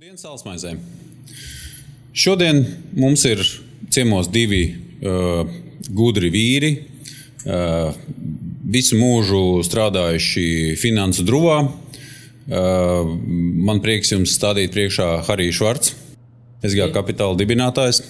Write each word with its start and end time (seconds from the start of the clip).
Dienas 0.00 0.22
salsmaizē. 0.24 0.70
Šodien 2.16 2.62
mums 2.96 3.20
ir 3.28 3.42
ciemos 3.92 4.30
divi 4.32 4.62
uh, 4.72 5.42
gudri 5.92 6.30
vīri, 6.32 6.70
uh, 7.44 7.90
visu 8.64 8.96
mūžu 8.96 9.60
strādājuši 9.66 10.78
finansu 10.80 11.20
druvā. 11.28 11.58
Uh, 11.66 13.10
man 13.68 13.82
prieks 13.84 14.14
jums 14.14 14.32
stādīt 14.38 14.72
priekšā 14.72 15.08
Harijs 15.26 15.58
Švarts, 15.58 15.92
SGA 16.64 16.88
kapitāla 16.94 17.36
dibinātājs, 17.36 18.00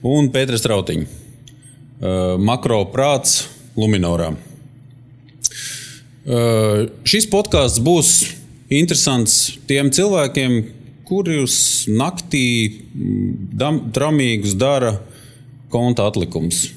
un 0.00 0.30
Pēters 0.32 0.64
Trautiņš, 0.64 1.04
uh, 1.04 2.40
makro 2.40 2.86
prāts 2.94 3.42
Luminorā. 3.76 4.30
Uh, 6.24 6.88
šis 7.04 7.28
podkāsts 7.36 7.84
būs 7.84 8.14
interesants 8.72 9.58
tiem 9.68 9.92
cilvēkiem, 9.92 10.58
kurus 11.06 11.86
naktī 11.90 12.46
dam, 12.94 13.86
tramīgus 13.94 14.56
dara 14.58 14.96
konta 15.72 16.06
atlikums. 16.08 16.68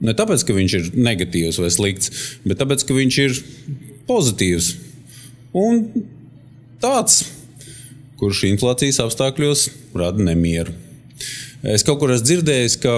Ne 0.00 0.14
tāpēc, 0.16 0.44
ka 0.46 0.56
viņš 0.56 0.76
ir 0.78 0.92
negatīvs 0.96 1.60
vai 1.60 1.70
slikts, 1.72 2.12
bet 2.46 2.60
tāpēc, 2.62 2.86
ka 2.88 2.96
viņš 2.96 3.18
ir 3.26 3.36
pozitīvs. 4.08 4.70
Un 5.60 5.82
tāds, 6.80 7.24
kurš 8.20 8.46
inflācijas 8.50 9.00
apstākļos 9.04 9.66
rada 9.96 10.24
nemieru. 10.24 10.72
Es 11.60 11.84
kaut 11.84 12.00
kur 12.00 12.14
esmu 12.14 12.26
dzirdējis, 12.30 12.78
ka 12.80 12.96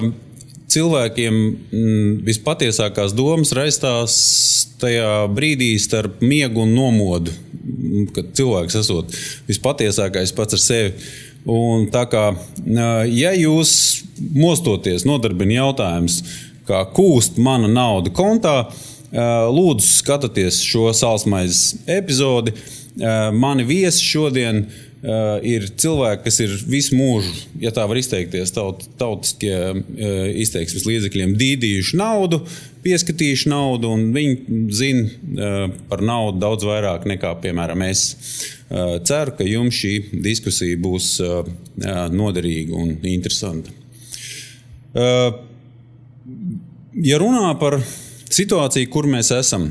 cilvēkiem 0.72 1.34
mm, 1.36 2.12
vispatiesākās 2.26 3.14
domas 3.16 3.52
raistās 3.56 4.14
tajā 4.80 5.26
brīdī 5.32 5.74
starp 5.80 6.22
miegu 6.24 6.64
un 6.64 6.74
nomodu, 6.76 7.34
mm, 7.62 8.06
kad 8.16 8.32
cilvēks 8.38 8.78
esot 8.82 9.18
vispatiesākais 9.50 10.34
pats 10.36 10.58
ar 10.58 10.64
sevi. 10.64 11.12
Un 11.52 11.88
tā 11.90 12.04
kā, 12.06 12.28
ja 13.10 13.32
jūs 13.34 13.72
mostoties, 14.30 15.02
nodarbina 15.02 15.56
jautājums, 15.56 16.20
kā 16.68 16.84
kūst 16.94 17.40
mana 17.42 17.66
nauda 17.66 18.12
kontā, 18.14 18.54
lūdzu 19.12 19.88
skatieties 19.98 20.60
šo 20.62 20.92
salsmaizes 20.94 21.82
epizodi. 21.90 22.54
Mani 23.34 23.66
viesi 23.66 24.04
šodien 24.06 24.62
ir 24.68 24.91
Uh, 25.02 25.40
ir 25.42 25.64
cilvēki, 25.82 26.22
kas 26.22 26.36
ir 26.44 26.52
visu 26.70 26.94
mūžu, 26.94 27.32
ja 27.58 27.72
tā 27.74 27.82
var 27.90 27.98
izteikties, 27.98 28.52
taut, 28.54 28.84
tautiskie 29.00 29.50
uh, 29.50 29.80
izteiksmes 30.38 30.84
līdzekļiem, 30.86 31.32
dīdījuši 31.40 31.96
naudu, 31.98 32.38
pieskatījuši 32.84 33.50
naudu, 33.50 33.90
un 33.96 34.12
viņi 34.14 34.60
zina 34.70 35.02
uh, 35.02 35.72
par 35.90 36.04
naudu 36.06 36.38
daudz 36.44 36.68
vairāk 36.68 37.08
nekā, 37.10 37.34
piemēram, 37.42 37.82
es. 37.88 38.04
Ceru, 38.72 39.34
ka 39.36 39.44
jums 39.44 39.76
šī 39.76 39.90
diskusija 40.24 40.78
būs 40.80 41.06
noderīga 42.08 42.72
un 42.72 42.94
interesanta. 43.10 43.68
Ja 46.96 47.18
runā 47.20 47.50
par 47.60 47.76
situāciju, 48.32 48.88
kur 48.94 49.10
mēs 49.12 49.28
esam, 49.36 49.66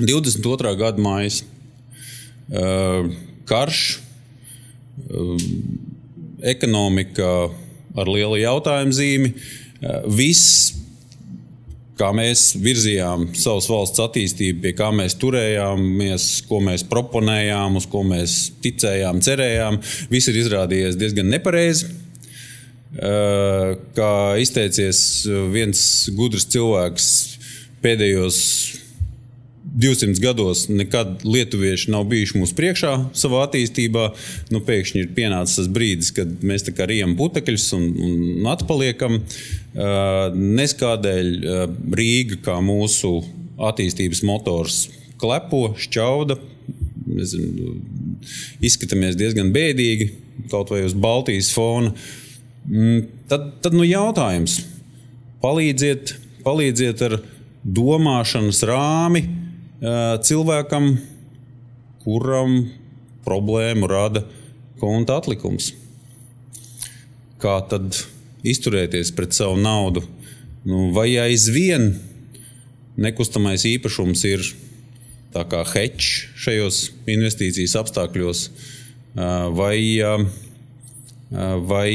22. 0.00 0.74
gada 0.80 1.04
mājas, 1.06 1.44
karš 3.46 3.84
ekonomika 6.44 7.28
ar 7.94 8.10
lielu 8.10 8.40
jautājumu 8.42 8.94
zīmi. 8.94 9.32
Uh, 9.84 10.04
viss, 10.16 10.74
kā 11.98 12.10
mēs 12.16 12.54
virzījām 12.58 13.28
savas 13.38 13.68
valsts 13.70 14.02
attīstību, 14.02 14.62
pie 14.64 14.72
kā 14.78 14.90
mēs 14.94 15.16
turējāmies, 15.20 16.28
ko 16.48 16.60
mēs 16.64 16.86
proponējām, 16.90 17.78
uz 17.78 17.86
ko 17.90 18.02
mēs 18.06 18.38
ticējām, 18.64 19.22
cerējām, 19.24 19.78
viss 20.10 20.30
ir 20.32 20.40
izrādījies 20.42 20.98
diezgan 21.00 21.30
nepareizi. 21.32 21.90
Uh, 22.94 23.74
kā 23.96 24.10
izteicies 24.38 25.24
viens 25.50 25.80
gudrs 26.14 26.46
cilvēks 26.46 27.06
pēdējos 27.82 28.38
200 29.74 30.20
gados 30.22 30.68
nekad 30.68 31.24
lietuvieši 31.26 31.90
nav 31.90 32.04
bijuši 32.10 32.38
mūsu 32.38 32.54
priekšā 32.54 32.92
savā 33.18 33.42
attīstībā. 33.48 34.04
Nu, 34.54 34.60
pēkšņi 34.62 35.02
ir 35.02 35.12
pienācis 35.16 35.58
tas 35.58 35.70
brīdis, 35.74 36.12
kad 36.14 36.30
mēs 36.46 36.66
tā 36.66 36.74
kā 36.76 36.86
rijam 36.86 37.16
putekļus 37.18 37.66
un, 37.74 37.88
un 38.06 38.50
atpaliekam. 38.52 39.18
Uh, 39.18 40.30
Neskādēļ 40.34 41.32
uh, 41.34 41.64
Rīga 41.98 42.38
kā 42.46 42.60
mūsu 42.62 43.16
attīstības 43.58 44.22
motors 44.26 44.84
klepo, 45.18 45.66
šķauda. 45.82 46.38
Nezinu, 47.04 47.74
izskatāmies 48.64 49.18
diezgan 49.18 49.50
bēdīgi, 49.54 50.12
kaut 50.52 50.70
vai 50.70 50.84
uz 50.86 50.94
Baltijas 50.94 51.50
fona. 51.54 51.90
Mm, 52.70 53.08
tad, 53.28 53.50
tad 53.64 53.74
nu, 53.76 53.82
jautājums, 53.84 54.60
palīdziet, 55.42 56.14
palīdziet 56.46 57.02
ar 57.04 57.18
domāšanas 57.64 58.62
rāmi, 58.70 59.26
cilvēkam, 60.24 60.94
kuram 62.04 62.58
problēmu 63.24 63.88
rada 63.88 64.24
konta 64.80 65.18
atlikums. 65.20 65.72
Kā 67.40 67.58
tad 67.68 67.96
izturēties 68.44 69.12
pret 69.16 69.36
savu 69.36 69.58
naudu? 69.60 70.04
Nu, 70.64 70.90
vai 70.96 71.10
aizvien 71.20 71.90
nekustamais 72.96 73.66
īpašums 73.68 74.24
ir 74.28 74.44
hedge 75.74 76.30
šajos 76.38 76.80
investīcijas 77.10 77.74
apstākļos, 77.80 78.44
vai, 79.58 79.78
vai 81.68 81.90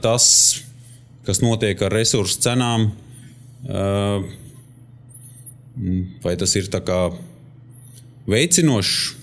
tas, 0.00 0.26
kas 1.28 1.42
notiek 1.44 1.82
ar 1.84 1.92
resursu 1.92 2.40
cenām, 2.40 2.88
Vai 6.24 6.36
tas 6.36 6.52
ir 6.58 6.68
veicinošs, 8.30 9.16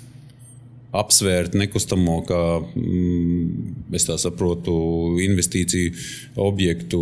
apsvērt 0.98 1.56
nekustamo, 1.58 2.22
kā 2.28 2.42
mm, 2.62 3.96
es 3.98 4.08
saprotu, 4.24 4.76
investīciju 5.26 5.94
objektu. 6.48 7.02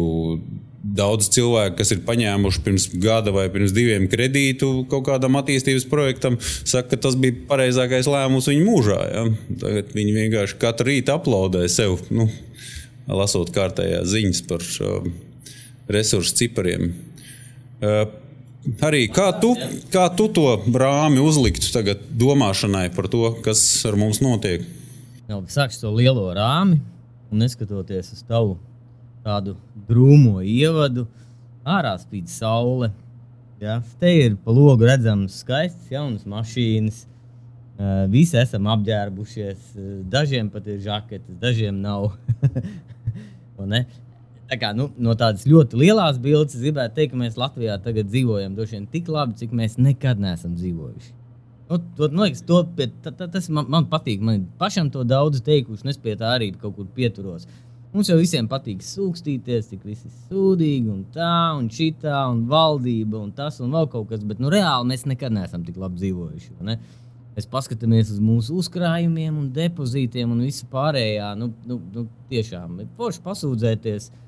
Daudz 0.85 1.31
cilvēku, 1.33 1.79
kas 1.79 1.95
ir 1.95 2.03
paņēmuši 2.05 2.59
pirms 2.61 2.83
gada 3.01 3.31
vai 3.33 3.47
pirms 3.49 3.71
diviem 3.73 4.03
kredītu 4.05 4.83
kaut 4.91 5.07
kādam 5.07 5.33
attīstības 5.39 5.87
projektam, 5.89 6.37
saka, 6.61 6.91
ka 6.91 6.99
tas 7.07 7.17
bija 7.17 7.39
pareizākais 7.49 8.05
lēmums 8.05 8.49
viņu 8.51 8.67
mūžā. 8.67 8.99
Ja? 9.09 9.23
Tagad 9.63 9.95
viņi 9.97 10.13
vienkārši 10.19 10.59
katru 10.61 10.91
rītu 10.91 11.15
aplaudē 11.15 11.63
sev, 11.73 12.03
nu, 12.13 12.27
lasot 13.09 13.49
kārtējās 13.55 14.11
ziņas 14.13 14.43
par 14.51 14.67
uh, 14.85 15.09
resursu 15.89 16.37
cipariem. 16.43 16.93
Uh, 17.81 18.05
Arī 18.85 19.05
kā 19.13 19.27
tu, 19.41 19.51
kā 19.93 20.07
tu 20.17 20.25
to 20.33 20.47
rāmi 20.73 21.21
uzliktu 21.21 21.69
tagad 21.73 22.01
domāšanai 22.17 22.87
par 22.95 23.07
to, 23.11 23.27
kas 23.45 23.61
ar 23.85 23.97
mums 23.99 24.21
notiek? 24.25 24.65
Jā, 25.29 25.37
sākšu 25.37 25.83
to 25.83 25.91
lielo 25.93 26.25
rāmi 26.33 26.79
un 27.29 27.43
neskatoties 27.43 28.11
uz 28.15 28.23
tavu 28.25 28.55
tādu 29.25 29.55
drūmo 29.89 30.41
ievadu, 30.45 31.05
ārā 31.65 31.95
spīd 32.01 32.29
saule. 32.29 32.91
Ja? 33.61 33.79
Te 34.01 34.11
ir 34.13 34.37
pa 34.41 34.53
logu 34.53 34.85
redzams 34.89 35.41
skaists 35.43 35.91
jaunas 35.93 36.25
mašīnas. 36.29 37.05
Visi 38.09 38.37
esam 38.39 38.69
apģērbušies, 38.71 39.73
dažiem 40.09 40.49
pat 40.49 40.67
ir 40.71 40.79
žaketes, 40.85 41.37
dažiem 41.41 41.81
nav. 41.83 42.13
Tā 44.45 44.57
kā, 44.61 44.69
nu, 44.77 44.91
no 45.01 45.15
tādas 45.17 45.47
ļoti 45.49 45.77
lielas 45.81 46.19
bildes 46.21 46.59
gribētu 46.61 46.99
teikt, 46.99 47.15
ka 47.15 47.17
mēs 47.17 47.37
Latvijā 47.39 47.79
tagad 47.81 48.11
dzīvojam 48.11 48.53
droši 48.57 48.77
vien 48.77 48.89
tik 48.91 49.07
labi, 49.09 49.37
cik 49.39 49.53
mēs 49.57 49.79
nekad 49.81 50.19
neesam 50.21 50.53
dzīvojuši. 50.57 51.13
Nu, 51.65 51.79
to, 51.97 52.09
man 52.11 52.27
liekas, 52.27 52.43
to, 52.45 52.59
ta, 52.77 53.09
ta, 53.09 53.25
tas 53.25 53.47
man, 53.49 53.65
man 53.73 53.87
patīk. 53.89 54.21
Man 54.21 54.43
pašam 54.59 54.91
to 54.93 55.01
daudz 55.07 55.41
teikuši, 55.45 55.81
un 55.81 55.93
es 55.93 55.97
pie 56.01 56.13
tā 56.19 56.35
arī 56.35 56.51
kaut 56.53 56.75
kur 56.77 56.85
pieturos. 56.93 57.47
Mums 57.95 58.11
jau 58.11 58.17
visiem 58.19 58.45
patīk 58.51 58.83
sūkstīties, 58.85 59.71
cik 59.71 59.87
visi 59.87 60.11
sūdīgi, 60.27 60.91
un 60.93 61.01
tā, 61.15 61.55
un 61.57 61.71
šitā, 61.73 62.19
un 62.29 62.43
valdība, 62.51 63.23
un 63.23 63.31
tas, 63.33 63.57
un 63.63 63.73
vēl 63.73 63.89
kaut 63.89 64.11
kas. 64.11 64.21
Bet 64.29 64.43
nu, 64.43 64.51
reāli 64.53 64.91
mēs 64.91 65.07
nekad 65.09 65.33
neesam 65.33 65.63
tik 65.65 65.79
labi 65.81 66.03
dzīvojuši. 66.03 66.59
Ne? 66.67 66.77
Mēs 67.33 67.49
paskatāmies 67.49 68.11
uz 68.13 68.21
mūsu 68.21 68.59
uzkrājumiem, 68.61 69.33
un 69.39 69.49
depozītiem 69.55 70.35
un 70.35 70.45
visu 70.45 70.69
pārējā. 70.71 71.31
Nu, 71.39 71.49
nu, 71.65 71.79
nu, 71.95 72.05
tiešām 72.29 72.83
ir 72.83 72.93
forši 72.99 73.25
pasūdzēties. 73.25 74.11
Uh, 74.11 74.24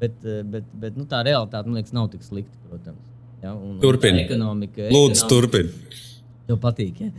Bet, 0.00 0.24
eh, 0.24 0.40
bet, 0.48 0.64
bet 0.80 0.96
nu, 0.96 1.04
tā 1.08 1.20
realitāte, 1.26 1.68
man 1.68 1.76
liekas, 1.76 1.92
nav 1.92 2.08
tik 2.12 2.24
slikta, 2.24 2.56
protams. 2.70 3.04
Ja? 3.42 3.52
Turpiniet. 3.82 4.30
Ekonomika. 4.30 4.88
Lūdzu, 4.92 5.26
turpiniet. 5.28 5.98
Tev 6.48 6.58
patīk. 6.62 7.02
Ja? 7.04 7.10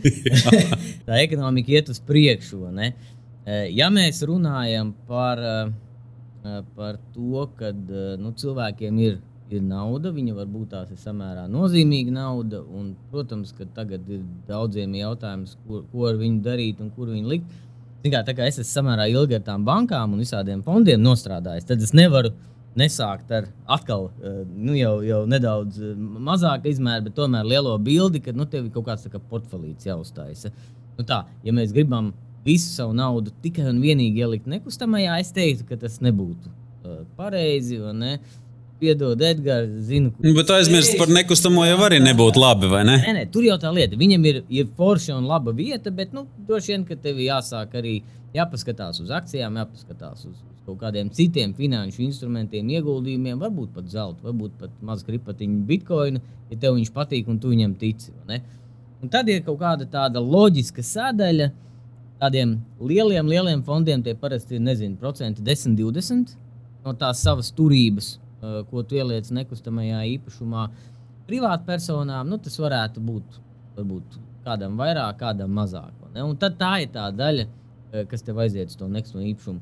tā 1.07 1.22
ekonomika 1.22 1.75
iet 1.75 1.92
uz 1.94 2.01
priekšu. 2.07 2.63
Ne? 2.74 2.92
Eh, 3.45 3.68
ja 3.78 3.92
mēs 3.94 4.24
runājam 4.25 4.95
par, 5.10 5.42
eh, 5.45 6.57
par 6.74 6.98
to, 7.13 7.45
ka 7.57 7.69
nu, 8.18 8.33
cilvēkiem 8.42 9.01
ir, 9.06 9.22
ir 9.54 9.62
nauda, 9.62 10.10
viņa 10.16 10.33
varbūt 10.42 10.74
tās 10.74 10.92
ir 10.94 10.98
samērā 10.98 11.45
nozīmīga 11.51 12.18
nauda, 12.18 12.63
un, 12.66 12.95
protams, 13.13 13.54
ka 13.54 13.68
tagad 13.75 14.10
ir 14.10 14.24
daudziem 14.50 14.94
jautājums, 14.98 15.57
ko, 15.68 15.83
ko 15.92 16.07
ar 16.10 16.18
viņu 16.18 16.42
darīt 16.45 16.81
un 16.81 16.89
kur 16.95 17.13
viņu 17.13 17.30
likt. 17.30 17.60
kā, 18.07 18.24
kā 18.25 18.48
es 18.48 18.57
esmu 18.57 18.72
samērā 18.72 19.12
ilgi 19.12 19.38
ar 19.38 19.44
tām 19.45 19.66
bankām 19.68 20.16
un 20.16 20.24
visādiem 20.24 20.63
fondiem 20.66 21.04
nostrādājis, 21.04 21.68
tad 21.69 21.83
es 21.83 21.94
nevaru 21.94 22.31
nesākt 22.77 23.31
ar 23.35 23.47
atkal, 23.68 24.09
eh, 24.23 24.41
nu, 24.47 24.75
jau, 24.77 24.95
jau 25.06 25.21
nedaudz 25.29 25.79
eh, 25.81 25.95
mazāku 26.27 26.71
izmēru, 26.71 27.09
bet 27.09 27.18
tomēr 27.18 27.47
lielo 27.47 27.73
bildi, 27.83 28.21
ka 28.23 28.33
nu, 28.35 28.47
tev 28.50 28.68
ir 28.68 28.75
kaut 28.75 28.88
kāds 28.88 29.07
kā 29.12 29.21
portfelīts 29.31 29.89
jāuzstājas. 29.89 30.47
Nu, 30.97 31.07
tā, 31.07 31.23
ja 31.44 31.56
mēs 31.56 31.73
gribam 31.75 32.12
visu 32.45 32.71
savu 32.71 32.95
naudu 32.97 33.33
tikai 33.44 33.68
un 33.69 33.81
vienīgi 33.83 34.23
ielikt 34.23 34.47
nekustamajā, 34.50 35.19
es 35.21 35.33
teiktu, 35.35 35.68
ka 35.69 35.77
tas 35.83 36.00
nebūtu 36.01 36.50
uh, 36.50 37.03
pareizi. 37.18 37.77
Ne? 37.97 38.15
Piedod, 38.81 39.19
Edgars, 39.21 39.69
zinu, 39.85 40.09
ka. 40.09 40.23
Nu, 40.25 40.31
bet 40.33 40.50
aizmirst 40.56 40.95
par 40.97 41.12
nekustamo 41.13 41.68
jau 41.68 41.77
arī 41.85 42.00
nebūtu 42.01 42.41
labi, 42.41 42.69
vai 42.71 42.81
ne? 42.88 42.95
Nē, 43.03 43.12
nē, 43.19 43.25
tur 43.33 43.45
jau 43.45 43.59
tā 43.62 43.69
lieta. 43.75 44.00
Viņam 44.00 44.25
ir, 44.31 44.39
ir 44.50 44.71
forša 44.77 45.19
un 45.19 45.27
laba 45.29 45.53
vieta, 45.53 45.94
bet, 45.94 46.15
nu, 46.18 46.25
droši 46.47 46.73
vien, 46.73 46.88
ka 46.88 46.97
tev 46.97 47.21
jāsāk 47.21 47.77
arī 47.77 48.00
jāpaskatās 48.33 49.03
uz 49.03 49.13
akcijām, 49.13 49.62
jāpaskatās 49.62 50.25
uz 50.31 50.39
kaut 50.66 50.80
kādiem 50.84 51.10
citiem 51.13 51.56
finanšu 51.58 52.04
instrumentiem, 52.06 52.69
ieguldījumiem, 52.78 53.40
varbūt 53.42 53.74
pat 53.75 53.90
zelta, 53.90 54.22
varbūt 54.28 54.58
pat 54.60 54.75
mazu 54.86 55.08
kripatiņu 55.08 55.66
bitkoinu, 55.69 56.22
ja 56.52 56.60
tev 56.62 56.78
viņš 56.78 56.94
patīk 56.96 57.30
un 57.31 57.40
tu 57.42 57.54
viņam 57.54 57.75
tici. 57.81 58.13
Tad 59.12 59.30
ir 59.34 59.42
kaut 59.46 59.60
kāda 59.62 59.88
tāda 59.90 60.22
loģiska 60.22 60.86
sadaļa. 60.86 61.50
Tādiem 62.22 62.60
lieliem, 62.78 63.25
lieliem 63.25 63.63
fondiem 63.66 64.04
tie 64.06 64.13
parasti 64.13 64.60
ir, 64.60 64.62
nezinu, 64.62 65.00
procenti 65.02 65.42
10, 65.42 65.74
20 65.80 66.36
no 66.86 66.94
tās 66.94 67.24
savas 67.25 67.50
turības 67.57 68.19
Eh, 68.42 68.62
ko 68.72 68.81
tu 68.81 68.98
ieliec 68.98 69.28
nekustamajā 69.30 70.00
īpašumā. 70.16 70.66
Privātpersonām 71.30 72.30
nu, 72.31 72.40
tas 72.42 72.56
varētu 72.57 73.04
būt 73.06 73.36
varbūt 73.75 74.16
kādam 74.48 74.80
vairāk, 74.80 75.19
kādam 75.19 75.54
mazāk. 75.54 75.94
Tad 76.42 76.56
tā 76.57 76.72
ir 76.81 76.90
tā 76.96 77.06
daļa, 77.14 77.46
eh, 77.46 78.06
kas 78.10 78.25
tev 78.25 78.42
aiziet 78.42 78.74
uz 78.74 78.75
to 78.80 78.88
nekustamo 78.88 79.22
īpašumu. 79.30 79.62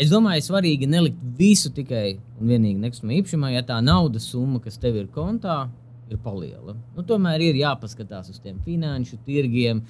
Es 0.00 0.12
domāju, 0.12 0.44
svarīgi 0.46 0.88
nelikt 0.88 1.18
visu 1.38 1.72
tikai 1.74 2.18
un 2.40 2.52
vienīgi 2.52 2.80
nekustamā 2.80 3.18
īpašumā, 3.18 3.50
ja 3.52 3.64
tā 3.66 3.80
naudas 3.84 4.28
summa, 4.30 4.60
kas 4.62 4.78
tev 4.80 4.96
ir 4.96 5.10
kontā, 5.12 5.64
ir 6.10 6.20
paliela. 6.24 6.76
Nu, 6.96 7.04
tomēr 7.06 7.42
ir 7.50 7.58
jāpaskatās 7.60 8.30
uz 8.32 8.38
tiem 8.42 8.60
finanšu 8.66 9.20
tirgiem. 9.26 9.82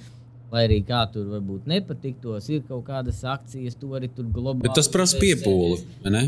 Lai 0.51 0.65
arī 0.65 0.81
kā 0.83 1.05
tur 1.07 1.29
varbūt 1.31 1.67
nepatiktos, 1.71 2.49
ir 2.51 2.65
kaut 2.67 2.83
kādas 2.89 3.21
akcijas, 3.23 3.77
to 3.79 3.93
arī 3.95 4.09
tur 4.11 4.25
globāli. 4.27 4.65
Bet 4.65 4.75
tas 4.75 4.89
prasa 4.91 5.15
piepūli. 5.21 5.77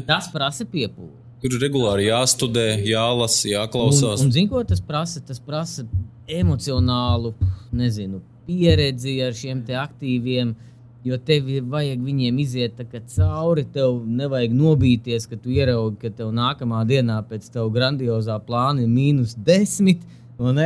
Tas 0.07 0.29
prasa 0.31 0.63
piepūli. 0.63 1.17
Tur 1.43 1.57
regulāri 1.59 2.05
jāstudē, 2.07 2.69
jālasa, 2.87 3.49
jāklausās. 3.51 4.21
Un, 4.23 4.29
un 4.29 4.31
zini, 4.31 4.47
ko 4.47 4.61
tas 4.63 4.79
prasa? 4.79 5.19
Tas 5.27 5.43
prasa 5.43 5.83
emocionālu 6.31 7.33
nezinu, 7.75 8.21
pieredzi 8.47 9.17
ar 9.25 9.35
šiem 9.35 9.65
aktīviem. 9.67 10.55
Jo 11.03 11.17
tev 11.19 11.49
vajag 11.67 11.99
viņiem 11.99 12.37
iziet 12.39 12.77
cauri. 13.11 13.65
Tev 13.73 13.97
nevajag 14.07 14.53
nobīties, 14.55 15.27
ka 15.27 15.35
tu 15.35 15.51
ieraugi, 15.51 15.97
ka 16.05 16.11
tev 16.15 16.31
nākamā 16.35 16.83
dienā 16.87 17.17
pēc 17.27 17.49
tam 17.51 17.71
grandiozā 17.75 18.37
plāna 18.39 18.85
ir 18.85 18.91
mīnus 18.91 19.35
desmit. 19.35 20.05
Un, 20.39 20.57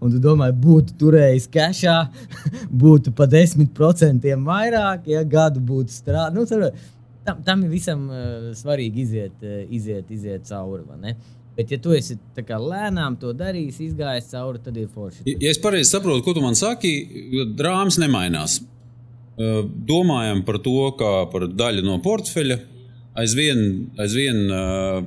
un 0.00 0.12
tu 0.12 0.20
domā, 0.22 0.52
būtu 0.54 0.94
turējis 1.00 1.48
kešā, 1.50 1.96
būtu 2.84 3.12
pa 3.16 3.26
10% 3.26 4.28
vairāk, 4.46 5.08
ja 5.10 5.24
gadu 5.26 5.60
būtu 5.60 5.96
strādājis. 5.96 6.52
Nu, 6.52 6.70
tam, 7.26 7.40
tam 7.48 7.64
ir 7.66 7.72
visam 7.72 8.06
uh, 8.06 8.52
svarīgi 8.54 9.02
iziet, 9.02 9.34
uh, 9.42 9.64
iziet, 9.66 10.12
iziet 10.14 10.46
cauri. 10.46 10.84
Bet, 11.56 11.72
ja 11.72 11.80
tu 11.80 11.96
esi 11.96 12.18
kā, 12.36 12.60
lēnām 12.60 13.16
to 13.18 13.32
darījis, 13.32 13.80
izgājis 13.88 14.30
cauri, 14.30 14.60
tad 14.62 14.76
ir 14.76 14.88
forši. 14.92 15.24
Ja 15.40 15.50
es 15.50 15.60
pareizi 15.60 15.90
saprotu, 15.90 16.22
ko 16.22 16.36
tu 16.36 16.44
man 16.44 16.56
saki, 16.58 16.92
drāmas 17.56 17.96
nemainās. 17.98 18.60
Uh, 19.36 19.62
domājam 19.66 20.42
par 20.46 20.60
to, 20.64 20.90
kā 20.96 21.12
par 21.32 21.48
daļu 21.52 21.84
no 21.84 21.98
portfeļa. 22.04 22.58
Aizvien, 23.20 23.60
aizvien 24.00 24.42
uh, 24.52 25.00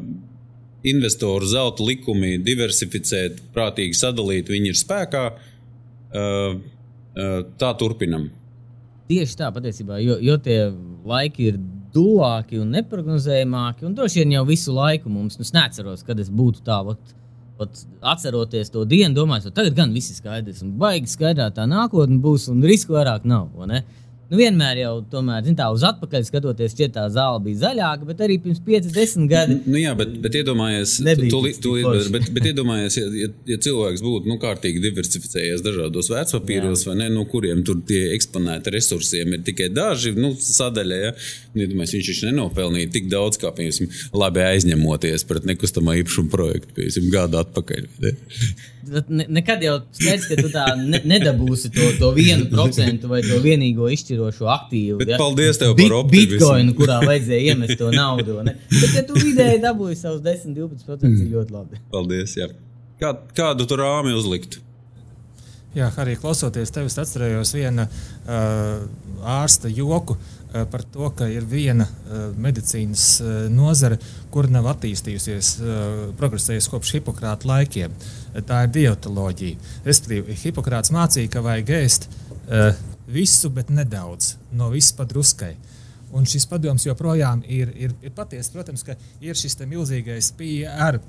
investoru 0.90 1.48
zelta 1.50 1.86
likumi 1.86 2.38
diversificēt, 2.42 3.42
prātīgi 3.54 3.98
sadalīt, 3.98 4.50
viņi 4.54 4.74
ir 4.74 4.78
spēkā. 4.78 5.24
Uh, 6.10 6.60
tā 7.60 7.74
turpinam. 7.76 8.30
Tieši 9.10 9.40
tā, 9.40 9.50
patiesībā, 9.54 9.98
jo, 10.04 10.20
jo 10.22 10.36
tie 10.46 10.60
laiki 11.10 11.50
ir 11.50 11.56
dūlāki 11.94 12.60
un 12.62 12.74
neparedzējamāki. 12.76 13.88
Un 13.88 13.96
droši 13.98 14.22
vien 14.22 14.36
jau 14.38 14.44
visu 14.48 14.76
laiku 14.76 15.10
mums, 15.10 15.40
nu, 15.40 15.48
es 15.48 15.56
neatceros, 15.56 16.04
kad 16.06 16.20
es 16.22 16.30
būtu 16.30 16.62
tā, 16.68 16.78
ot, 16.94 17.16
ot, 17.62 17.82
atceroties 18.14 18.70
to 18.74 18.86
dienu, 18.90 19.16
domājot, 19.18 19.56
tagad 19.56 19.78
gan 19.78 19.96
viss 19.96 20.14
ir 20.14 20.20
skaidrs 20.22 20.62
un 20.66 20.76
baigi 20.82 21.10
skaidrā 21.10 21.50
tā 21.56 21.66
nākotne 21.70 22.20
būs 22.22 22.50
un 22.54 22.62
risku 22.66 22.94
vairāk 22.98 23.26
nav. 23.30 23.50
Nu, 24.30 24.38
vienmēr 24.38 24.78
jau 24.84 24.92
tomēr, 25.10 25.42
zin, 25.48 25.56
tā 25.58 25.66
uz 25.74 25.82
atpakaļ 25.88 26.26
skatoties, 26.28 26.76
šķiet, 26.76 26.92
tā 26.94 27.08
zāle 27.10 27.40
bija 27.48 27.64
zaļāka, 27.64 28.06
bet 28.06 28.20
arī 28.22 28.36
pirms 28.44 28.60
50 28.62 29.26
gadiem. 29.32 29.64
Nu, 29.66 29.80
jā, 29.82 29.96
bet, 29.98 30.12
bet 30.22 30.38
iedomājieties, 30.38 30.94
tu, 31.32 31.42
tu, 31.64 31.74
bet, 31.82 32.10
bet, 32.14 32.28
bet 32.36 32.50
iedomājies, 32.52 33.00
ja, 33.00 33.08
ja, 33.24 33.32
ja 33.50 33.58
cilvēks 33.66 34.06
būtu 34.06 34.30
nu, 34.30 34.38
kārtīgi 34.42 34.84
diversificējies 34.86 35.66
dažādos 35.66 36.12
vērtspapīros, 36.14 36.86
vai 36.86 37.00
ne, 37.02 37.10
no 37.16 37.26
kuriem 37.32 37.66
tur 37.66 37.82
tie 37.90 38.04
eksponēti 38.14 38.76
resursiem 38.78 39.34
ir 39.34 39.46
tikai 39.50 39.72
daži 39.74 40.14
nu, 40.14 40.36
sadaļa. 40.38 41.02
Ja? 41.08 41.14
Nu, 41.56 41.66
iedomājies, 41.66 41.98
viņš 41.98 42.14
taču 42.14 42.30
nenopelnīja 42.30 42.94
tik 43.00 43.10
daudz, 43.10 43.42
kā, 43.42 43.50
piemēram, 43.58 43.90
labi 44.14 44.46
aizņemoties 44.46 45.26
pret 45.26 45.50
nekustamā 45.50 45.98
īpašuma 46.04 46.30
projektu, 46.38 46.76
piemēram, 46.78 47.10
gadu 47.18 47.42
atpakaļ. 47.42 47.90
Ne? 48.06 48.14
Ne, 48.88 49.26
nekad 49.28 49.64
jau 49.64 49.74
skaidrs, 49.92 50.26
ka 50.30 50.38
tu 50.40 50.50
tā 50.54 50.64
ne, 50.80 51.02
nedabūsi 51.12 51.72
to, 51.76 51.90
to 52.00 52.12
vienu 52.16 52.48
procentu 52.52 53.10
vai 53.12 53.20
to 53.26 53.42
vienīgo 53.44 53.90
izšķirošo 53.92 54.48
aktīvu. 54.54 55.02
Bet 55.02 55.14
ja? 55.14 55.20
Paldies 55.20 55.60
tev 55.60 55.76
par 55.78 55.98
optimismu. 56.00 56.38
Bitcoin, 56.38 56.72
kurā 56.78 57.02
vajadzēja 57.04 57.54
iemest 57.54 57.76
to 57.82 57.92
naudu. 57.92 58.40
Ne? 58.48 58.56
Bet, 58.72 58.96
ja 58.96 59.04
tu 59.08 59.20
vidēji 59.20 59.60
dabūji 59.66 60.00
savus 60.00 60.24
10-12%, 60.26 61.04
mm. 61.04 61.20
ir 61.26 61.36
ļoti 61.36 61.56
labi. 61.58 61.84
Paldies. 61.92 62.38
Jā. 62.40 62.50
Kā, 63.04 63.14
kādu 63.36 63.68
tur 63.68 63.84
rāmi 63.84 64.16
uzlikt? 64.16 64.62
Jā, 65.76 65.92
arī 66.02 66.16
klausoties 66.18 66.72
tevis, 66.74 66.96
atcerējos 66.98 67.52
vienu 67.54 67.86
uh, 67.86 68.80
ārsta 69.38 69.70
joku. 69.70 70.16
Uh, 70.16 70.39
par 70.72 70.84
to, 70.94 71.10
ka 71.14 71.28
ir 71.30 71.46
viena 71.46 71.86
eh, 71.86 72.30
medicīnas 72.42 73.06
eh, 73.22 73.36
nozare, 73.54 74.00
kur 74.34 74.50
nav 74.50 74.68
attīstījusies, 74.72 75.50
progresējusi 76.20 76.70
kopš 76.70 76.94
Hipokrāta 76.98 77.50
laikiem. 77.50 77.94
Tā 78.46 78.64
ir 78.66 78.74
dietoloģija. 78.76 79.72
Respektīvi, 79.88 80.38
Hipokrāts 80.44 80.94
mācīja, 80.94 81.32
ka 81.34 81.42
vajag 81.46 81.72
ēst 81.80 82.06
visu, 83.10 83.50
bet 83.54 83.72
nedaudz, 83.74 84.36
no 84.54 84.70
visas 84.74 84.94
padruskai. 84.98 85.56
Un 86.14 86.26
šis 86.30 86.46
padoms 86.50 86.86
joprojām 86.86 87.42
ir, 87.46 87.74
ir, 87.74 87.96
ir 88.06 88.14
patiesa. 88.14 88.54
Protams, 88.54 88.86
ka 88.86 88.96
ir 89.22 89.38
šis 89.38 89.58
milzīgais 89.66 90.32
PR 90.38 91.02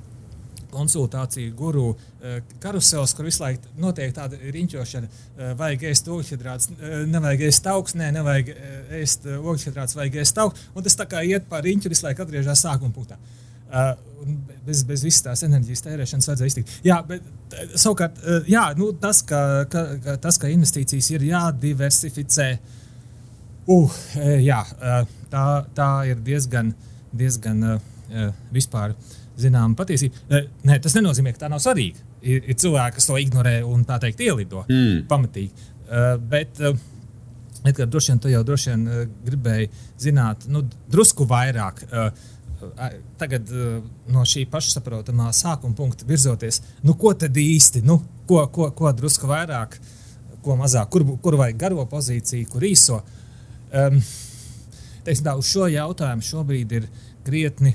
konsultāciju 0.72 1.52
guru 1.56 1.86
eh, 1.94 2.38
karusels, 2.62 3.14
kur 3.16 3.26
visu 3.28 3.42
laiku 3.44 3.72
notiek 3.80 4.12
tāda 4.16 4.38
riņķošana. 4.40 5.10
Eh, 5.10 5.52
vajag 5.58 5.86
ēst 5.90 6.10
ogļhidrātus, 6.12 6.72
eh, 6.76 6.96
nevajag 7.10 7.44
ēst 7.48 7.68
augsnē, 7.72 8.10
nevajag 8.16 8.54
ēst 9.00 9.28
ogļhidrātus, 9.36 9.98
vajag 9.98 10.20
ēst 10.24 10.40
augsnē. 10.42 10.70
Un 10.74 10.86
tas 10.86 10.98
tā 10.98 11.06
kā 11.10 11.22
iet 11.26 11.48
pa 11.50 11.62
riņķu, 11.64 11.92
visu 11.92 12.06
laiku 12.06 12.26
atgriežas 12.26 12.64
sākuma 12.64 12.94
punktā. 12.94 13.20
Bez, 14.66 14.82
bez 14.82 15.04
visas 15.06 15.22
tās 15.22 15.44
enerģijas 15.46 15.84
tērēšanas 15.84 16.26
vajadzēja 16.26 16.50
iztikt. 16.50 16.72
Jā, 16.82 16.96
bet 17.06 17.22
savukārt, 17.78 18.18
jā, 18.50 18.64
nu, 18.76 18.88
tas, 18.98 19.20
ka, 19.22 19.38
ka, 19.70 19.84
ka, 20.02 20.16
tas, 20.24 20.40
ka 20.42 20.50
investīcijas 20.50 21.12
ir 21.14 21.28
jādiversificē, 21.28 22.48
uh, 23.70 24.02
jā, 24.42 24.58
tā, 25.30 25.44
tā 25.78 25.88
ir 26.10 26.18
diezgan, 26.26 26.74
diezgan 27.14 27.62
vispār. 28.50 28.90
Uh, 28.90 29.19
zināma 29.42 29.76
patiesība. 29.78 30.44
Nē, 30.68 30.78
tas 30.82 30.96
nenozīmē, 30.96 31.34
ka 31.34 31.44
tā 31.44 31.50
nav 31.52 31.62
svarīga. 31.62 32.02
Ir, 32.20 32.42
ir 32.52 32.58
cilvēki, 32.60 32.98
kas 32.98 33.08
to 33.08 33.18
ignorē 33.20 33.60
un 33.66 33.84
tā 33.88 34.00
teikt, 34.02 34.22
ielido 34.24 34.64
mm. 34.68 35.04
pamatīgi. 35.10 35.68
Uh, 35.90 36.14
bet, 36.30 36.60
uh, 36.62 36.76
Edgars, 37.64 37.90
droši 37.92 38.12
vien 38.12 38.20
tu 38.22 38.30
jau 38.32 38.42
droši 38.46 38.70
vien 38.72 38.84
uh, 38.88 39.00
gribēji 39.26 39.70
zināt, 40.00 40.46
nu, 40.52 40.64
drusku 40.92 41.26
vairāk. 41.30 41.82
Uh, 41.90 42.28
Tagad 43.16 43.48
uh, 43.56 43.78
no 44.12 44.22
šī 44.28 44.42
pašsaprotamā 44.52 45.30
sākuma 45.32 45.72
punkta 45.78 46.04
virzoties, 46.08 46.60
nu, 46.84 46.92
ko 47.00 47.14
tad 47.16 47.36
īsti, 47.40 47.80
nu, 47.88 47.96
ko, 48.28 48.42
ko, 48.52 48.68
ko 48.76 48.92
drusku 48.92 49.30
vairāk, 49.30 49.78
ko 50.44 50.56
mazāk, 50.60 50.90
kur, 50.92 51.06
kur 51.24 51.38
vajag 51.40 51.56
garo 51.60 51.86
pozīciju, 51.88 52.48
kur 52.52 52.66
īso. 52.68 53.00
Um, 53.72 53.96
teiksim, 55.06 55.24
tā, 55.24 55.36
uz 55.40 55.48
šo 55.48 55.70
jautājumu 55.72 56.26
šobrīd 56.26 56.76
ir 56.76 56.90
krietni 57.24 57.74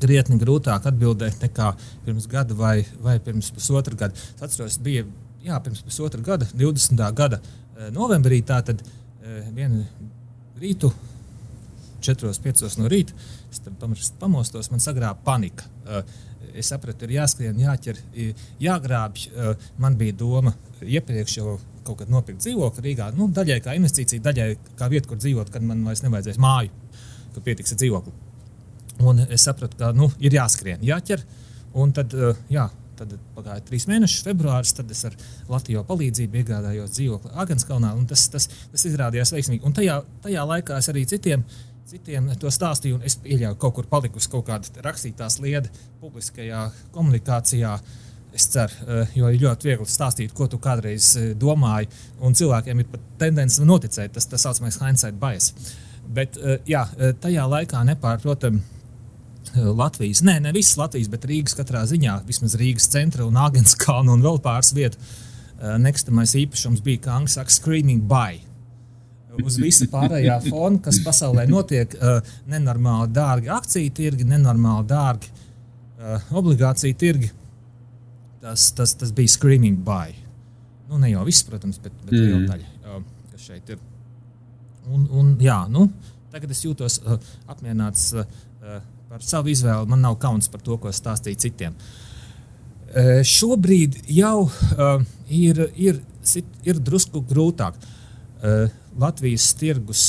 krietni 0.00 0.38
grūtāk 0.40 0.88
atbildēt 0.90 1.42
nekā 1.44 1.70
pirms 2.06 2.26
gada 2.30 2.56
vai, 2.58 2.82
vai 3.02 3.18
pirms 3.22 3.50
pusotra 3.54 3.96
gada. 4.04 4.26
Es 4.36 4.44
atceros, 4.44 4.78
bija 4.82 5.06
jā, 5.44 5.58
pirms 5.64 5.82
pusotra 5.84 6.22
gada, 6.24 6.48
20. 6.54 7.02
gada 7.16 7.40
eh, 7.40 7.90
novembrī, 7.94 8.40
tātad 8.46 8.80
eh, 8.84 9.50
vienu 9.54 9.84
rītu, 10.60 10.92
4-5 12.04 12.78
no 12.80 12.88
rīta, 12.92 13.16
es 13.50 14.12
pamostos, 14.20 14.70
man 14.72 14.82
sagrāba 14.82 15.20
panika. 15.24 15.68
Eh, 15.86 16.16
es 16.54 16.68
sapratu, 16.70 17.06
ir 17.06 17.16
jāskrien, 17.16 17.56
jāķer, 17.58 17.96
jāgrābj. 18.62 19.24
Man 19.82 19.96
bija 19.98 20.14
doma 20.20 20.52
iepriekš 20.84 21.38
jau 21.40 21.56
kaut 21.84 21.98
kad 21.98 22.12
nopirkt 22.12 22.44
dzīvokli 22.44 22.84
Rīgā. 22.84 23.08
Nu, 23.18 23.26
daļai 23.34 23.58
kā 23.64 23.74
investīcija, 23.74 24.22
daļai 24.22 24.46
kā 24.78 24.88
vieta, 24.92 25.10
kur 25.10 25.18
dzīvot, 25.18 25.50
kad 25.50 25.66
man 25.66 25.82
vairs 25.88 26.04
nevajadzēs 26.04 26.38
māju, 26.40 26.70
ka 27.34 27.42
pietiks 27.44 27.74
ar 27.74 27.82
dzīvokli. 27.82 28.14
Un 29.02 29.24
es 29.26 29.42
sapratu, 29.42 29.76
ka 29.80 29.90
nu, 29.96 30.10
ir 30.22 30.36
jāskrien, 30.36 30.82
jāķer. 30.86 31.24
Un 31.82 31.90
tad, 31.96 32.14
uh, 32.14 32.36
jā, 32.52 32.68
tad 32.94 33.16
pagāja 33.34 33.64
trīs 33.66 33.88
mēneši, 33.90 34.22
februāris, 34.28 34.76
tad 34.78 34.90
es 34.94 35.02
ar 35.08 35.16
Latvijas 35.50 35.86
palīdzību 35.88 36.40
iegādājos 36.40 36.94
dzīvokli 36.94 37.34
Agenskalnā. 37.42 37.94
Tas, 38.10 38.28
tas, 38.30 38.48
tas 38.70 38.86
izrādījās 38.90 39.34
veiksmīgi. 39.34 39.66
Un 39.66 39.74
tajā, 39.74 39.98
tajā 40.22 40.46
laikā 40.54 40.78
es 40.78 40.90
arī 40.92 41.06
citiem 41.10 41.42
citiem 41.88 42.30
to 42.40 42.50
stāstīju, 42.52 42.98
un 42.98 43.06
es 43.06 43.16
pieļauju, 43.20 43.54
ka 43.54 43.60
kaut 43.66 43.76
kur 43.78 43.88
palikusi 43.90 44.30
kaut 44.32 44.46
kāda 44.48 44.84
rakstītā 44.84 45.28
sliede 45.32 45.72
publiskajā 46.02 46.66
komunikācijā. 46.94 47.76
Es 48.34 48.48
ceru, 48.50 48.74
eh, 48.88 49.10
jo 49.14 49.28
ir 49.30 49.42
ļoti 49.44 49.68
viegli 49.68 49.86
stāstīt, 49.86 50.32
ko 50.34 50.48
tu 50.50 50.58
kādreiz 50.58 51.12
eh, 51.20 51.34
domāji, 51.38 51.86
un 52.20 52.34
cilvēkiem 52.34 52.80
ir 52.80 52.88
pat 52.90 53.04
tendence 53.20 53.62
noticēt, 53.62 54.10
tas 54.16 54.26
tā 54.26 54.40
saucamais 54.40 54.80
hindsight 54.82 55.20
bias. 55.20 55.52
Bet 56.16 56.38
eh, 56.40 56.58
jā, 56.66 56.82
tajā 57.22 57.44
laikā 57.52 57.84
nepārprotami. 57.92 58.62
Latvijas, 59.54 60.24
nē, 60.26 60.38
ne 60.42 60.54
visas 60.54 60.78
Latvijas, 60.80 61.10
bet 61.12 61.26
Rīgas 61.30 61.54
katrā 61.58 61.84
ziņā, 61.86 62.20
vismaz 62.26 62.56
Rīgas 62.60 62.88
centra 62.90 63.26
un 63.28 63.38
Agenskalna 63.38 64.16
un 64.16 64.24
vēl 64.24 64.40
pāris 64.42 64.72
vietu, 64.74 64.98
nekustamais 65.80 66.34
īpašums 66.40 66.82
bija, 66.84 67.04
kā 67.06 67.14
angļu 67.18 67.36
saka, 67.36 67.54
screaming 67.54 68.02
by 68.10 68.42
uz 69.42 69.56
visa 69.60 69.86
pārējā 69.90 70.36
fona, 70.48 70.80
kas 70.84 71.00
pasaulē 71.04 71.46
notiek. 71.50 71.94
Uh, 71.98 72.20
nenormāli 72.50 73.10
dārgi 73.14 73.50
akciju 73.52 73.94
tirgi, 73.96 74.26
nenormāli 74.28 74.86
dārgi 74.90 75.30
uh, 75.32 76.28
obligāciju 76.36 76.98
tirgi. 77.00 77.30
Tas, 78.44 78.68
tas, 78.76 78.94
tas 79.00 79.12
bija 79.16 79.32
screaming 79.34 79.80
by. 79.86 80.14
Nu, 80.90 81.00
ne 81.00 81.14
jau 81.14 81.24
viss, 81.26 81.44
protams, 81.48 81.80
bet, 81.82 81.94
bet 82.04 82.14
mm. 82.14 82.24
liela 82.24 82.42
daļa, 82.52 82.96
uh, 82.96 83.04
kas 83.32 83.46
šeit 83.48 83.74
ir. 83.74 83.80
Un, 84.84 85.06
un, 85.16 85.30
jā, 85.40 85.62
nu, 85.72 85.88
tagad 86.32 86.52
es 86.52 86.60
jūtos 86.66 87.00
uh, 87.02 87.16
apmierināts 87.48 88.10
uh, 88.18 88.26
par 89.14 89.22
savu 89.22 89.52
izvēli. 89.52 89.86
Man 89.86 90.00
nav 90.02 90.16
kauns 90.18 90.48
par 90.50 90.62
to, 90.64 90.74
ko 90.82 90.90
stāstīju 90.90 91.38
citiem. 91.38 91.74
Šobrīd 93.30 94.00
jau 94.10 94.48
ir, 95.30 95.60
ir, 95.78 96.00
ir 96.66 96.80
drusku 96.82 97.22
grūtāk. 97.28 97.78
Latvijas 98.98 99.46
tirgus, 99.58 100.02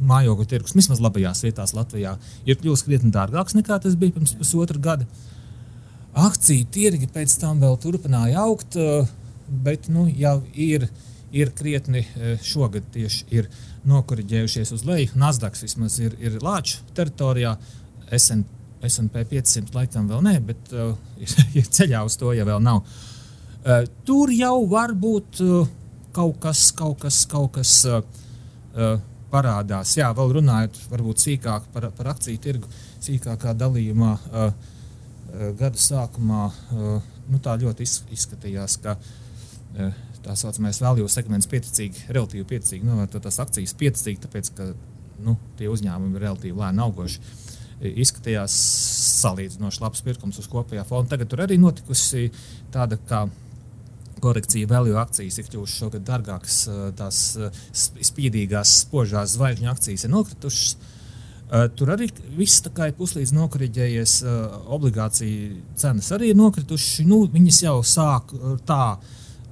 mājokļu 0.00 0.46
tirgus, 0.48 0.72
vismaz 0.76 1.02
labajās 1.04 1.44
vietās 1.44 1.74
Latvijā, 1.76 2.14
ir 2.48 2.56
kļuvis 2.62 2.84
krietni 2.86 3.12
dārgāks 3.12 3.58
nekā 3.58 3.76
tas 3.84 3.98
bija 4.00 4.16
pirms 4.16 4.32
pusotra 4.38 4.80
gada. 4.80 5.04
Akciju 6.16 6.64
tirgi 6.72 7.10
pēc 7.12 7.34
tam 7.42 7.60
vēl 7.60 7.76
turpināja 7.82 8.46
augt, 8.46 8.78
bet 9.66 9.90
nu, 9.92 10.06
jau 10.08 10.38
ir, 10.56 10.88
ir 11.28 11.52
krietni 11.60 12.06
šogad 12.40 12.88
tieši 12.96 13.28
ir 13.36 13.52
nokoriģējušies 13.88 14.72
uz 14.76 14.86
leju. 14.88 15.12
Nasdaq 15.20 15.60
vismaz 15.60 16.00
ir, 16.00 16.16
ir 16.24 16.40
Lāču 16.40 16.80
teritorijā, 16.96 17.58
SP 18.10 19.24
500 19.30 19.76
laikam 19.76 20.08
vēl 20.10 20.24
nē, 20.26 20.38
bet 20.46 20.72
uh, 20.74 20.94
ir 21.58 21.68
ceļā 21.68 22.04
uz 22.06 22.16
to, 22.20 22.32
ja 22.36 22.46
vēl 22.48 22.62
nav. 22.64 22.82
Uh, 23.60 23.84
tur 24.08 24.32
jau 24.32 24.56
var 24.70 24.96
būt. 24.96 25.44
Uh, 25.44 25.76
kaut 26.12 26.40
kas, 26.42 26.70
kaut 26.76 26.98
kas, 27.04 27.22
kaut 27.30 27.52
kas 27.54 27.72
uh, 27.88 28.02
uh, 28.74 28.98
parādās. 29.30 29.94
Jā, 29.98 30.10
vēl 30.16 30.34
runājot 30.40 30.78
varbūt 30.90 31.24
sīkāk 31.24 31.70
par, 31.74 31.88
par 31.96 32.12
akciju 32.14 32.42
tirgu, 32.42 32.70
sīkākā 33.04 33.54
dalījumā 33.58 34.12
uh, 34.18 34.50
uh, 34.50 35.48
gada 35.58 35.78
sākumā 35.78 36.46
uh, 36.50 37.10
nu, 37.30 37.42
tā 37.42 37.54
ļoti 37.62 37.86
izskatījās, 37.86 38.78
ka 38.82 38.96
uh, 38.98 40.00
tā 40.24 40.36
saucamais 40.36 40.82
value 40.82 41.08
segments 41.10 41.48
pieticīgi, 41.50 42.08
relatīvi 42.10 42.48
pieticīgi 42.50 42.88
novērtotās 42.88 43.40
akcijas 43.46 43.76
pieticīgi, 43.78 44.24
tāpēc 44.26 44.52
ka 44.56 44.72
nu, 45.24 45.36
tie 45.58 45.70
uzņēmumi 45.70 46.18
ir 46.18 46.26
relatīvi 46.26 46.58
lēni 46.58 46.84
augoši. 46.84 47.22
Izskatījās 47.80 48.54
salīdzinoši 49.22 49.80
labs 49.80 50.02
pirkums 50.04 50.40
uz 50.42 50.48
kopējā 50.52 50.84
fona. 50.88 51.08
Tagad 51.08 51.30
tur 51.32 51.44
arī 51.46 51.56
notikusi 51.60 52.26
tāda 52.72 52.98
kā 53.08 53.24
korekcija 54.20 54.68
value 54.68 54.98
akcijas 55.00 55.38
ir 55.40 55.46
kļuvušas 55.48 55.80
šogad 55.80 56.04
dārgākas, 56.04 56.56
tās 56.98 57.20
spīdīgās, 58.04 58.74
spožās 58.84 59.36
zvaigžņu 59.38 59.70
akcijas 59.72 60.04
ir 60.04 60.12
nokritušas. 60.12 60.74
Tur 61.78 61.90
arī 61.90 62.06
viss 62.36 62.62
tā 62.62 62.70
kā 62.74 62.90
ir 62.90 62.98
puslīdz 62.98 63.32
nokriģējies, 63.34 64.18
obligāciju 64.76 65.56
cenas 65.80 66.12
arī 66.14 66.30
ir 66.30 66.38
nokritušas. 66.38 67.00
Nu, 67.08 67.24
viņas 67.32 67.62
jau 67.64 67.78
sāk 67.86 68.34
tā 68.68 68.84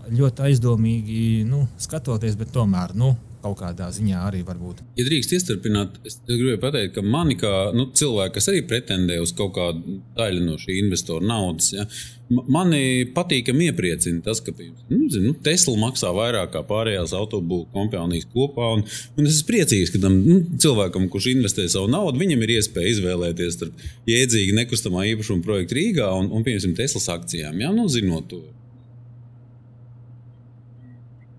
ļoti 0.08 0.44
aizdomīgi 0.50 1.22
nu, 1.48 1.64
skatoties, 1.80 2.36
bet 2.38 2.52
tomēr 2.54 2.94
nu, 2.96 3.14
kaut 3.42 3.58
kādā 3.62 3.88
ziņā 3.94 4.20
arī 4.28 4.44
var 4.46 4.58
būt. 4.60 4.82
Ja 4.98 5.06
drīkst 5.06 5.34
iestarpināt, 5.36 5.98
es 6.08 6.18
gribēju 6.26 6.60
pateikt, 6.62 6.94
ka 6.96 7.04
mani 7.04 7.38
kā 7.40 7.52
nu, 7.76 7.88
cilvēki, 7.96 8.34
kas 8.36 8.50
arī 8.52 8.62
pretendē 8.68 9.18
uz 9.22 9.34
kaut 9.36 9.54
kādu 9.58 9.98
daļu 10.18 10.44
no 10.46 10.58
šī 10.60 10.78
investora 10.82 11.26
naudas, 11.26 11.72
ja, 11.74 11.86
mani 12.28 13.06
patīkami 13.14 13.70
iepriecina 13.70 14.20
tas, 14.24 14.40
ka 14.44 14.52
nu, 14.58 15.08
zin, 15.12 15.30
nu, 15.30 15.34
Tesla 15.44 15.76
maksā 15.80 16.12
vairāk 16.16 16.52
kā 16.54 16.62
pārējās 16.68 17.14
autobūvju 17.16 17.70
kompānijas 17.74 18.28
kopā. 18.34 18.72
Un, 18.76 18.84
un 19.16 19.28
es 19.28 19.38
esmu 19.38 19.48
priecīgs, 19.52 19.94
ka 19.94 20.02
tam 20.04 20.18
nu, 20.26 20.38
cilvēkam, 20.60 21.08
kurš 21.12 21.30
investē 21.34 21.68
savu 21.72 21.90
naudu, 21.92 22.20
viņam 22.20 22.44
ir 22.44 22.58
iespēja 22.58 22.94
izvēlēties 22.96 23.58
starp 23.58 23.88
jēdzīgu 24.10 24.56
nekustamā 24.60 25.08
īpašuma 25.14 25.44
projektu 25.46 25.80
Rīgā 25.80 26.12
un, 26.20 26.30
un 26.32 26.46
piemēram, 26.46 26.76
Teslas 26.78 27.08
akcijām. 27.12 27.58
Ja, 27.62 27.72
nu, 27.74 27.88
zinot 27.92 28.28
to 28.30 28.42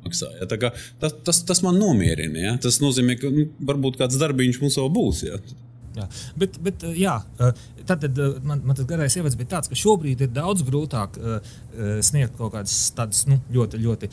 maksā. 0.10 0.34
Ja? 0.42 0.50
Tas, 0.50 1.16
tas, 1.24 1.42
tas 1.48 1.64
man 1.66 1.80
nomierina. 1.80 2.46
Ja? 2.50 2.54
Tas 2.62 2.82
nozīmē, 2.84 3.16
ka 3.22 3.32
nu, 3.34 3.48
varbūt 3.70 4.02
kāds 4.02 4.20
darbiņš 4.20 4.62
mums 4.64 4.80
vēl 4.82 4.94
būs. 4.98 5.26
Ja? 5.30 5.42
Jā, 5.98 6.06
bet, 6.38 6.58
bet 6.64 6.84
jā, 6.96 7.16
tad, 7.90 8.04
tad 8.04 8.20
man, 8.46 8.62
man 8.62 8.78
tas 8.78 8.86
garais 8.88 9.16
ievads 9.18 9.36
bija 9.40 9.56
tāds, 9.56 9.72
ka 9.72 9.78
šobrīd 9.80 10.22
ir 10.22 10.30
daudz 10.32 10.62
grūtāk 10.68 11.18
sniegt 12.06 12.38
kaut 12.38 12.54
kādas 12.54 12.76
tādas 12.96 13.24
nu, 13.28 13.40
ļoti, 13.56 13.80
ļoti 13.84 14.10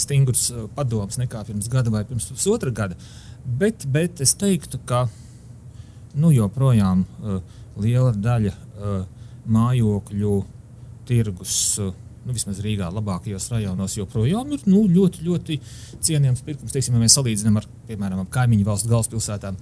stingras 0.00 0.50
padomas 0.76 1.18
nekā 1.18 1.40
pirms 1.48 1.70
gada 1.72 1.92
vai 1.94 2.04
pirms 2.06 2.28
pusotra 2.28 2.70
gada. 2.76 2.98
Bet, 3.44 3.88
bet 3.90 4.20
es 4.24 4.36
teiktu, 4.40 4.78
ka 4.88 5.06
nu, 6.14 6.30
joprojām 6.34 7.06
liela 7.80 8.12
daļa 8.14 8.54
mājokļu 9.56 10.38
tirgus. 11.08 11.58
Nu, 12.24 12.32
vismaz 12.32 12.60
Rīgā, 12.64 12.86
labākajos 12.94 13.50
rajonos, 13.52 13.98
joprojām 13.98 14.54
ir 14.56 14.62
nu, 14.64 14.86
ļoti, 14.88 15.24
ļoti 15.26 15.58
cienījams 16.04 16.40
pirkums. 16.46 16.72
Teiksim, 16.72 16.96
ja 16.96 17.02
mēs 17.02 17.16
salīdzinām 17.18 17.58
ar, 17.60 17.66
piemēram, 17.88 18.22
kaimiņu 18.32 18.64
valstu 18.64 18.88
galvaspilsētām, 18.92 19.58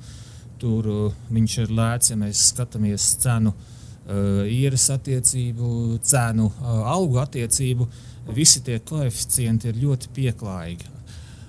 tur 0.63 0.87
uh, 0.91 1.17
viņš 1.35 1.57
ir 1.65 1.75
lēts, 1.75 2.13
ja 2.13 2.19
mēs 2.21 2.45
skatāmies 2.53 3.09
cenu, 3.25 3.51
uh, 3.57 4.45
īres 4.47 4.87
attiecību, 4.95 5.73
cenu, 6.07 6.53
uh, 6.53 6.85
algu 6.93 7.19
attiecību. 7.25 7.89
Visi 8.37 8.63
tie 8.63 8.79
koeficienti 8.87 9.73
ir 9.73 9.83
ļoti 9.83 10.13
pieklājīgi. 10.15 10.93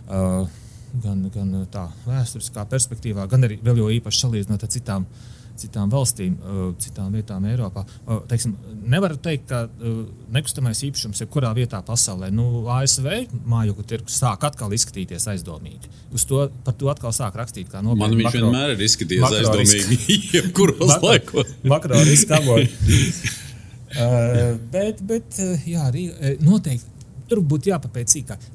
Uh, 0.10 0.50
gan, 1.04 1.22
gan 1.36 1.54
tā 1.70 1.86
vēsturiskā 2.08 2.66
perspektīvā, 2.74 3.30
gan 3.30 3.46
arī 3.46 3.62
vēl 3.62 3.84
jo 3.84 3.94
īpaši 4.00 4.26
salīdzinot 4.26 4.66
ar 4.66 4.74
citām 4.74 5.06
uh, 5.06 5.30
citām 5.60 5.92
valstīm, 5.92 6.36
citām 6.82 7.14
vietām 7.14 7.46
Eiropā. 7.50 7.84
Teiksim, 8.30 8.56
nevaru 8.90 9.18
teikt, 9.22 9.52
ka 9.52 9.64
nekustamais 10.34 10.82
īpašums 10.88 11.24
jebkurā 11.24 11.52
vietā 11.58 11.82
pasaulē, 11.86 12.32
nu, 12.34 12.66
ASV 12.74 13.10
mājokļu 13.50 13.86
tirgus 13.90 14.18
sāk 14.22 14.46
atkal 14.48 14.74
izskatīties 14.76 15.28
aizdomīgi. 15.34 15.92
Uz 16.14 16.26
to, 16.30 16.48
par 16.66 16.78
to 16.80 16.90
atkal 16.94 17.14
sāk 17.16 17.38
rakstīt. 17.40 17.74
Man 17.74 18.18
viņš 18.18 18.28
makro, 18.30 18.40
vienmēr 18.40 18.76
ir 18.76 18.86
izskatījies 18.88 19.38
aizdomīgi, 19.42 20.20
jebkuros 20.38 20.98
laikos. 21.04 21.54
Makro 21.70 22.02
riska 22.02 22.42
avoti. 22.42 22.72
uh, 23.98 24.58
bet, 24.74 25.06
bet 25.08 25.40
jā, 25.70 25.86
arī 25.90 26.10
noteikti 26.42 26.92
tur 27.30 27.44
būtu 27.46 27.72
jāpapēc 27.72 28.18
sīkāk. 28.18 28.52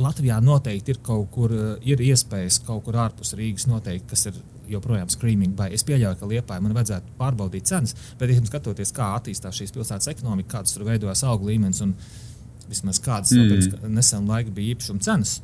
Latvijā 0.00 0.38
noteikti 0.44 0.92
ir 0.92 0.98
kaut 1.04 1.30
kur, 1.32 1.52
ir 1.84 2.02
iespējas 2.04 2.60
kaut 2.66 2.84
kur 2.86 2.98
ārpus 3.00 3.32
Rīgas, 3.38 3.64
noteikti, 3.70 4.10
kas 4.10 4.28
ir 4.30 4.40
joprojām 4.70 5.10
screaming. 5.12 5.56
Vai 5.58 5.70
es 5.76 5.84
pieļauju, 5.86 6.18
ka 6.20 6.28
Lietuvai 6.30 6.60
man 6.64 6.76
vajadzētu 6.76 7.16
pārbaudīt 7.18 7.68
cenas, 7.70 7.96
bet, 8.20 8.32
ja 8.32 8.44
skatoties, 8.48 8.94
kā 8.96 9.12
attīstās 9.18 9.60
šīs 9.60 9.74
pilsētas 9.74 10.12
ekonomika, 10.14 10.56
kādas 10.58 10.76
tur 10.76 10.86
veidojas 10.88 11.24
auga 11.28 11.50
līmenis 11.50 11.82
un 11.84 11.94
vismaz 12.68 13.00
kādas 13.04 13.34
mm. 13.36 13.88
nesen 13.92 14.28
laika 14.30 14.52
bija 14.54 14.74
īpašuma 14.74 15.04
cenas. 15.04 15.38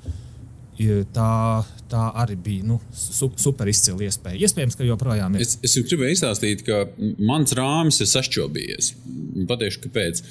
Tā, 1.15 1.63
tā 1.91 2.05
arī 2.23 2.37
bija 2.41 2.67
nu, 2.69 2.79
su, 2.95 3.31
super 3.41 3.69
izcila 3.71 4.07
iespēja. 4.07 4.39
Iespējams, 4.47 4.77
ka 4.79 4.87
joprojām 4.87 5.37
ir. 5.37 5.45
Es, 5.45 5.59
es 5.67 5.77
gribēju 5.89 6.17
izstāstīt, 6.17 6.63
ka 6.67 6.85
mans 7.19 7.55
rāmis 7.57 8.01
ir 8.03 8.11
sašķobījies. 8.11 8.93
Pateikšu, 9.51 9.83
kāpēc. 9.85 10.23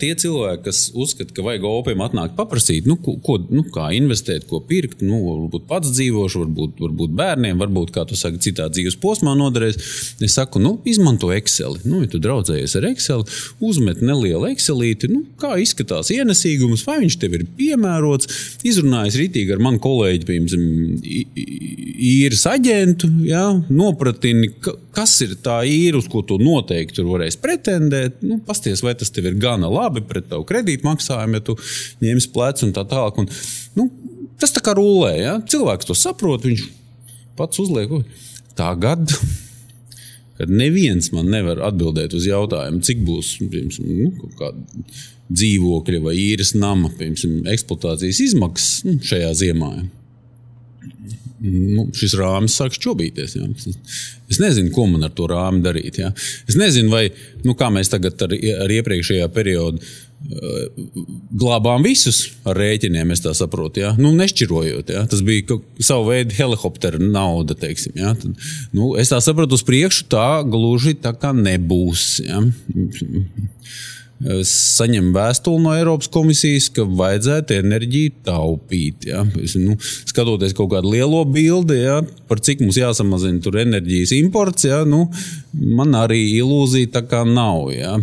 Tie 0.00 0.10
cilvēki, 0.20 0.62
kas 0.68 0.80
uzskata, 0.94 1.34
ka 1.34 1.44
vajag 1.46 1.64
opiem 1.66 2.02
atnākt 2.04 2.36
paprasīt, 2.38 2.86
nu, 2.86 2.96
ko, 3.00 3.38
nu, 3.50 3.64
kā 3.74 3.88
investēt, 3.96 4.46
ko 4.50 4.60
pirkt, 4.64 5.02
nu, 5.04 5.18
varbūt 5.26 5.66
pats 5.70 5.90
dzīvošu, 5.96 6.44
varbūt, 6.44 6.82
varbūt 6.84 7.16
bērniem, 7.18 7.58
varbūt, 7.62 7.94
kā 7.94 8.04
tu 8.08 8.18
saki, 8.18 8.40
citā 8.44 8.68
dzīves 8.70 8.98
posmā 9.02 9.34
noderēs. 9.38 9.78
Es 10.24 10.36
saku, 10.38 10.62
nu, 10.62 10.76
izmanto 10.88 11.32
Excel. 11.34 11.78
Nu, 11.88 12.02
ja 12.04 12.12
tu 12.12 12.20
draudzējies 12.22 12.76
ar 12.80 12.88
Excel, 12.92 13.24
uzmet 13.64 14.02
nelielu 14.04 14.50
Excelīti, 14.52 15.10
nu, 15.10 15.24
kā 15.40 15.56
izskatās 15.62 16.12
ienesīgums, 16.14 16.86
vai 16.86 17.00
viņš 17.02 17.18
tev 17.20 17.38
ir 17.40 17.46
piemērots, 17.58 18.30
izrunājis 18.66 19.18
rītīgi 19.20 19.56
ar 19.56 19.64
manu 19.64 19.82
kolēģi, 19.84 20.26
piemēram, 20.28 20.64
īres 22.04 22.44
aģentu, 22.48 23.10
ja, 23.28 23.44
nopratini, 23.68 24.50
kas 24.94 25.14
ir 25.24 25.36
tā 25.44 25.60
īra, 25.68 26.00
uz 26.00 26.08
ko 26.10 26.24
tu 26.26 26.38
noteikti 26.40 26.98
tur 26.98 27.10
varēsi 27.12 27.40
pretendēt. 27.42 28.18
Nu, 28.24 28.40
pasties, 28.44 28.82
vai 28.84 28.96
tas 28.98 29.12
tev 29.14 29.28
ir 29.30 29.38
gana 29.40 29.70
labi 29.72 30.04
pret 30.08 30.30
tavu 30.32 30.46
kredītmaksājumu, 30.48 31.38
ja 31.40 31.46
tu 31.46 31.58
ņemsi 32.04 32.32
plecu 32.34 32.68
un 32.68 32.74
tā 32.76 32.86
tālāk. 32.90 33.22
Un, 33.22 33.30
nu, 33.78 33.88
tas 34.40 34.54
tā 34.54 34.64
kā 34.64 34.76
rulē, 34.78 35.14
ja? 35.20 35.38
cilvēks 35.54 35.90
to 35.90 35.98
saprot, 35.98 36.46
viņš 36.48 36.68
pats 37.38 37.62
uzliek. 37.62 37.92
Tagad 38.54 39.10
kad 40.38 40.50
neviens 40.50 41.10
man 41.14 41.30
nevar 41.32 41.62
atbildēt 41.68 42.16
uz 42.18 42.28
jautājumu, 42.28 42.82
cik 42.84 43.02
būs 43.06 43.34
piemēram, 43.40 43.90
nu, 43.98 44.54
dzīvokļa 45.34 46.00
vai 46.04 46.14
īres 46.20 46.54
nama 46.58 46.90
piemēram, 46.98 47.44
eksploatācijas 47.54 48.22
izmaksas 48.28 48.80
nu, 48.88 48.98
šajā 49.04 49.30
ziemā 49.44 49.74
nu, 51.44 51.86
šis 51.96 52.14
rāmis 52.18 52.56
sāk 52.58 52.76
šķobīties. 52.76 53.36
Jā. 53.36 53.48
Es 54.32 54.40
nezinu, 54.40 54.72
ko 54.74 54.86
man 54.90 55.04
ar 55.06 55.12
to 55.16 55.28
rāmi 55.30 55.62
darīt. 55.64 56.00
Jā. 56.00 56.10
Es 56.48 56.56
nezinu, 56.60 56.92
vai 56.92 57.08
nu, 57.44 57.56
mēs 57.74 57.92
tagad 57.92 58.20
ar, 58.24 58.34
ar 58.64 58.74
iepriekšējā 58.78 59.28
periodā 59.34 59.82
glābām 61.34 61.84
visus 61.84 62.20
ar 62.48 62.56
rēķiniem, 62.58 63.12
es 63.12 63.22
tā 63.24 63.34
saprotu. 63.36 63.82
Jā. 63.84 63.94
Nu, 64.00 64.12
nešķirojot, 64.16 64.92
jā. 64.94 65.04
tas 65.10 65.24
bija 65.24 65.58
savu 65.84 66.08
veidu 66.10 66.36
helikoptera 66.38 67.00
nauda. 67.00 67.56
Teiksim, 67.58 67.96
jā. 68.00 68.14
Tad, 68.20 68.46
nu, 68.76 68.94
es 69.00 69.12
tā 69.12 69.20
saprotu, 69.24 69.58
uz 69.58 69.66
priekšu 69.66 70.08
tā 70.12 70.28
gluži 70.48 70.96
tā 71.00 71.14
kā 71.18 71.34
nebūs. 71.36 72.06
Jā 72.24 72.44
saņem 74.24 75.10
vēstuli 75.14 75.60
no 75.64 75.72
Eiropas 75.76 76.08
komisijas, 76.12 76.70
ka 76.72 76.86
vajadzētu 76.88 77.58
enerģiju 77.58 78.12
taupīt. 78.24 79.08
Ja? 79.10 79.22
Es, 79.40 79.56
nu, 79.60 79.76
skatoties 80.08 80.54
kaut 80.56 80.70
kādu 80.72 80.94
lielo 80.94 81.20
bildi, 81.28 81.76
ja, 81.82 81.98
par 82.28 82.40
cik 82.44 82.62
mums 82.64 82.78
jāsamazina 82.80 83.52
enerģijas 83.64 84.14
imports, 84.16 84.64
ja, 84.68 84.80
nu, 84.88 85.04
man 85.76 85.92
arī 85.98 86.22
ilūzija 86.38 86.92
tā 86.96 87.04
kā 87.08 87.24
nav. 87.28 87.68
Ja? 87.74 87.96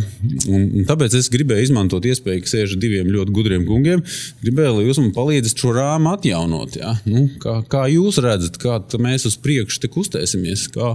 Un, 0.46 0.68
un 0.82 0.90
tāpēc 0.90 1.18
es 1.18 1.30
gribēju 1.34 1.70
izmantot 1.70 2.06
iespēju, 2.06 2.44
ka 2.46 2.54
sēž 2.54 2.78
diviem 2.82 3.10
ļoti 3.14 3.36
gudriem 3.36 3.66
kungiem. 3.70 4.04
Gribēju, 4.44 4.76
lai 4.78 4.90
jūs 4.90 5.02
man 5.02 5.14
palīdzat 5.16 5.64
šo 5.64 5.74
rāmu 5.78 6.14
atjaunot. 6.16 6.78
Ja? 6.82 6.94
Nu, 7.10 7.26
kā, 7.42 7.62
kā 7.72 7.88
jūs 7.92 8.22
redzat, 8.22 8.62
kā 8.62 8.78
mēs 9.02 9.26
uz 9.30 9.40
priekšu 9.42 9.90
kustēsimies? 9.92 10.68
Kā, 10.76 10.94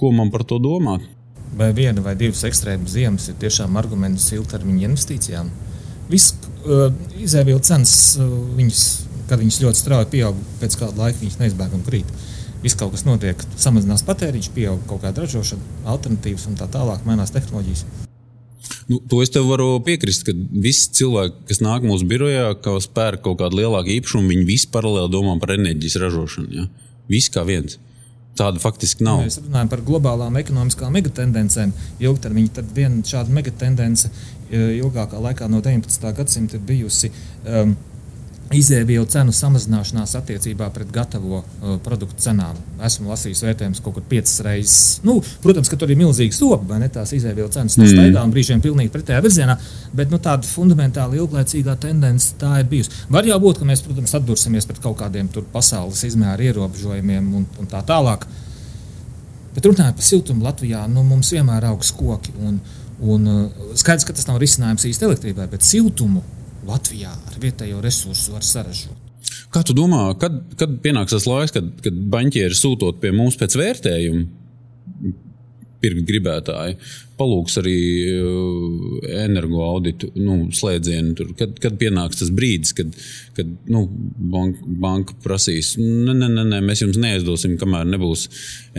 ko 0.00 0.12
man 0.12 0.32
par 0.34 0.44
to 0.48 0.60
domāt? 0.60 1.08
Vai 1.56 1.70
viena 1.76 2.02
vai 2.04 2.14
divas 2.18 2.42
ekstrēmas 2.46 2.94
ziemas 2.94 3.28
ir 3.30 3.38
tiešām 3.42 3.78
arguments 3.80 4.28
ilgtermiņa 4.36 4.88
investīcijām. 4.90 5.50
Viss 6.10 6.34
uh, 6.34 6.90
izēvielu 7.18 7.62
cenas, 7.66 7.94
uh, 8.18 8.28
viņas, 8.58 8.84
kad 9.30 9.42
viņas 9.42 9.62
ļoti 9.64 9.82
strauji 9.82 10.10
pieaug, 10.16 10.44
pēc 10.62 10.76
kāda 10.80 11.06
laika 11.06 11.22
viņas 11.22 11.40
neizbēgami 11.42 11.86
krīt. 11.86 12.12
Viss 12.60 12.76
kaut 12.76 12.92
kas 12.92 13.06
notiek, 13.06 13.40
samazinās 13.56 14.04
patēriņš, 14.04 14.50
pieaug 14.52 14.84
kaut 14.88 15.02
kāda 15.04 15.24
ražošana, 15.24 15.82
alternatīvas 15.94 16.46
un 16.50 16.58
tā 16.60 16.68
tālāk, 16.70 17.06
mainās 17.08 17.32
tehnoloģijas. 17.32 17.86
Nu, 18.90 18.98
to 19.08 19.20
es 19.22 19.30
tev 19.32 19.46
varu 19.48 19.78
piekrist, 19.86 20.26
ka 20.26 20.34
visi 20.34 20.90
cilvēki, 20.98 21.44
kas 21.48 21.62
nāk 21.64 21.86
mūsu 21.86 22.06
birojā, 22.10 22.50
kas 22.62 22.88
pērk 22.90 23.22
kaut 23.24 23.38
kādu 23.40 23.62
lielāku 23.62 23.94
īpašumu, 23.96 24.28
viņi 24.32 24.48
visi 24.48 24.68
paralēli 24.74 25.12
domā 25.14 25.36
par 25.40 25.54
enerģijas 25.54 25.96
ražošanu. 26.02 26.50
Ja? 26.58 26.66
Visi 27.10 27.32
kā 27.32 27.46
viens. 27.46 27.78
Tāda 28.40 28.60
faktiski 28.62 29.04
nav. 29.04 29.20
Mēs 29.26 29.40
runājam 29.42 29.70
par 29.72 29.82
globālām 29.84 30.38
ekonomiskām 30.40 30.94
megatendencēm. 30.96 31.74
Ilgtermiņā 32.00 32.54
tad 32.60 32.70
viena 32.76 33.02
šāda 33.04 33.34
megatendence 33.36 34.08
e, 34.08 34.78
ilgākā 34.78 35.20
laikā 35.20 35.48
no 35.52 35.60
19. 35.64 36.06
gadsimta 36.16 36.56
ir 36.56 36.64
bijusi 36.70 37.12
um, 37.44 37.74
izēvielu 38.50 39.06
cenu 39.10 39.30
samazināšanās 39.34 40.16
attiecībā 40.18 40.66
pret 40.74 40.88
gatavo 40.90 41.38
uh, 41.40 41.76
produktu 41.84 42.18
cenām. 42.24 42.56
Esmu 42.82 43.12
lasījis 43.12 43.44
vērtējumus 43.46 43.82
kaut 43.84 43.94
kur 43.98 44.06
piecas 44.10 44.40
reizes. 44.42 44.80
Nu, 45.06 45.20
protams, 45.44 45.70
ka 45.70 45.78
tur 45.78 45.92
ir 45.92 46.00
milzīgs 46.00 46.40
sopa, 46.40 46.66
vai 46.72 46.80
ne? 46.82 46.88
Tās 46.90 47.12
izēvielu 47.14 47.52
cenas 47.54 47.78
mm. 47.78 47.92
staigā 47.92 48.24
un 48.26 48.34
brīžiem 48.34 48.62
pilnīgi 48.64 48.90
pretējā 48.94 49.20
virzienā, 49.22 49.54
bet 49.94 50.10
nu, 50.10 50.18
tāda 50.22 50.48
fundamentāli 50.50 51.20
ilglaicīgā 51.22 51.76
tendence 51.84 52.34
tā 52.40 52.56
ir 52.64 52.66
bijusi. 52.72 53.06
Var 53.14 53.30
jau 53.30 53.38
būt, 53.44 53.62
ka 53.62 53.70
mēs, 53.70 53.84
protams, 53.86 54.16
atdursimies 54.18 54.66
pret 54.66 54.82
kaut 54.82 54.98
kādiem 54.98 55.30
pasaules 55.54 56.02
izmēra 56.10 56.50
ierobežojumiem 56.50 57.30
un, 57.38 57.46
un 57.60 57.70
tā 57.70 57.84
tālāk. 57.86 58.26
Bet 59.54 59.66
runājot 59.66 59.94
par 59.98 60.06
siltumu 60.06 60.46
Latvijā, 60.46 60.82
nu, 60.90 61.06
mums 61.06 61.30
vienmēr 61.34 61.70
aug 61.70 61.86
koki. 62.02 62.34
Un, 62.42 62.58
un, 62.98 63.30
uh, 63.30 63.72
skaidrs, 63.78 64.10
ka 64.10 64.18
tas 64.18 64.26
nav 64.26 64.42
risinājums 64.42 64.90
īsti 64.90 65.06
elektrībai, 65.06 65.46
bet 65.54 65.66
siltumu 65.66 66.26
Latvijā 66.70 67.12
ar 67.12 67.38
vietējo 67.42 67.80
resursu 67.84 68.36
var 68.36 68.46
saražot. 68.46 69.08
Kā 69.50 69.62
tu 69.66 69.74
domā, 69.74 70.04
kad, 70.18 70.36
kad 70.58 70.78
pienāks 70.82 71.14
tas 71.14 71.26
laiks, 71.26 71.54
kad, 71.54 71.72
kad 71.84 71.96
banķieri 72.12 72.56
sūtot 72.56 73.00
pie 73.02 73.10
mums 73.14 73.38
pēc 73.38 73.56
vērtējuma, 73.58 74.26
pirkt 75.80 76.04
gribētāji, 76.08 76.76
palūgs 77.20 77.56
arī 77.60 77.76
uh, 78.12 78.96
energoauditu 79.24 80.10
nu, 80.20 80.36
slēdzienu. 80.56 81.14
Tur, 81.16 81.32
kad, 81.38 81.54
kad 81.62 81.76
pienāks 81.80 82.20
tas 82.20 82.32
brīdis, 82.36 82.74
kad, 82.76 82.92
kad 83.36 83.50
nu, 83.72 83.84
banka, 84.34 84.64
banka 84.84 85.16
prasīs, 85.24 85.74
nē, 85.80 86.16
nē, 86.20 86.30
nē, 86.52 86.60
mēs 86.64 86.84
jums 86.84 87.00
neaizdosim, 87.00 87.56
kamēr 87.60 87.88
nebūs 87.94 88.26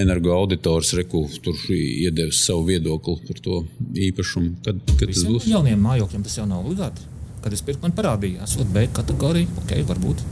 energoauditors, 0.02 0.94
reku, 1.02 1.26
tur 1.46 1.58
iedevis 1.76 2.44
savu 2.46 2.68
viedokli 2.70 3.18
par 3.28 3.42
to 3.46 3.64
īpašumu. 4.10 4.60
Kad, 4.66 4.84
kad 4.94 5.08
tas 5.08 5.26
būs? 5.28 5.50
Jauniem 5.52 5.82
mājokļiem 5.90 6.28
tas 6.28 6.38
jau 6.42 6.50
nav 6.50 6.66
obligāti. 6.66 7.11
Kad 7.42 7.56
es 7.56 7.64
pirku, 7.66 7.82
man 7.86 7.96
parādījās, 7.98 8.58
ka 8.60 8.68
B 8.70 8.86
kategorija, 8.94 9.50
ok, 9.64 9.74
varbūt 9.90 10.26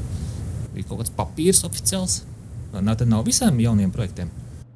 bija 0.75 0.89
kaut 0.89 1.01
kāds 1.01 1.15
papīrs 1.17 1.63
oficiāls. 1.65 2.21
Nē, 2.75 2.93
tā 2.95 3.07
nav 3.09 3.25
visiem 3.25 3.57
jauniem 3.63 3.91
projektiem. 3.93 4.29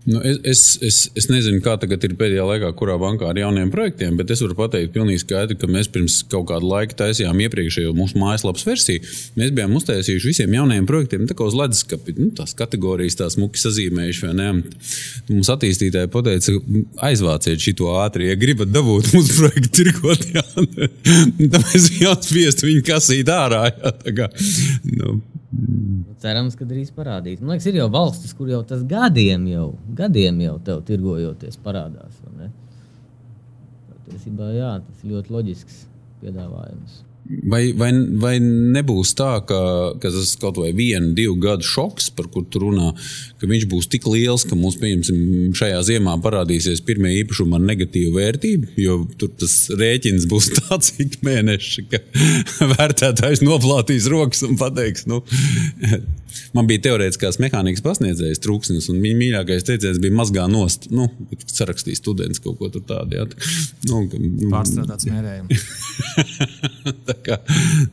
Nu, 0.05 0.19
es, 0.23 0.39
es, 0.43 0.61
es, 0.83 0.97
es 1.15 1.29
nezinu, 1.31 1.61
kā 1.63 1.77
tagad 1.79 2.03
ir 2.03 2.17
pēdējā 2.19 2.43
laikā, 2.43 2.71
kurā 2.75 2.97
bankā 2.99 3.29
ar 3.31 3.37
jauniem 3.39 3.69
projektiem, 3.71 4.17
bet 4.19 4.33
es 4.35 4.41
varu 4.43 4.57
pateikt, 4.57 4.91
pilnīgi 4.95 5.21
skaidri, 5.21 5.55
ka 5.59 5.69
mēs 5.71 5.87
pirms 5.93 6.17
kaut 6.31 6.49
kāda 6.49 6.67
laika 6.67 6.97
taisījām 7.05 7.39
iepriekšējo 7.45 7.93
mūsu 7.95 8.19
mājaslapas 8.19 8.67
versiju. 8.67 9.03
Mēs 9.39 9.53
bijām 9.55 9.77
uztaisījuši 9.79 10.31
visiem 10.33 10.57
jaunajiem 10.57 10.89
projektiem 10.89 11.23
uz 11.31 11.55
leduskapa, 11.55 12.17
nu, 12.19 12.29
tās 12.35 12.51
kategorijas, 12.59 13.19
tās 13.21 13.39
muki 13.39 13.63
sazīmējuši. 13.63 14.33
Mums 15.31 15.51
attīstītāji 15.55 16.11
pateica, 16.11 16.57
aizvāciet 17.07 17.63
šo 17.63 17.95
ātri, 18.03 18.27
ja 18.27 18.39
gribat 18.39 18.75
dabūt 18.75 19.13
mūsu 19.15 19.39
projektu 19.39 19.71
tirgot. 19.79 20.27
Tad 21.53 21.61
mēs 21.63 21.91
jau 22.01 22.17
spiestu 22.19 22.67
viņu 22.67 22.83
kasīt 22.91 23.31
ārā. 23.31 23.69
Jā, 23.71 23.95
kā, 24.19 24.27
nu, 24.91 25.21
Cerams, 26.23 26.55
ka 26.57 26.65
drīz 26.65 26.89
parādīs. 26.95 27.41
Man 27.41 27.53
liekas, 27.53 27.67
ir 27.69 27.77
jau 27.77 27.89
valstis, 27.93 28.31
kur 28.37 28.47
jau 28.49 28.61
tas 28.65 28.81
gadiem 28.87 29.43
jau, 29.51 29.67
gadiem 29.97 30.41
jau 30.43 30.57
tev 30.65 30.83
tirgojoties 30.87 31.57
parādās. 31.63 32.19
Patiesībā 33.93 34.51
jā, 34.55 34.75
tas 34.83 35.03
ir 35.03 35.13
ļoti 35.13 35.33
loģisks 35.33 35.81
piedāvājums. 36.21 37.01
Vai, 37.23 37.69
vai, 37.71 37.89
vai 38.19 38.33
nebūs 38.43 39.13
tā, 39.15 39.37
ka, 39.47 39.57
ka 40.03 40.09
tas 40.11 40.33
kaut 40.41 40.57
vai 40.59 40.73
vienu, 40.75 41.13
divu 41.15 41.37
gadu 41.39 41.63
šoks, 41.63 42.09
par 42.17 42.27
kur 42.31 42.43
tu 42.51 42.59
runā, 42.65 42.89
ka 43.39 43.47
viņš 43.47 43.63
būs 43.71 43.87
tik 43.93 44.09
liels, 44.11 44.43
ka 44.43 44.57
mums 44.59 44.75
pieņemsim, 44.81 45.53
šajā 45.55 45.79
ziemā 45.87 46.17
parādīsies 46.23 46.83
pirmie 46.83 47.13
īpašumi 47.21 47.55
ar 47.55 47.63
negatīvu 47.69 48.17
vērtību, 48.17 48.73
jo 48.83 48.97
tur 49.19 49.31
tas 49.39 49.55
rēķins 49.71 50.27
būs 50.31 50.49
tāds 50.59 50.91
ik 50.99 51.21
mēneši, 51.23 51.85
ka 51.93 52.01
vērtētājs 52.73 53.45
noplātīs 53.47 54.09
rokas 54.11 54.43
un 54.43 54.59
pateiks, 54.59 55.07
nu, 55.07 55.21
man 56.57 56.67
bija 56.67 56.83
teorētiskās 56.89 57.39
mehānikas 57.39 57.85
pasniedzējs 57.87 58.43
trūksnis, 58.43 58.91
un 58.91 58.99
viņa 58.99 59.21
mīļākais 59.21 59.69
teiciens 59.71 60.03
bija 60.03 60.19
mazgā 60.19 60.49
nost, 60.51 60.89
nu, 60.91 61.07
sarakstīja 61.47 62.03
students 62.03 62.43
kaut 62.43 62.59
ko 62.59 62.67
tādu. 62.73 63.15
Jā. 63.15 63.25
Nu, 63.87 64.03
Pārstrādāts 64.51 65.07
mērējums. 65.07 65.67
Tā 67.13 67.21
kā, 67.27 67.37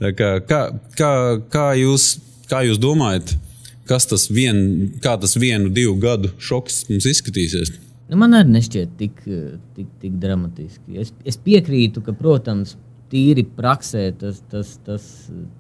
tā 0.01 0.11
kā, 0.17 0.33
kā, 0.49 0.61
kā, 0.99 1.13
kā, 1.53 1.69
jūs, 1.79 2.11
kā 2.51 2.65
jūs 2.67 2.81
domājat, 2.83 3.35
kas 3.91 4.09
tas, 4.11 4.29
vien, 4.33 4.91
tas 5.03 5.37
vienu, 5.39 5.71
divu 5.75 5.97
gadu 6.01 6.33
šoks 6.41 6.85
mums 6.91 7.09
izskatīsies? 7.11 7.75
Nu, 8.11 8.19
man 8.19 8.35
arī 8.35 8.57
nešķiet 8.57 8.95
tik, 8.99 9.21
tik, 9.77 9.91
tik 10.03 10.15
dramatiski. 10.23 10.99
Es, 10.99 11.13
es 11.27 11.39
piekrītu, 11.39 12.03
ka, 12.03 12.15
protams, 12.19 12.75
tīri 13.11 13.43
praksē 13.57 14.03
tas, 14.19 14.39
tas, 14.51 14.73
tas 14.87 15.05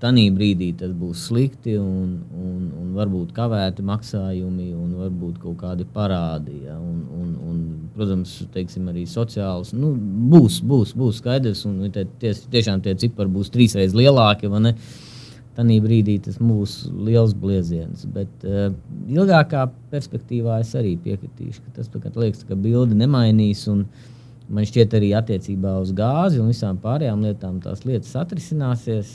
tanī 0.02 0.28
brīdī 0.34 0.70
tas 0.78 0.92
būs 0.96 1.26
slikti 1.28 1.74
un, 1.80 2.12
un, 2.30 2.68
un 2.78 2.92
varbūt 2.94 3.32
kavēti 3.36 3.84
maksājumi 3.86 4.70
un 4.76 4.94
varbūt 5.00 5.40
kaut 5.42 5.58
kādi 5.64 5.86
parādi. 5.94 6.60
Ja, 6.68 6.78
un, 6.78 7.02
un, 7.16 7.32
un, 7.50 7.62
protams, 7.96 8.36
teiksim, 8.54 8.88
arī 8.92 9.06
sociāls. 9.10 9.74
Nu, 9.76 9.92
būs, 10.32 10.60
būs, 10.66 10.94
būs 10.98 11.22
skaidrs, 11.22 11.64
un 11.68 11.90
tie, 11.94 12.06
tie, 12.22 12.34
tiešām 12.54 12.84
tie 12.84 12.94
cipari 13.02 13.32
būs 13.32 13.52
trīsreiz 13.54 13.96
lielāki. 13.98 14.50
Tanī 15.58 15.80
brīdī 15.82 16.14
tas 16.22 16.38
būs 16.38 16.76
liels 16.94 17.34
blieziens. 17.36 18.06
Bet 18.14 18.46
uh, 18.46 18.70
ilgākā 19.10 19.66
perspektīvā 19.90 20.60
es 20.62 20.70
arī 20.78 20.94
piekritīšu, 21.02 21.66
ka 21.66 21.80
tas 21.80 21.90
liekas, 22.14 22.46
ka 22.46 22.56
bilde 22.56 22.94
nemainīs. 22.96 23.66
Un, 23.68 23.82
uh, 23.82 24.09
Man 24.50 24.66
šķiet, 24.66 24.94
arī 24.98 25.12
attiecībā 25.14 25.76
uz 25.78 25.92
gāzi 25.96 26.40
un 26.42 26.50
visām 26.50 26.78
pārējām 26.82 27.22
lietām 27.26 27.60
tās 27.62 27.84
lietas 27.86 28.16
atrisināsies. 28.18 29.12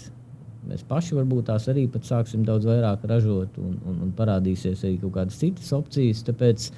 Mēs 0.65 0.85
paši 0.87 1.17
varbūt 1.17 1.49
tās 1.49 1.67
arī 1.69 1.83
sāksim 2.01 2.45
daudz 2.47 2.65
vairāk 2.65 3.03
ražot, 3.09 3.57
un, 3.61 3.75
un, 3.85 3.97
un 4.07 4.13
parādīsies 4.15 4.85
arī 4.87 4.95
kaut 5.01 5.13
kādas 5.17 5.41
citas 5.41 5.73
opcijas. 5.75 6.23
Tāpēc 6.25 6.69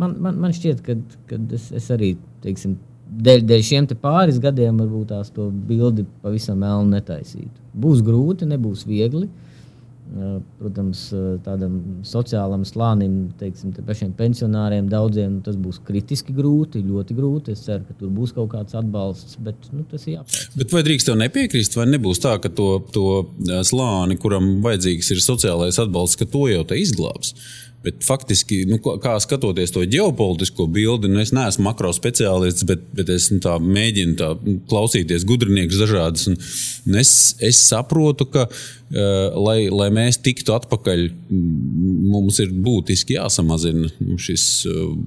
man, 0.00 0.14
man, 0.22 0.38
man 0.44 0.54
šķiet, 0.56 0.84
ka, 0.86 0.96
es, 1.58 1.68
es 1.76 1.90
arī 1.92 2.14
teiksim, 2.44 2.78
dēļ, 3.26 3.44
dēļ 3.50 3.66
šiem 3.72 3.90
pāris 4.00 4.38
gadiem 4.40 4.78
varbūt 4.80 5.10
tās 5.12 5.34
to 5.34 5.50
bildi 5.50 6.06
pavisam 6.22 6.62
melnu 6.62 6.94
netaisītu. 6.94 7.66
Būs 7.74 8.00
grūti, 8.06 8.48
nebūs 8.48 8.86
viegli. 8.88 9.26
Uh, 9.26 9.47
Protams, 10.58 11.02
tādam 11.44 11.74
sociālam 12.06 12.62
slānim, 12.66 13.16
teiksim, 13.38 13.74
te 13.76 13.82
pašiem 13.84 14.14
pensionāriem, 14.16 14.88
daudziem 14.88 15.38
tas 15.44 15.58
būs 15.60 15.82
kritiski 15.84 16.32
grūti, 16.36 16.80
ļoti 16.80 17.16
grūti. 17.18 17.52
Es 17.52 17.66
ceru, 17.66 17.84
ka 17.84 17.96
tur 18.00 18.12
būs 18.16 18.32
kaut 18.36 18.48
kāds 18.54 18.76
atbalsts, 18.78 19.36
bet 19.44 19.68
nu, 19.74 19.84
tas 19.90 20.06
ir 20.08 20.16
jāpēc. 20.16 20.56
Bet 20.56 20.72
vai 20.72 20.82
drīkst 20.86 21.10
tev 21.10 21.18
nepiekrist, 21.20 21.76
vai 21.76 21.86
nebūs 21.92 22.22
tā, 22.24 22.38
ka 22.40 22.48
to, 22.48 22.70
to 22.94 23.06
slāni, 23.68 24.16
kuram 24.20 24.58
vajadzīgs 24.64 25.12
ir 25.12 25.24
sociālais 25.24 25.80
atbalsts, 25.82 26.18
ka 26.20 26.28
to 26.30 26.46
jau 26.54 26.64
te 26.68 26.80
izglābs? 26.80 27.34
Bet 27.84 28.00
faktiski, 28.02 28.64
nu, 28.66 28.80
kā 28.82 29.12
skatoties 29.22 29.70
to 29.70 29.84
ģeopolitisko 29.86 30.66
bildi, 30.74 31.10
nu, 31.12 31.20
es 31.22 31.30
neesmu 31.34 31.62
makro 31.68 31.92
speciālists, 31.94 32.66
bet, 32.66 32.82
bet 32.96 33.12
es 33.14 33.28
nu, 33.30 33.38
tā, 33.44 33.54
mēģinu 33.62 34.16
tā, 34.18 34.32
klausīties 34.70 35.26
gudrinieks 35.28 35.78
dažādas. 35.78 36.26
Un, 36.30 36.38
un 36.88 36.98
es, 36.98 37.12
es 37.44 37.60
saprotu, 37.70 38.26
ka, 38.34 38.48
uh, 38.50 39.38
lai, 39.46 39.60
lai 39.70 39.92
mēs 39.94 40.18
tiktu 40.24 40.56
atpakaļ, 40.56 41.06
mums 42.10 42.42
ir 42.42 42.50
būtiski 42.66 43.14
jāsamazina 43.18 43.92
šis. 44.26 44.48
Uh, 44.66 44.98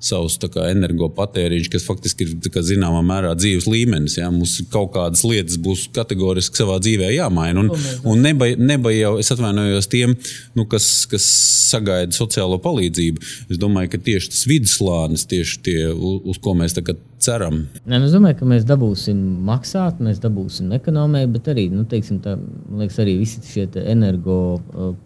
savus 0.00 0.38
energopatēriņus, 0.40 1.68
kas 1.72 1.84
faktiski 1.84 2.26
ir 2.26 2.50
kā, 2.52 2.62
zināmā 2.64 3.02
mērā 3.04 3.34
dzīves 3.36 3.68
līmenis. 3.68 4.16
Ja? 4.18 4.30
Mums 4.32 4.56
kaut 4.72 4.94
kādas 4.96 5.22
lietas 5.26 5.58
būs 5.60 5.86
kategoriski 5.94 6.62
savā 6.62 6.78
dzīvē 6.82 7.12
jāmaina. 7.14 7.66
Un, 7.66 7.84
un 8.08 8.24
neba, 8.24 8.48
neba 8.56 8.92
jau 8.94 9.16
es 9.20 9.30
atvainojos 9.34 9.90
tiem, 9.92 10.16
nu, 10.56 10.66
kas, 10.70 10.88
kas 11.10 11.26
sagaida 11.70 12.16
sociālo 12.16 12.58
palīdzību. 12.64 13.28
Es 13.52 13.60
domāju, 13.60 13.92
ka 13.94 14.02
tieši 14.10 14.32
tas 14.32 14.48
viduslānis, 14.48 15.28
tieši 15.30 15.62
tie, 15.68 15.78
uz 15.92 16.40
ko 16.42 16.56
mēs 16.58 16.76
tagad 16.78 17.00
ceram. 17.20 17.66
Nē, 17.84 17.98
nu, 17.98 18.06
es 18.08 18.16
domāju, 18.16 18.38
ka 18.40 18.48
mēs 18.48 18.64
dabūsim 18.68 19.20
maksāt, 19.46 20.00
mēs 20.00 20.22
dabūsim 20.22 20.72
ekonomiju, 20.76 21.28
bet 21.36 21.52
arī, 21.52 21.68
nu, 21.72 21.84
teiksim, 21.88 22.22
tā, 22.24 22.38
liekas, 22.80 22.98
arī 23.04 23.18
visi 23.20 23.44
šie 23.44 23.68
energo 23.84 24.40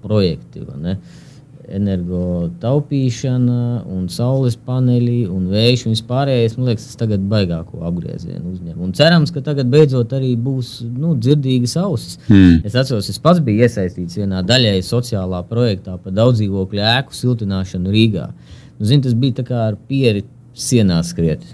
projekti 0.04 0.62
energo 0.62 0.96
taupīšana, 2.60 3.84
un 3.90 4.08
saules 4.12 4.56
paneļi, 4.56 5.24
un 5.32 5.48
vējš 5.52 5.86
un 5.86 5.94
vispārējais. 5.94 6.56
Man 6.58 6.68
liekas, 6.70 6.86
tas 6.88 7.00
tagad 7.00 7.24
baigāko 7.30 7.82
apgriezienu 7.88 8.52
uzņem. 8.52 8.78
Un 8.84 8.92
cerams, 8.96 9.32
ka 9.34 9.40
tagad 9.44 9.70
beidzot 9.72 10.12
arī 10.16 10.34
būs 10.36 10.82
nu, 10.86 11.14
dzirdīgas 11.16 11.76
ausis. 11.80 12.18
Hmm. 12.28 12.60
Es 12.64 12.74
atceros, 12.74 13.08
es 13.10 13.20
pats 13.22 13.42
biju 13.44 13.64
iesaistīts 13.64 14.18
vienā 14.20 14.42
daļēji 14.46 14.86
sociālā 14.86 15.42
projektā 15.48 15.98
par 15.98 16.16
daudzdzīvokļu 16.16 16.86
ēku 16.94 17.16
siltināšanu 17.16 17.94
Rīgā. 17.94 18.30
Nu, 18.78 18.88
zin, 18.88 19.04
tas 19.04 19.14
bija 19.14 19.44
kā 19.46 19.68
ar 19.70 19.78
pieri 19.88 20.24
sienā 20.54 21.00
skriet. 21.06 21.44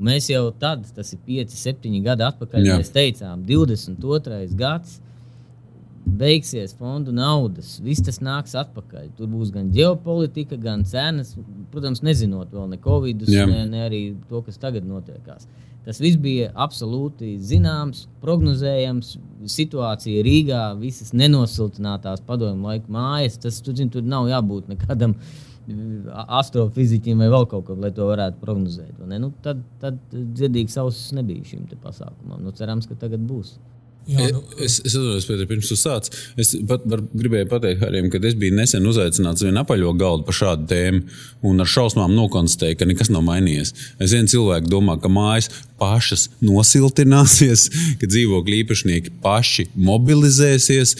Mēs 0.00 0.30
jau 0.30 0.46
tad, 0.56 0.86
tas 0.96 1.12
ir 1.12 1.20
5, 1.26 1.54
7 1.60 2.00
gadi 2.04 2.24
atpakaļ, 2.24 2.64
Jā. 2.64 2.80
mēs 2.80 2.88
teicām, 2.94 3.42
22. 3.44 4.46
gadsimta 4.56 5.09
beigsies 6.04 6.72
fondu 6.76 7.12
naudas, 7.12 7.78
viss 7.84 8.02
tas 8.04 8.20
nāks 8.24 8.54
atpakaļ. 8.58 9.10
Tur 9.18 9.28
būs 9.30 9.52
gan 9.54 9.70
ģeopolitika, 9.74 10.58
gan 10.60 10.84
cenas. 10.88 11.34
Protams, 11.72 12.02
nezinot 12.06 12.52
vēl 12.54 12.70
ne 12.72 12.78
Covid, 12.82 13.26
ne, 13.28 13.64
ne 13.70 13.82
arī 13.86 14.02
to, 14.30 14.42
kas 14.46 14.60
tagad 14.60 14.86
notiekās. 14.88 15.48
Tas 15.84 16.00
viss 16.00 16.18
bija 16.20 16.50
absolūti 16.60 17.34
zināms, 17.40 18.04
prognozējams. 18.20 19.14
Situācija 19.48 20.24
Rīgā, 20.24 20.64
visas 20.80 21.14
nenosiltinātās 21.16 22.20
padomju 22.26 22.68
laika 22.68 22.92
mājas, 22.92 23.38
tas 23.40 23.62
tur, 23.64 23.76
zin, 23.78 23.88
tur 23.92 24.04
nav 24.04 24.28
jābūt 24.28 24.68
nekādam 24.68 25.16
astrofiziķim 26.40 27.20
vai 27.22 27.28
vēl 27.32 27.46
kaut 27.48 27.66
kam, 27.68 27.80
lai 27.84 27.92
to 27.96 28.06
varētu 28.08 28.40
prognozēt. 28.42 29.00
Nu, 29.08 29.32
tad, 29.44 29.62
tad 29.80 30.00
dzirdīgs 30.12 30.76
ausis 30.82 31.12
nebija 31.16 31.46
šim 31.52 31.68
pasākumam. 31.80 32.42
Nu, 32.44 32.52
cerams, 32.56 32.88
ka 32.90 32.98
tagad 32.98 33.24
būs. 33.24 33.54
Jā, 34.08 34.30
nu, 34.32 34.40
es 34.58 34.78
es 34.80 34.94
atceros, 34.96 35.26
ka 35.28 35.46
pirms 35.46 35.68
tam 35.70 35.78
sācis. 35.78 36.22
Es 36.40 36.52
pat 36.66 36.86
var, 36.88 37.02
gribēju 37.14 37.46
pateikt, 37.50 37.82
Harim, 37.84 38.08
ka 38.10 38.18
es 38.26 38.36
biju 38.38 38.56
nesen 38.56 38.86
uzaicināts 38.88 39.44
vienā 39.44 39.62
apaļo 39.62 39.92
galdu 40.00 40.26
par 40.26 40.36
šādu 40.38 40.66
tēmu, 40.70 41.02
un 41.46 41.62
ar 41.62 41.68
šausmām 41.70 42.14
nokonstatēju, 42.16 42.78
ka 42.80 42.88
nekas 42.88 43.12
nav 43.12 43.22
mainījies. 43.28 43.74
Es 44.00 44.14
viens 44.16 44.32
cilvēks 44.32 44.70
domā, 44.72 44.96
ka 45.02 45.12
mājas 45.12 45.50
pašas 45.80 46.26
nosiltināsies, 46.44 47.66
ka 48.00 48.10
dzīvokļu 48.10 48.58
īpašnieki 48.64 49.14
paši 49.22 49.68
mobilizēsies. 49.90 50.96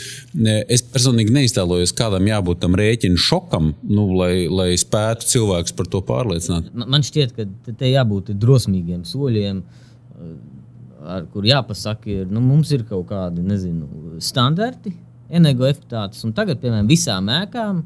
Es 0.68 0.86
personīgi 0.92 1.34
neiztēlojos, 1.34 1.96
kādam 1.96 2.28
jābūt 2.30 2.62
tam 2.62 2.78
rēķinu 2.78 3.20
šokam, 3.20 3.74
nu, 3.90 4.06
lai, 4.20 4.46
lai 4.46 4.70
spētu 4.80 5.28
cilvēks 5.34 5.74
par 5.78 5.90
to 5.90 6.04
pārliecināt. 6.06 6.70
Man 6.76 7.06
šķiet, 7.06 7.34
ka 7.34 7.74
te 7.74 7.94
jābūt 7.94 8.34
drosmīgiem 8.38 9.02
soļiem 9.08 9.64
ar 11.04 11.26
kur 11.32 11.46
jāpasaka, 11.46 12.10
ir, 12.10 12.26
nu, 12.30 12.42
mums 12.44 12.72
ir 12.74 12.84
kaut 12.88 13.06
kādi 13.10 13.44
nezinu, 13.44 14.18
standarti, 14.22 14.92
energoefektivitātes. 15.30 16.24
Tagad, 16.36 16.60
piemēram, 16.62 16.88
visām 16.90 17.30
ēkām 17.32 17.82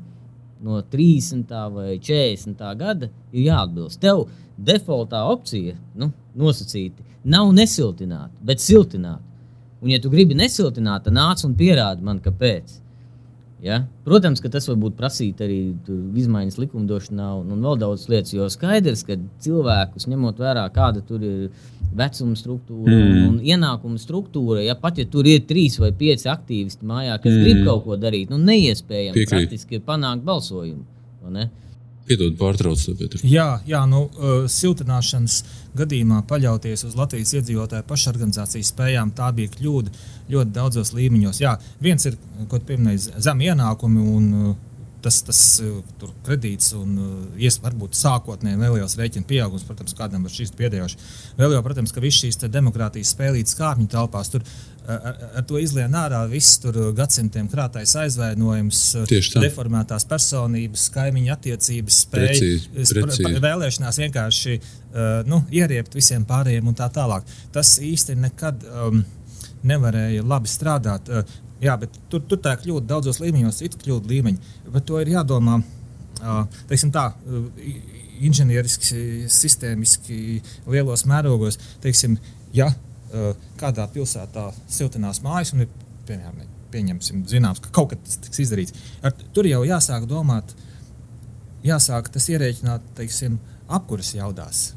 no 0.65 0.81
30. 0.91 1.51
vai 1.75 1.99
40. 1.99 2.65
gada 2.81 3.11
ir 3.33 3.49
jāatbilst. 3.49 4.01
Tev 4.03 4.27
defaultā 4.57 5.25
opcija, 5.31 5.77
nu, 5.99 6.11
nosacīti, 6.39 7.05
nav 7.25 7.53
nesiltināt, 7.57 8.33
bet 8.45 8.63
siltināt. 8.65 9.23
Un, 9.83 9.91
ja 9.93 10.01
tu 10.01 10.09
gribi 10.13 10.37
nesiltināt, 10.39 11.05
tad 11.05 11.17
nāc 11.17 11.45
un 11.45 11.53
pierādi 11.59 12.05
man, 12.07 12.23
kāpēc. 12.25 12.79
Ja? 13.65 13.83
Protams, 14.05 14.43
ka 14.45 14.51
tas 14.53 14.67
varbūt 14.69 14.97
prasīt 14.97 15.41
arī 15.45 15.59
izmaiņas 16.21 16.59
likumdošanā 16.61 17.31
un, 17.41 17.53
un 17.55 17.63
vēl 17.65 17.79
daudz 17.81 18.07
lietas, 18.13 18.35
jo 18.37 18.49
skaidrs, 18.53 19.05
ka 19.09 19.17
cilvēkus 19.45 20.09
ņemot 20.11 20.41
vērā, 20.41 20.65
kāda 20.73 21.05
tur 21.05 21.25
ir 21.25 21.47
vecuma 21.99 22.39
struktūra 22.39 22.93
mm. 22.93 23.11
un, 23.11 23.27
un 23.29 23.37
ienākuma 23.45 24.01
struktūra, 24.01 24.63
ja 24.65 24.77
pat 24.79 24.99
ja 25.01 25.07
tur 25.11 25.29
ir 25.31 25.45
trīs 25.49 25.79
vai 25.83 25.93
pieci 25.97 26.31
aktīvisti 26.31 26.87
mājā, 26.89 27.19
kas 27.23 27.33
mm. 27.33 27.45
grib 27.45 27.61
kaut 27.69 27.85
ko 27.87 27.99
darīt, 28.01 28.33
nu 28.33 28.41
neiespējami 28.43 29.29
praktiski 29.31 29.79
ir 29.79 29.87
panākt 29.87 30.27
balsojumu. 30.27 30.85
Piedod, 32.05 32.35
pārtraucu. 32.37 32.93
Jā, 33.25 33.47
jā 33.65 33.81
nu, 33.89 34.03
uh, 34.13 34.43
siltināšanas 34.51 35.39
gadījumā 35.79 36.21
paļauties 36.29 36.85
uz 36.85 36.99
Latvijas 36.99 37.33
iedzīvotāju 37.39 37.87
pašorganizācijas 37.89 38.73
spējām, 38.75 39.15
tā 39.17 39.31
bija 39.37 39.53
kļūda 39.55 39.95
ļoti 40.35 40.53
daudzos 40.53 40.93
līmeņos. 40.97 41.41
Jā, 41.41 41.55
viens 41.85 42.05
ir, 42.11 42.19
ko 42.51 42.61
pieminēja, 42.61 43.23
zem 43.25 43.41
ienākumi 43.49 44.05
un 44.05 44.29
uh, 44.37 44.53
tas, 45.05 45.21
tas 45.27 45.41
uh, 45.63 46.11
kredīts 46.27 46.73
un 46.79 46.95
ies, 47.39 47.61
varbūt 47.63 47.97
sākotnēji 47.99 48.61
neliels 48.61 48.97
rēķina 49.01 49.29
pieaugums, 49.31 49.67
protams, 49.69 49.97
kādam 49.99 50.27
var 50.27 50.35
šīs 50.35 50.55
pēdējos. 50.59 50.99
Vēl 51.39 51.57
jau, 51.57 51.65
protams, 51.67 51.95
ka 51.95 52.03
visas 52.05 52.25
šīs 52.25 52.41
demokrātijas 52.49 53.15
spēlītas 53.15 53.59
kāpņu 53.61 53.91
telpās 53.95 54.33
tur 54.33 54.47
ar, 54.87 55.17
ar 55.39 55.45
to 55.49 55.59
izlien 55.61 55.95
ārā 55.97 56.21
viss 56.29 56.59
tur 56.63 56.77
gadsimtiem 56.97 57.49
krātais 57.53 57.95
aizvainojums, 57.99 58.81
deformētās 59.41 60.07
personības, 60.09 60.87
kaimiņu 60.95 61.33
attiecības, 61.35 62.01
spēja, 62.05 63.41
vēlēšanās 63.45 64.01
vienkārši 64.05 64.57
uh, 64.59 65.23
nu, 65.31 65.43
ieriept 65.55 65.97
visiem 65.97 66.27
pārējiem 66.29 66.71
un 66.71 66.79
tā 66.79 66.91
tālāk. 66.93 67.29
Tas 67.55 67.77
īsti 67.85 68.19
nekad 68.27 68.67
um, 68.69 69.03
nevarēja 69.65 70.25
labi 70.27 70.53
strādāt. 70.53 71.09
Uh, 71.09 71.41
jā, 71.65 71.77
bet 71.81 71.97
tur, 72.13 72.23
tur 72.29 72.41
tā 72.45 72.55
kļūda 72.61 72.87
daudzos 72.91 73.21
līmeņos, 73.23 73.61
citu 73.63 73.81
kļūdu 73.83 74.13
līmeņi. 74.13 74.55
Bet 74.75 74.87
to 74.89 75.01
ir 75.03 75.15
jādomā. 75.17 75.61
Uh, 76.25 76.45
tā, 76.95 77.09
inženieriski, 78.25 79.27
sistēmiski, 79.33 80.19
lielos 80.71 81.05
mērogos. 81.11 81.59
Teiksim, 81.83 82.17
ja 82.55 82.71
kādā 83.61 83.87
pilsētā 83.93 84.49
siltinās 84.71 85.21
mājas, 85.25 85.53
un 85.55 85.65
ir 85.65 85.73
piemēram, 86.09 86.47
pieņemsim, 86.75 87.25
zināms, 87.31 87.63
ka 87.63 87.73
kaut 87.75 87.93
kas 87.93 88.19
tiks 88.25 88.43
izdarīts. 88.47 88.87
Ar, 89.05 89.15
tur 89.37 89.47
jau 89.47 89.63
jāsāk 89.67 90.09
domāt, 90.11 90.55
jāsāk 91.67 92.11
tas 92.15 92.27
ierēķināt, 92.33 92.95
teiksim, 92.99 93.39
apkuras 93.71 94.15
jaudās. 94.17 94.73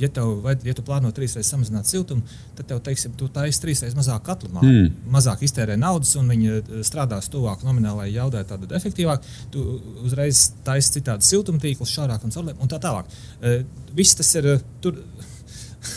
Ja, 0.00 0.08
tev, 0.12 0.46
ja 0.64 0.74
tu 0.76 0.84
plāno 0.86 1.10
trīs 1.14 1.34
reizes 1.36 1.50
samazināt 1.52 1.88
siltumu, 1.90 2.24
tad 2.58 2.68
tev, 2.70 2.80
teiksim, 2.86 3.14
tu 3.18 3.28
taisi 3.32 3.62
trīs 3.62 3.82
reizes 3.84 3.98
mazāk 3.98 4.24
katlu 4.26 4.50
māju, 4.54 4.70
mm. 4.70 5.08
mazāk 5.14 5.44
iztērē 5.46 5.76
naudas, 5.80 6.12
un 6.20 6.30
viņi 6.32 6.52
eh, 6.52 6.70
strādās 6.86 7.30
tuvāk 7.32 7.64
nominālai 7.66 8.10
jaudai, 8.10 8.44
tad 8.48 8.64
efektīvāk. 8.80 9.26
Tu 9.54 9.64
uzreiz 10.04 10.48
taisi 10.66 10.98
citādi 10.98 11.28
siltumtīklus, 11.28 11.94
šārāk 11.94 12.26
un 12.26 12.34
caurlēm, 12.34 12.60
un 12.60 12.70
tā 12.70 12.80
tālāk. 12.82 13.10
Uh, 13.40 13.60
viss 13.96 14.18
tas 14.18 14.30
ir 14.40 14.54
uh, 14.56 14.62
tur. 14.84 15.00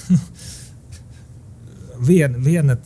viena, 2.09 2.39
viena, 2.43 2.77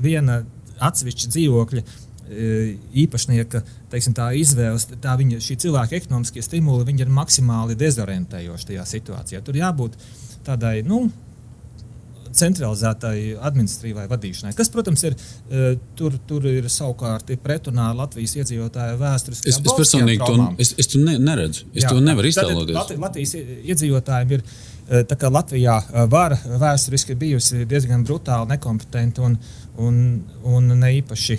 viena 0.00 0.42
atsevišķa 0.84 1.30
dzīvokļa 1.30 1.84
īpašnieka 3.04 3.60
teiksim, 3.92 4.14
izvēles, 4.40 4.86
tā 5.02 5.12
viņa, 5.20 5.38
cilvēka 5.44 5.98
ekonomiskie 5.98 6.42
stimuli 6.42 6.96
ir 6.96 7.12
maksimāli 7.12 7.76
dezorientējoši 7.78 8.70
tajā 8.72 8.86
situācijā. 8.88 9.42
Tur 9.44 9.58
jābūt 9.60 9.98
tādai 10.46 10.80
nu, 10.86 11.04
centralizētai 12.34 13.36
administratīvai 13.46 14.04
vadīšanai, 14.10 14.54
kas, 14.58 14.70
protams, 14.74 15.04
ir, 15.06 15.16
tur, 15.98 16.16
tur 16.28 16.46
ir 16.50 16.68
savukārt 16.72 17.30
pretrunā 17.44 17.90
ar 17.92 17.98
Latvijas 18.02 18.36
iedzīvotāju 18.40 18.98
vēsturiskajām 19.00 19.54
es, 19.54 19.60
es 19.62 19.78
personīgi 19.78 20.20
to, 20.22 20.48
es, 20.64 20.74
es 20.82 20.90
to 20.90 21.02
ne, 21.02 21.16
neredzu. 21.22 21.68
Es 21.72 21.86
Jā, 21.86 21.92
to 21.92 22.04
nevaru 22.04 22.30
iztēloties. 22.30 22.76
Lat, 22.76 22.94
Latvijas 23.08 23.36
iedzīvotājiem 23.40 24.38
ir. 24.38 24.46
Latvijā 24.84 25.78
vara 26.12 26.36
vēsturiski 26.44 27.14
bijusi 27.16 27.62
diezgan 27.64 28.02
brutāli, 28.04 28.50
nekompetenta 28.50 29.22
un, 29.24 29.38
un, 29.80 29.94
un 30.44 30.66
ne 30.76 30.90
īpaši 30.98 31.38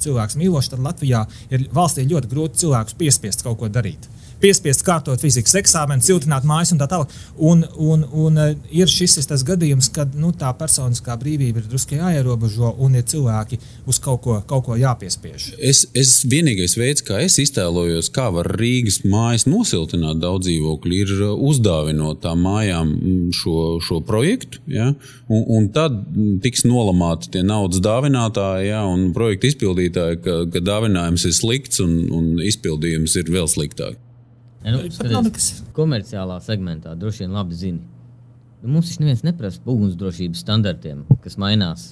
cilvēks 0.00 0.38
mīloša, 0.40 0.72
tad 0.72 0.86
Latvijā 0.86 1.20
ir 1.52 1.66
valstī 1.76 2.06
ļoti 2.08 2.30
grūti 2.30 2.62
cilvēkus 2.62 2.96
piespiest 3.02 3.44
kaut 3.44 3.60
ko 3.60 3.68
darīt 3.68 4.08
piespiest 4.40 4.84
kārtot 4.86 5.20
fizikas 5.20 5.54
eksāmenu, 5.60 6.04
siltināt 6.04 6.46
mājas 6.48 6.72
un 6.74 6.80
tā 6.80 6.88
tālāk. 6.90 7.12
Un, 7.36 7.64
un, 7.76 8.04
un 8.24 8.40
eh, 8.40 8.54
ir 8.82 8.90
šis 8.90 9.18
ir 9.20 9.28
tas 9.30 9.44
gadījums, 9.46 9.90
kad 9.94 10.14
nu, 10.18 10.32
tā 10.36 10.50
personiskā 10.56 11.16
brīvība 11.20 11.62
ir 11.62 11.68
drusku 11.70 11.98
jāierobežo 11.98 12.72
un 12.80 12.96
ir 12.98 13.06
cilvēki 13.10 13.60
uz 13.90 14.00
kaut 14.02 14.22
ko, 14.24 14.38
kaut 14.48 14.66
ko 14.68 14.78
jāpiespiež. 14.80 15.50
Es, 15.70 15.84
es 15.96 16.14
vienīgais 16.30 16.76
veids, 16.80 17.04
kā 17.06 17.20
es 17.24 17.38
iztēlojos, 17.42 18.10
kā 18.14 18.28
var 18.34 18.48
Rīgas 18.60 19.02
mājas 19.04 19.46
nosiltināt 19.50 20.20
daudz 20.22 20.48
dzīvokļu, 20.48 21.00
ir 21.04 21.14
eh, 21.18 21.32
uzdāvinot 21.50 22.22
tām 22.24 22.44
mājām 22.46 22.94
mm, 22.96 23.32
šo, 23.36 23.56
šo 23.84 24.00
projektu. 24.06 24.62
Ja? 24.70 24.90
Un, 25.30 25.44
un 25.56 25.70
tad 25.74 26.00
tiks 26.44 26.64
nolamāti 26.68 27.34
tie 27.36 27.44
naudas 27.46 27.82
dāvinātāji 27.84 28.70
ja? 28.72 28.84
un 28.88 29.10
projekta 29.16 29.50
izpildītāji, 29.50 30.22
ka, 30.24 30.38
ka 30.52 30.64
dāvinājums 30.64 31.26
ir 31.28 31.36
slikts 31.36 31.82
un, 31.84 31.98
un 32.14 32.30
izpildījums 32.44 33.18
ir 33.20 33.34
vēl 33.34 33.50
sliktāks. 33.50 34.09
Ja, 34.60 34.74
nu, 34.74 34.82
skaties, 34.92 35.62
komerciālā 35.76 36.36
segmentā 36.44 36.92
droši 36.98 37.24
vien 37.24 37.36
labi 37.36 37.56
zini. 37.56 37.80
Nu, 38.60 38.74
mums 38.74 38.90
taču 38.90 39.04
neviens 39.04 39.22
neprasa 39.24 39.62
ugunsdrošības 39.64 40.42
standartiem, 40.44 41.06
kas 41.24 41.38
mainās 41.40 41.86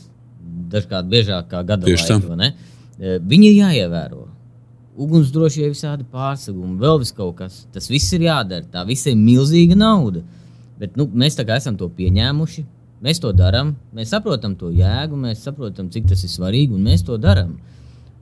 dažkārt 0.72 1.09
biežāk 1.09 1.48
kā 1.52 1.62
gada 1.64 1.88
laikā. 1.88 2.37
Ne? 2.37 2.50
E, 2.98 3.16
viņi 3.24 3.48
ir 3.48 3.57
jāievēro. 3.62 4.26
Ugunsdrošība, 4.98 5.70
visādi 5.72 6.04
pārsegumi, 6.12 6.76
vēl 6.83 7.04
kaut 7.16 7.38
kas. 7.38 7.62
Tas 7.72 7.88
viss 7.88 8.12
ir 8.16 8.26
jādara. 8.26 8.66
Tā 8.72 8.83
viss 8.85 9.07
ir 9.07 9.16
milzīga 9.16 9.78
nauda. 9.78 10.24
Bet 10.78 10.98
nu, 10.98 11.07
mēs 11.09 11.38
tā 11.38 11.46
kā 11.46 11.57
esam 11.57 11.78
to 11.78 11.88
pieņēmuši. 11.94 12.66
Mēs 13.02 13.20
to 13.22 13.31
darām, 13.31 13.76
mēs 13.94 14.11
saprotam 14.11 14.57
to 14.59 14.72
jēgu, 14.74 15.16
mēs 15.22 15.44
saprotam, 15.46 15.87
cik 15.94 16.09
tas 16.11 16.24
ir 16.26 16.33
svarīgi, 16.33 16.74
un 16.74 16.83
mēs 16.83 17.04
to 17.07 17.14
darām. 17.22 17.52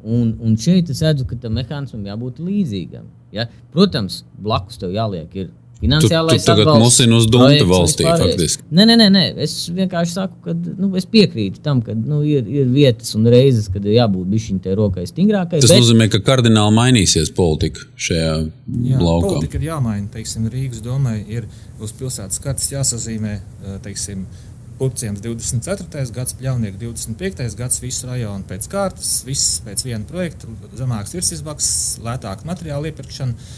Un, 0.05 0.35
un 0.45 0.57
šeit 0.61 0.91
es 0.93 1.01
redzu, 1.03 1.25
ka 1.27 1.39
tam 1.41 1.57
mehānismam 1.57 2.05
jābūt 2.05 2.43
līdzīgam. 2.45 3.07
Ja? 3.37 3.47
Protams, 3.75 4.23
blakus 4.43 4.81
tev 4.81 4.95
jāliek 4.97 5.39
ir 5.39 5.53
finansiālais 5.81 6.41
atbalsts. 6.41 6.47
Tu 6.47 6.53
tagad 6.53 6.81
musini 6.81 7.17
uz 7.17 7.27
Dunta 7.31 7.67
valstī. 7.69 8.07
Nē, 8.73 8.87
nē, 8.89 8.97
nē, 8.97 9.09
nē, 9.13 9.25
es 9.45 9.57
vienkārši 9.77 10.15
saku, 10.17 10.39
ka 10.45 10.55
nu, 10.57 10.91
es 10.99 11.07
piekrītu 11.11 11.61
tam, 11.65 11.83
ka 11.85 11.95
nu, 11.97 12.23
ir, 12.27 12.47
ir 12.49 12.71
vietas 12.73 13.13
un 13.19 13.29
reizes, 13.33 13.69
kad 13.73 13.85
ir 13.85 13.99
jābūt 13.99 14.31
bišķiņ 14.33 14.63
te 14.65 14.77
rokai 14.79 15.07
stingrākai. 15.11 15.61
Tas 15.65 15.73
bet... 15.75 15.83
nozīmē, 15.85 16.09
ka 16.13 16.23
kardināli 16.25 16.77
mainīsies 16.79 17.33
politika 17.37 17.85
šajā 18.09 18.33
Jā, 18.33 18.99
laukā. 19.01 19.37
Politika 19.37 19.61
ir 19.61 19.69
jāmaina, 19.69 20.09
teiksim, 20.17 20.49
Rīgas 20.53 20.83
domai 20.85 21.19
ir 21.29 21.49
uz 21.83 21.93
pilsētas 21.97 22.41
kartes 22.43 22.73
jāsazīmē, 22.73 23.37
teiksim, 23.85 24.25
Puciems 24.77 25.23
24. 25.25 26.03
gads, 26.13 26.35
Pļaunieks 26.37 26.77
25. 26.83 27.47
gads, 27.57 27.81
visu 27.81 28.11
rajonu 28.11 28.45
pēc 28.49 28.69
kārtas, 28.69 29.13
viss 29.25 29.63
pēc 29.65 29.87
viena 29.87 30.05
projekta, 30.09 30.51
zemāks 30.77 31.17
virsizmaksas, 31.17 31.97
lētāka 32.05 32.45
materiāla 32.49 32.91
iepirkšana. 32.91 33.49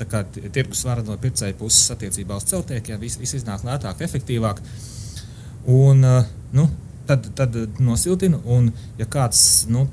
Tā 0.00 0.08
kā 0.08 0.22
tirgus 0.54 0.84
vara 0.88 1.04
no 1.04 1.18
pircēja 1.20 1.58
puses 1.60 1.92
attiecībā 1.92 2.40
uz 2.40 2.48
celtniekiem, 2.48 3.00
viss 3.02 3.20
vis 3.20 3.36
iznāk 3.40 3.66
lētāk, 3.68 4.00
efektīvāk. 4.08 4.64
Un, 5.68 6.00
nu, 6.56 6.68
tad, 7.08 7.26
tad 7.38 7.56
nosiltina. 7.82 8.40
Un, 8.48 8.70
ja 9.00 9.06
kāds 9.10 9.40
nu, 9.72 9.86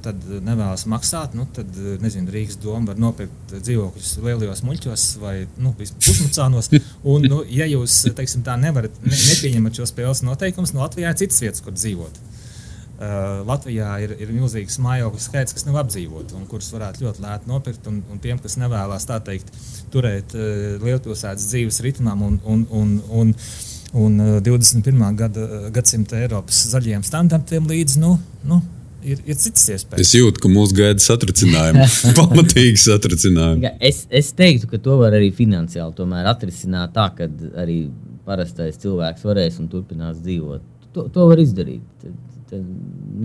nevēlas 0.46 0.86
maksāt, 0.92 1.36
nu, 1.38 1.48
tad 1.56 1.72
nezinu, 2.04 2.32
Rīgas 2.34 2.60
doma 2.62 2.92
var 2.92 3.02
nopirkt 3.02 3.56
dzīvokļus 3.56 4.14
lielajos 4.26 4.64
muļķos 4.68 5.08
vai 5.24 5.36
nu, 5.62 5.74
pusmacānos. 5.80 6.72
Un, 7.04 7.28
nu, 7.32 7.42
ja 7.52 7.68
jūs 7.70 8.04
teiksim, 8.16 8.46
tā 8.46 8.58
nevarat, 8.62 8.96
ne, 9.06 9.16
nepieņemat 9.16 9.82
šo 9.82 9.90
spēles 9.90 10.26
noteikumus, 10.28 10.76
no 10.76 10.82
nu, 10.82 10.88
Latvijā 10.88 11.12
ir 11.14 11.22
citas 11.24 11.44
vietas, 11.44 11.66
kur 11.66 11.76
dzīvot. 11.76 12.24
Uh, 12.96 13.42
Latvijā 13.44 13.90
ir, 14.06 14.14
ir 14.24 14.30
milzīgs 14.32 14.78
mājokļu 14.80 15.20
skaits, 15.20 15.52
kas 15.56 15.66
nav 15.68 15.82
apdzīvots 15.82 16.38
un 16.38 16.46
kurus 16.48 16.70
varētu 16.72 17.04
ļoti 17.04 17.24
lēti 17.26 17.50
nopirkt. 17.52 17.90
Un, 17.92 17.98
un 18.08 18.22
tiem, 18.24 18.40
kas 18.40 18.56
nevēlas 18.62 19.08
teikt, 19.28 19.52
turēt 19.92 20.36
uh, 20.38 20.78
lielpilsētas 20.80 21.50
dzīves 21.52 21.82
ritmam 21.84 22.24
un, 22.24 22.38
un, 22.48 22.64
un, 22.72 22.94
un, 23.10 23.34
un 23.34 23.34
21. 23.96 25.02
Uh, 25.02 25.12
gada, 25.18 25.44
uh, 25.46 25.68
gadsimta 25.76 26.20
Eiropas 26.20 26.66
zaļajiem 26.74 27.06
standartiem 27.08 27.70
līdzi. 27.72 28.02
Nu, 28.04 28.18
nu, 28.48 28.62
Ir, 29.06 29.20
ir 29.30 29.36
citas 29.38 29.68
iespējas. 29.70 30.02
Es 30.02 30.16
jūtu, 30.18 30.42
ka 30.42 30.50
mūsu 30.50 30.74
gaida 30.80 31.04
satricinājumi, 31.04 31.84
pamatīgi 32.18 32.80
satricinājumi. 32.82 33.70
Es, 33.78 34.00
es 34.10 34.32
teiktu, 34.34 34.66
ka 34.72 34.80
to 34.82 34.96
var 34.98 35.14
arī 35.14 35.28
finansiāli 35.36 36.08
atrisināt 36.26 36.96
tā, 36.96 37.12
ka 37.14 37.28
arī 37.62 37.84
parastais 38.26 38.80
cilvēks 38.82 39.28
varēs 39.28 39.60
un 39.62 39.70
turpinās 39.70 40.18
dzīvot. 40.26 40.66
To, 40.96 41.06
to 41.14 41.28
var 41.30 41.42
izdarīt. 41.44 41.86
Tad, 42.02 42.18
tad 42.50 42.66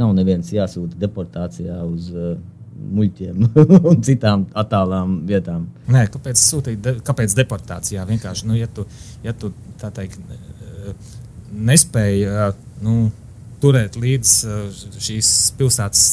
nav 0.03 0.13
neviens 0.19 0.53
jāsūta 0.53 1.01
deportācijā 1.01 1.81
uz 1.89 2.13
uh, 2.13 2.35
muļķiem 2.81 3.49
un 3.91 4.05
citām 4.05 4.47
attālām 4.59 5.21
vietām. 5.29 5.69
Nē, 5.89 6.07
kāpēc 6.13 6.45
sūtīt, 6.45 6.81
de, 6.85 6.97
kāpēc 7.07 7.37
deportācijā? 7.41 8.05
Vienkārši, 8.09 8.49
nu, 8.51 8.57
ja 8.61 8.69
tu, 8.69 8.85
ja 9.25 9.33
tu 9.37 9.53
tā 9.81 9.93
teikt, 9.97 10.21
nespēji 11.51 12.27
nu, 12.85 13.11
turēt 13.61 13.99
līdz 14.01 14.35
šīs 15.03 15.31
pilsētas 15.59 16.05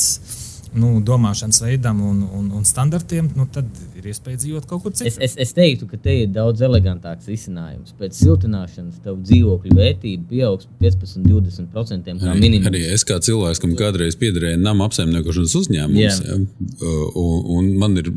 nu, 0.77 0.97
domāšanas 1.05 1.61
veidam 1.63 2.01
un, 2.05 2.21
un, 2.37 2.49
un 2.59 2.65
standartiem, 2.67 3.29
nu, 3.37 3.47
tad 3.53 3.67
ir 3.97 4.07
iespēja 4.11 4.41
dzīvot 4.43 4.67
kaut 4.69 4.83
kur 4.85 4.93
citur. 4.95 5.09
Es, 5.09 5.17
es, 5.23 5.35
es 5.47 5.53
teiktu, 5.57 5.87
ka 5.89 5.99
te 6.01 6.13
ir 6.23 6.31
daudz 6.33 6.61
elegantāks 6.65 7.29
risinājums. 7.31 7.95
Pēc 7.99 8.17
siltināšanas 8.21 9.01
tev 9.03 9.19
dzīvokļu 9.25 9.77
vērtība 9.77 10.27
pieaugs 10.29 10.67
par 10.69 10.87
15-20% 10.87 12.17
kā 12.21 12.35
minimums. 12.37 12.69
Arī 12.71 12.83
es 12.93 13.05
kā 13.07 13.19
cilvēks, 13.23 13.61
kam 13.63 13.75
kādreiz 13.79 14.17
piederēja 14.19 14.59
nama 14.61 14.87
apsaimniekošanas 14.87 15.55
uzņēmums, 15.61 16.21
ja, 16.27 16.37
un, 16.37 17.39
un 17.57 17.71
man 17.81 17.97
ir 18.01 18.11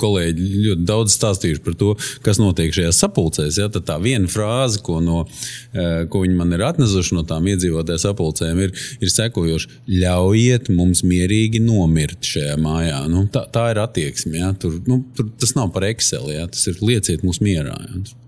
kolēģi 0.00 0.48
ļoti 0.66 0.86
daudz 0.88 1.16
stāstījuši 1.18 1.64
par 1.64 1.78
to, 1.78 1.92
kas 2.24 2.40
notiek 2.42 2.74
šajās 2.74 3.02
sapulcēs. 3.04 3.60
Ja, 3.60 3.68
tad 3.72 3.86
tā 3.88 3.98
viena 4.02 4.30
frāze, 4.32 4.80
ko, 4.84 5.00
no, 5.04 5.24
ko 5.72 6.24
viņi 6.24 6.38
man 6.38 6.56
ir 6.56 6.64
atnesuši 6.66 7.18
no 7.18 7.26
tām 7.28 7.48
iedzīvotāju 7.52 8.04
sapulcēm, 8.06 8.62
ir, 8.66 8.74
ir 9.02 9.12
sekojoša: 9.12 9.82
ļaujiet 9.92 10.72
mums 10.72 11.04
mierīgi 11.06 11.62
nomirt 11.82 12.24
šajā 12.26 12.56
mājā. 12.62 13.00
Nu, 13.12 13.26
tā, 13.32 13.44
tā 13.52 13.68
ir 13.74 13.82
attieksme. 13.82 14.38
Ja? 14.38 14.52
Tur, 14.58 14.78
nu, 14.88 15.02
tur, 15.16 15.28
tas 15.42 15.54
nav 15.58 15.72
par 15.74 15.86
Excel. 15.90 16.30
Ja? 16.32 16.46
Tas 16.50 16.64
ir 16.70 16.80
lieciet 16.82 17.24
mūs 17.26 17.42
mierā. 17.44 17.76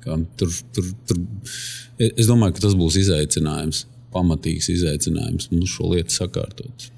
Ja? 0.05 0.19
Tur, 0.39 0.51
tur, 0.77 0.91
tur, 1.09 1.21
es 2.11 2.31
domāju, 2.31 2.57
ka 2.57 2.67
tas 2.67 2.77
būs 2.79 2.99
izaicinājums, 3.05 3.85
pamatīgs 4.15 4.71
izaicinājums 4.75 5.51
mums 5.55 5.77
šo 5.77 5.95
lietu 5.95 6.15
sakārtot. 6.15 6.91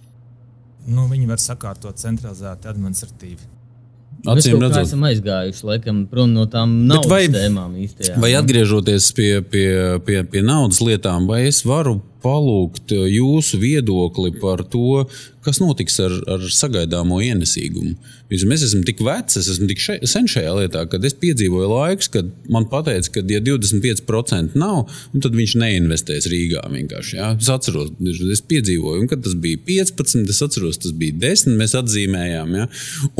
Nu, 0.87 1.09
viņi 1.11 1.29
var 1.29 1.43
sakārtot 1.43 1.99
centralizēti, 1.99 2.71
administratīvi. 2.71 3.53
Acīm 4.27 4.59
redzot, 4.59 4.81
esam 4.81 5.05
aizgājuši 5.07 5.67
laikam, 5.67 5.99
prom 6.11 6.33
no 6.35 6.47
tām 6.51 6.73
naudas 6.89 7.11
vai, 7.11 7.27
tēmām 7.31 7.77
īstajā. 7.85 8.17
Vai 8.23 8.33
atgriežoties 8.39 9.11
pie, 9.15 9.31
pie, 9.45 9.69
pie, 10.07 10.23
pie 10.31 10.43
naudas 10.47 10.81
lietām, 10.83 11.29
vai 11.31 11.45
es 11.51 11.61
varu 11.67 11.99
palūgt 12.25 12.95
jūsu 12.97 13.61
viedokli 13.63 14.33
par 14.41 14.65
to, 14.73 15.05
kas 15.47 15.61
notiks 15.63 15.99
ar, 16.03 16.15
ar 16.37 16.47
sagaidāmo 16.51 17.21
ienesīgumu. 17.23 17.95
Es 18.35 18.43
esmu 18.43 18.83
tik 18.87 18.99
vecs, 19.07 19.37
es 19.39 19.47
esmu 19.53 19.69
tik 19.71 19.83
še, 19.83 19.97
sen 20.11 20.27
šajā 20.31 20.55
lietā, 20.57 20.83
kad 20.91 21.05
es 21.07 21.15
piedzīvoju 21.21 21.69
laikus, 21.71 22.09
kad 22.11 22.31
man 22.51 22.67
teica, 22.67 23.13
ka, 23.15 23.23
ja 23.31 23.39
25% 23.45 24.59
nav, 24.59 24.91
tad 25.23 25.37
viņš 25.39 25.55
neinvestēs 25.63 26.27
Rīgā. 26.33 26.65
Ja? 27.15 27.31
Es 27.39 27.51
atceros, 27.53 27.93
es 28.03 28.43
piedzīvoju, 28.51 29.05
un 29.05 29.11
kad 29.11 29.23
tas 29.23 29.37
bija 29.39 29.61
15, 29.69 30.27
es 30.33 30.43
atceros, 30.43 30.81
tas 30.83 30.97
bija 30.99 31.15
10, 31.23 31.55
mēs 31.61 31.77
atzīmējām. 31.79 32.57
Ja? 32.59 32.67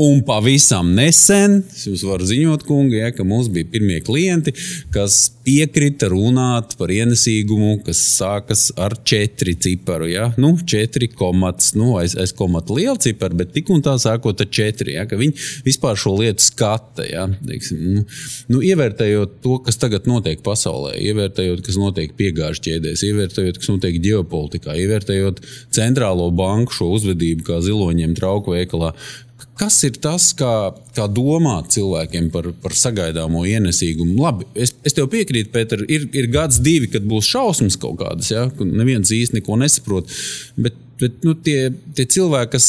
Un 0.03 0.25
pavisam 0.27 0.91
nesen, 0.99 1.61
es 1.71 1.87
jums 1.87 2.03
varu 2.09 2.27
ziņot, 2.27 2.67
kungi, 2.67 2.99
ja, 3.05 3.13
ka 3.15 3.27
mums 3.27 3.53
bija 3.55 3.71
pirmie 3.77 4.01
klienti, 4.07 4.57
kas 4.95 5.29
piekrita 5.47 6.11
runāt 6.11 6.75
par 6.81 6.91
ienesīgumu, 6.91 7.79
kas 7.87 8.03
sākas 8.17 8.69
ar 8.75 8.86
4 8.95 9.55
ciparu. 9.61 10.07
Ja? 10.11 10.29
Nu, 10.37 10.53
4 10.59 11.09
komats, 11.17 11.73
nu, 11.75 11.97
aiz, 12.01 12.15
aiz 12.21 12.33
komata 12.37 12.75
liela 12.77 12.97
cipara, 13.03 13.35
bet 13.35 13.53
tik 13.57 13.71
un 13.75 13.83
tā 13.85 13.97
sākot 14.03 14.41
ar 14.43 14.51
4 14.59 14.95
ja, 14.95 15.07
viņi 15.11 15.47
vispār 15.67 15.99
šo 15.99 16.15
lietu 16.21 16.45
skata. 16.45 17.07
Ja, 17.09 17.27
teiksim, 17.49 17.83
nu, 17.97 18.05
nu, 18.53 18.63
ievērtējot 18.67 19.39
to, 19.45 19.59
kas 19.67 19.81
tagad 19.83 20.09
notiek 20.11 20.43
pasaulē, 20.47 20.95
ievērtējot, 21.11 21.65
kas 21.67 21.81
notiek 21.81 22.15
piegāžu 22.19 22.65
ķēdēs, 22.69 23.05
ievērtējot, 23.11 23.61
kas 23.63 23.73
notiek 23.73 24.01
ģeopolitikā, 24.05 24.77
ievērtējot 24.85 25.43
centrālo 25.75 26.31
banku 26.37 26.77
šo 26.77 26.93
uzvedību, 26.97 27.47
kā 27.51 27.61
ziloņiem 27.65 28.17
trauku 28.19 28.57
veikalā. 28.57 28.93
Kas 29.57 29.79
ir 29.85 29.97
tas, 30.01 30.31
kā, 30.37 30.51
kā 30.97 31.07
domāt 31.13 31.71
cilvēkiem 31.75 32.29
par, 32.33 32.51
par 32.61 32.75
sagaidāmo 32.77 33.45
ienesīgumu? 33.49 34.17
Labi, 34.21 34.49
es, 34.57 34.75
es 34.85 34.97
tev 34.97 35.09
piekrītu, 35.13 35.51
Pēter, 35.53 35.85
ir, 35.93 36.07
ir 36.17 36.29
gads, 36.33 36.59
divi, 36.65 36.89
kad 36.93 37.05
būs 37.09 37.29
šausmas 37.29 37.77
kaut 37.81 37.99
kādas, 38.01 38.31
ja, 38.33 38.47
ka 38.53 38.69
neviens 38.69 39.13
īsti 39.13 39.39
neko 39.39 39.57
nesaprot. 39.61 40.13
Bet, 40.61 40.77
bet 41.01 41.25
nu, 41.25 41.33
tie, 41.41 41.71
tie 41.97 42.09
cilvēki, 42.17 42.53
kas 42.57 42.69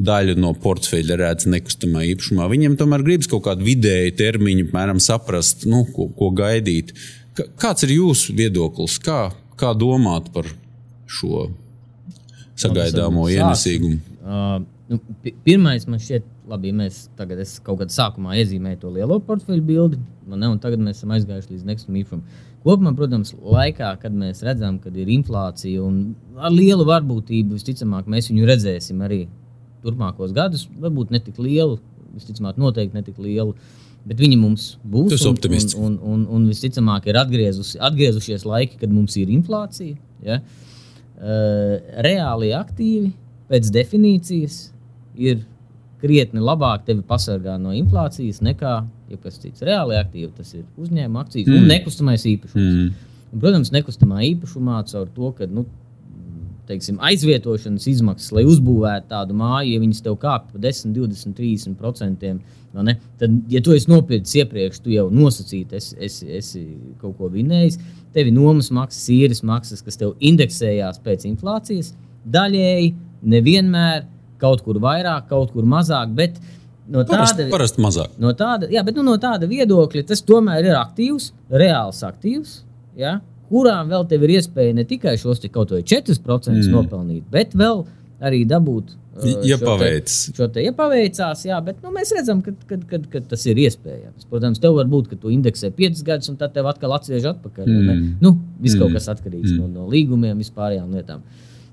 daļu 0.00 0.36
no 0.40 0.54
portfeļa 0.56 1.20
redz 1.20 1.48
nekustamā 1.50 2.04
īpašumā. 2.14 2.48
Viņiem 2.48 2.76
tomēr 2.80 3.04
gribas 3.04 3.28
kaut 3.30 3.44
kādu 3.48 3.66
vidēju 3.66 4.16
termiņu, 4.20 4.68
apmēram 4.68 5.00
saprast, 5.04 5.68
nu, 5.68 5.84
ko, 5.94 6.08
ko 6.16 6.30
gaidīt. 6.36 6.94
Kāds 7.60 7.84
ir 7.84 7.96
jūsu 7.96 8.36
viedoklis? 8.36 8.98
Kā, 9.04 9.22
kā 9.60 9.72
domāt 9.76 10.28
par 10.34 10.48
šo 11.10 11.48
sagaidāmo 12.60 13.28
ienesīgumu? 13.32 14.00
Uh, 14.20 14.60
nu, 14.90 14.98
pirmais 15.46 15.86
man 15.86 16.00
šķiet, 16.02 16.24
labi, 16.50 16.70
ja 16.72 16.76
mēs 16.80 17.04
tagad 17.18 17.40
kaut 17.66 17.80
kādā 17.80 17.94
sākumā 17.94 18.36
iezīmējam 18.40 18.80
to 18.82 18.92
lielo 18.94 19.20
portfeļu 19.26 19.62
bildi, 19.66 20.00
ne, 20.30 20.48
un 20.48 20.58
tagad 20.62 20.82
mēs 20.82 21.00
esam 21.00 21.14
aizgājuši 21.14 21.54
līdz 21.54 21.68
nekustamam 21.68 22.00
īpašumam. 22.00 22.46
Kopumā, 22.60 22.92
protams, 22.96 23.30
laikā, 23.40 23.94
kad 24.02 24.16
mēs 24.16 24.42
redzam, 24.44 24.80
ka 24.82 24.90
ir 24.92 25.08
inflācija 25.14 25.80
un 25.80 26.00
ar 26.36 26.52
lielu 26.52 26.84
varbūtību, 26.88 27.56
visticamāk, 27.56 28.10
mēs 28.10 28.28
viņu 28.32 28.48
redzēsim 28.50 29.00
arī 29.06 29.22
turpmākos 29.84 30.34
gadus, 30.36 30.66
varbūt 30.82 31.14
ne 31.14 31.22
tik 31.24 31.38
lielu, 31.40 31.78
visticamāk, 32.12 32.58
noteikti 32.60 32.98
ne 32.98 33.04
tik 33.06 33.22
lielu. 33.22 33.54
Bet 34.04 34.20
viņi 34.20 34.36
mums 34.40 34.66
būs. 34.84 35.12
Tas 35.12 35.24
ir 35.24 35.30
optimists. 35.30 35.76
Un, 35.76 35.96
un, 36.00 36.20
un, 36.24 36.26
un 36.36 36.44
visticamāk, 36.48 37.08
ir 37.08 37.18
atgriezušies 37.20 38.46
laiki, 38.48 38.78
kad 38.80 38.92
mums 38.92 39.16
ir 39.20 39.32
inflācija. 39.32 39.96
Ja? 40.24 40.40
Uh, 41.20 41.76
reāli 42.04 42.52
aktīvi 42.56 43.10
pēc 43.50 43.68
definīcijas 43.74 44.60
ir 45.18 45.42
krietni 46.00 46.40
labāk 46.40 46.86
tevi 46.86 47.04
pasargā 47.06 47.58
no 47.60 47.74
inflācijas 47.76 48.40
nekā 48.44 48.74
jebkas 49.10 49.38
cits. 49.42 49.64
Reāli 49.66 49.98
aktīvi 50.00 50.30
tas 50.36 50.54
ir 50.54 50.64
uzņēmuma 50.80 51.26
akcijas 51.26 51.50
mm. 51.50 51.58
un 51.58 51.70
nekustamais 51.74 52.26
īpašums. 52.30 52.72
Mm. 52.72 53.06
Un, 53.30 53.42
protams, 53.42 53.70
nekustamā 53.74 54.24
īpašumā 54.32 54.80
caur 54.90 55.10
to, 55.14 55.30
ka 55.38 55.46
nu, 55.50 55.66
teiksim, 56.70 56.98
aizvietošanas 57.02 57.86
izmaksas, 57.90 58.30
lai 58.34 58.44
uzbūvētu 58.48 59.10
tādu 59.10 59.36
māju, 59.38 59.74
ja 59.74 59.82
viņas 59.82 60.02
tev 60.06 60.16
kāpj 60.22 60.54
par 60.54 60.62
10, 60.62 60.94
20, 60.96 61.34
30 61.38 61.78
procentiem. 61.78 62.40
Tad, 63.18 63.34
ja 63.50 63.62
tu 63.66 63.74
esi 63.74 63.90
nopircis 63.90 64.36
iepriekš, 64.44 64.82
tu 64.84 64.92
jau 64.94 65.08
nosacīti 65.14 65.78
esi, 65.78 65.96
esi, 66.06 66.28
esi 66.38 66.62
kaut 67.02 67.16
ko 67.18 67.30
vinējis. 67.32 67.80
Tev 68.14 68.30
ir 68.30 68.36
nomas 68.36 68.70
maksas, 68.74 69.08
īres 69.14 69.42
maksas, 69.46 69.82
kas 69.86 69.98
tev 69.98 70.14
indeksējās 70.30 71.02
pēc 71.02 71.26
inflācijas. 71.30 71.92
Daļēji, 72.30 72.92
nevienmēr, 73.34 74.06
kaut 74.40 74.64
kur 74.66 74.80
vairāk, 74.82 75.28
kaut 75.30 75.54
kur 75.54 75.68
mazāk. 75.68 76.14
Bet 76.16 76.40
no 76.88 77.04
tāda, 77.04 77.20
parasti, 77.20 77.50
parasti 77.52 77.84
mazāk. 77.84 78.16
No 78.22 78.34
tāda, 78.36 78.70
jā, 78.72 78.84
bet, 78.86 78.96
nu, 78.98 79.06
no 79.06 79.18
tāda 79.22 79.48
viedokļa 79.50 80.06
tas 80.10 80.24
tomēr 80.26 80.72
ir 80.72 80.78
aktīvs, 80.80 81.32
reāls 81.52 82.02
aktīvs. 82.06 82.62
Ja? 82.98 83.20
kurām 83.50 83.90
vēl 83.90 84.06
ir 84.16 84.36
iespēja 84.38 84.76
ne 84.78 84.86
tikai 84.86 85.16
šos 85.20 85.42
kaut 85.50 85.74
vai 85.74 85.82
4% 85.82 86.54
mm. 86.54 86.70
nopelnīt, 86.74 87.26
bet 87.32 87.56
vēl 87.58 87.84
arī 88.20 88.44
dabūt. 88.48 88.96
Uh, 89.20 89.40
ja 89.44 89.56
paveic. 89.60 90.12
Šo 90.36 90.46
te, 90.52 90.62
ja 90.62 90.72
paveicās, 90.76 91.42
jā, 91.48 91.58
bet 91.64 91.80
nu, 91.84 91.90
mēs 91.92 92.12
redzam, 92.14 92.42
ka, 92.44 92.54
ka, 92.68 92.78
ka, 92.88 93.00
ka 93.10 93.22
tas 93.32 93.42
ir 93.50 93.58
iespējams. 93.64 94.28
Protams, 94.30 94.60
tev 94.62 94.76
var 94.78 94.88
būt, 94.88 95.10
ka 95.10 95.18
tu 95.20 95.32
indeksē 95.34 95.72
5 95.76 96.04
gadus, 96.06 96.30
un 96.32 96.38
tad 96.40 96.54
tev 96.54 96.68
atkal 96.70 96.94
atsviež 96.96 97.26
atpakaļ. 97.32 97.68
Mm. 97.68 98.04
Nu, 98.22 98.36
viss 98.62 98.76
mm. 98.76 98.84
kaut 98.84 98.96
kas 98.96 99.10
atkarīgs 99.12 99.50
mm. 99.50 99.58
no, 99.58 99.68
no 99.80 99.88
līgumiem, 99.90 100.38
vispārējām 100.40 100.94
lietām. 100.94 101.24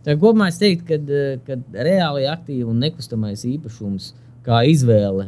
Tā 0.07 0.15
kopumā 0.15 0.47
es 0.47 0.55
teiktu, 0.61 0.87
ka, 0.87 0.99
ka 1.43 1.83
reāli 1.83 2.29
aktīvi 2.31 2.63
un 2.63 2.79
nekustamais 2.79 3.41
īpašums 3.43 4.13
kā 4.45 4.61
izvēle 4.71 5.27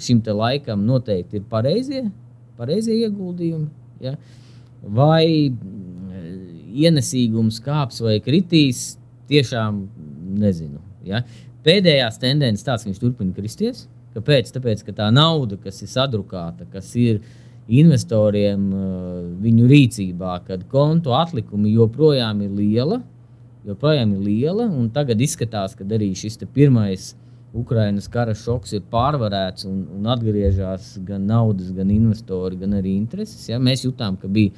šim 0.00 0.22
laikam 0.24 0.86
noteikti 0.88 1.42
ir 1.42 1.44
pareizie, 1.50 2.06
pareizie 2.56 2.96
ieguldījumi. 3.04 3.68
Ja? 4.00 4.14
Vai 4.80 5.52
ienesīgums 6.72 7.60
kāps 7.64 8.00
vai 8.00 8.16
kritīs, 8.24 8.94
tiešām 9.28 9.84
nezinu. 10.40 10.80
Ja? 11.04 11.20
Pēdējās 11.64 12.16
tendences 12.20 12.64
tāds, 12.64 12.84
ka 12.84 12.90
viņš 12.90 13.04
turpina 13.04 13.36
kristies. 13.36 13.86
Kāpēc? 14.16 14.50
Tāpēc, 14.54 14.84
ka 14.86 14.96
tā 14.96 15.12
nauda, 15.12 15.58
kas 15.60 15.82
ir 15.82 15.90
sadrukāta, 15.90 16.64
kas 16.72 16.92
ir 16.96 17.20
investoriem 17.68 18.66
uh, 18.72 19.22
viņu 19.42 19.68
rīcībā, 19.68 20.36
kad 20.48 20.64
kontu 20.70 21.14
atlikumi 21.16 21.72
joprojām 21.74 22.42
ir 22.44 22.52
liela, 22.56 23.00
joprojām 23.66 24.16
ir 24.16 24.24
liela, 24.24 24.68
tagad 24.94 25.20
izskatās, 25.24 25.76
ka 25.76 25.86
arī 25.96 26.12
šis 26.16 26.40
pirmais 26.54 27.12
Ukraiņas 27.54 28.10
kara 28.10 28.34
šoks 28.34 28.74
ir 28.74 28.82
pārvarēts 28.90 29.68
un, 29.68 29.84
un 29.94 30.10
atgriežas 30.10 30.96
gan 31.06 31.26
naudas, 31.30 31.70
gan 31.72 31.92
investori, 31.94 32.58
gan 32.58 32.80
arī 32.80 32.96
intereses. 32.98 33.46
Ja? 33.48 33.60
Mēs 33.62 33.86
jutām, 33.86 34.18
ka 34.18 34.28
bija 34.28 34.50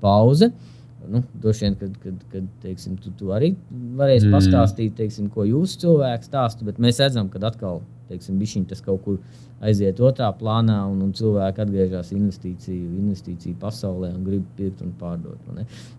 pauze. 0.00 0.52
Uh, 0.52 0.75
nu, 1.10 1.22
droši 1.42 1.66
vien, 1.66 1.76
kad, 1.80 1.98
kad, 2.02 2.22
kad 2.32 2.46
teiksim, 2.62 2.96
tu, 3.02 3.12
tu 3.18 3.32
arī 3.34 3.52
varēsi 3.70 4.28
mm. 4.28 4.36
pastāstīt, 4.36 4.96
teiksim, 4.98 5.28
ko 5.32 5.46
jūsu 5.48 5.84
cilvēks 5.84 6.30
stāsta, 6.30 6.66
bet 6.66 6.80
mēs 6.82 7.00
redzam, 7.02 7.30
ka 7.32 7.42
atkal 7.46 7.82
teiksim, 8.08 8.64
tas 8.68 8.82
kaut 8.84 9.02
kur 9.04 9.18
aiziet 9.64 10.00
otrā 10.04 10.28
plānā, 10.36 10.78
un, 10.90 11.00
un 11.06 11.14
cilvēki 11.16 11.62
atgriežas 11.64 12.12
investīciju, 12.14 12.90
investīciju 13.00 13.56
pasaulē 13.60 14.12
un 14.14 14.26
grib 14.26 14.44
pirkt 14.58 14.82
un 14.84 14.92
pārdot. 15.00 15.40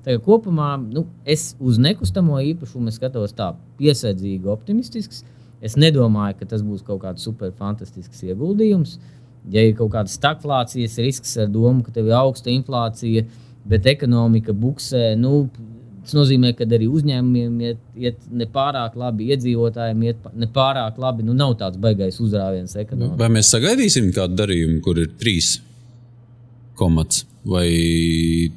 Tagad, 0.06 0.22
kopumā 0.26 0.76
nu, 0.84 1.08
es 1.26 1.50
uz 1.60 1.80
nekustamo 1.82 2.40
īpašumu 2.54 2.94
skatos 2.94 3.36
tā 3.38 3.54
piesardzīgi, 3.80 4.48
optimistisks. 4.54 5.24
Es 5.64 5.74
nedomāju, 5.80 6.38
ka 6.40 6.52
tas 6.54 6.62
būs 6.62 6.86
kaut 6.86 7.02
kāds 7.02 7.26
super 7.26 7.50
fantastisks 7.58 8.22
ieguldījums. 8.28 9.00
Ja 9.50 9.64
ir 9.64 9.74
kaut 9.78 9.94
kāda 9.96 10.12
stagflācijas 10.12 11.00
risks 11.02 11.34
ar 11.42 11.50
domu, 11.50 11.82
ka 11.82 11.94
tev 11.96 12.12
ir 12.12 12.18
augsta 12.20 12.52
inflācija, 12.54 13.24
tad 13.26 13.47
bet 13.70 13.90
ekonomika 13.94 14.56
buksē. 14.56 15.12
Nu, 15.20 15.48
Tas 16.08 16.16
nozīmē, 16.16 16.54
ka 16.56 16.64
arī 16.64 16.86
uzņēmumiem 16.88 17.56
iet, 17.68 17.80
iet 18.00 18.20
nepārāk 18.32 18.94
labi, 18.96 19.26
iedzīvotājiem 19.34 20.04
iet 20.06 20.28
nepārāk 20.40 20.96
labi. 21.04 21.26
Nu, 21.28 21.34
nav 21.36 21.58
tāds 21.60 21.76
baisais 21.84 22.22
uzrāviens 22.24 22.78
ekonomikā. 22.80 23.18
Vai 23.20 23.28
mēs 23.36 23.50
sagaidīsim 23.52 24.14
kādu 24.16 24.38
darījumu, 24.40 24.78
kur 24.86 25.02
ir 25.04 25.10
trīs 25.20 25.58
komats? 26.80 27.26
Vai 27.48 27.68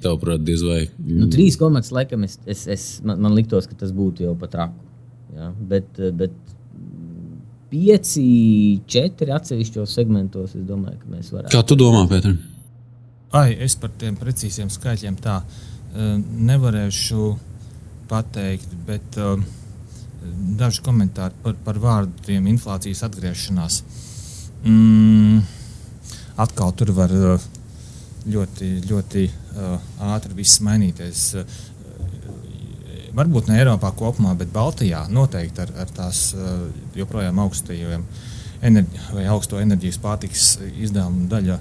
tavuprāt, 0.02 0.44
diez 0.46 0.62
vai? 0.62 0.84
Nu, 1.02 1.26
trīs 1.30 1.58
komats, 1.58 1.90
laikam, 1.94 2.22
es, 2.28 2.38
es, 2.46 2.62
es, 2.70 2.86
man, 3.02 3.18
man 3.26 3.34
liktos, 3.34 3.66
ka 3.66 3.74
tas 3.82 3.90
būtu 3.98 4.28
jau 4.28 4.36
pat 4.38 4.54
raku. 4.60 4.86
Ja? 5.34 5.50
Bet, 5.72 5.98
bet 6.22 6.38
pieci, 7.74 8.28
četri 8.90 9.34
atsevišķos 9.34 9.98
segmentos, 9.98 10.54
es 10.54 10.62
domāju, 10.70 11.02
ka 11.02 11.16
mēs 11.16 11.34
varētu. 11.34 11.54
Kā 11.54 11.66
tu 11.66 11.78
domā, 11.82 12.06
Pēter? 12.10 12.38
Ai, 13.30 13.52
es 13.62 13.76
par 13.78 13.92
tiem 13.94 14.16
precīziem 14.18 14.66
skaitļiem 14.74 15.14
tā 15.22 15.36
uh, 15.38 16.16
nevarēšu 16.18 17.26
pateikt, 18.10 18.72
bet 18.88 19.18
uh, 19.22 19.36
daži 20.58 20.82
komentāri 20.82 21.36
par, 21.44 21.54
par 21.62 21.76
vārdiem 21.78 22.48
inflācijas 22.50 23.04
atgriešanās. 23.06 23.76
Mm, 24.66 25.44
atkal 26.42 26.74
tur 26.74 26.90
var 26.96 27.14
uh, 27.14 27.44
ļoti, 28.26 28.72
ļoti 28.90 29.22
ātri 30.10 30.34
viss 30.36 30.60
mainīties. 30.66 31.22
Varbūt 33.16 33.48
ne 33.50 33.60
Eiropā 33.62 33.92
kopumā, 33.96 34.34
bet 34.38 34.50
Baltijā 34.52 35.04
noteikti 35.10 35.62
ar, 35.64 35.70
ar 35.82 35.94
tās 35.94 36.20
joprojām 36.98 37.40
augstajiem 37.46 38.04
enerģi, 38.66 39.00
vai 39.14 39.24
augsto 39.32 39.62
enerģijas 39.62 39.98
pārtikas 40.02 40.50
izdevumu 40.74 41.26
daļu 41.30 41.56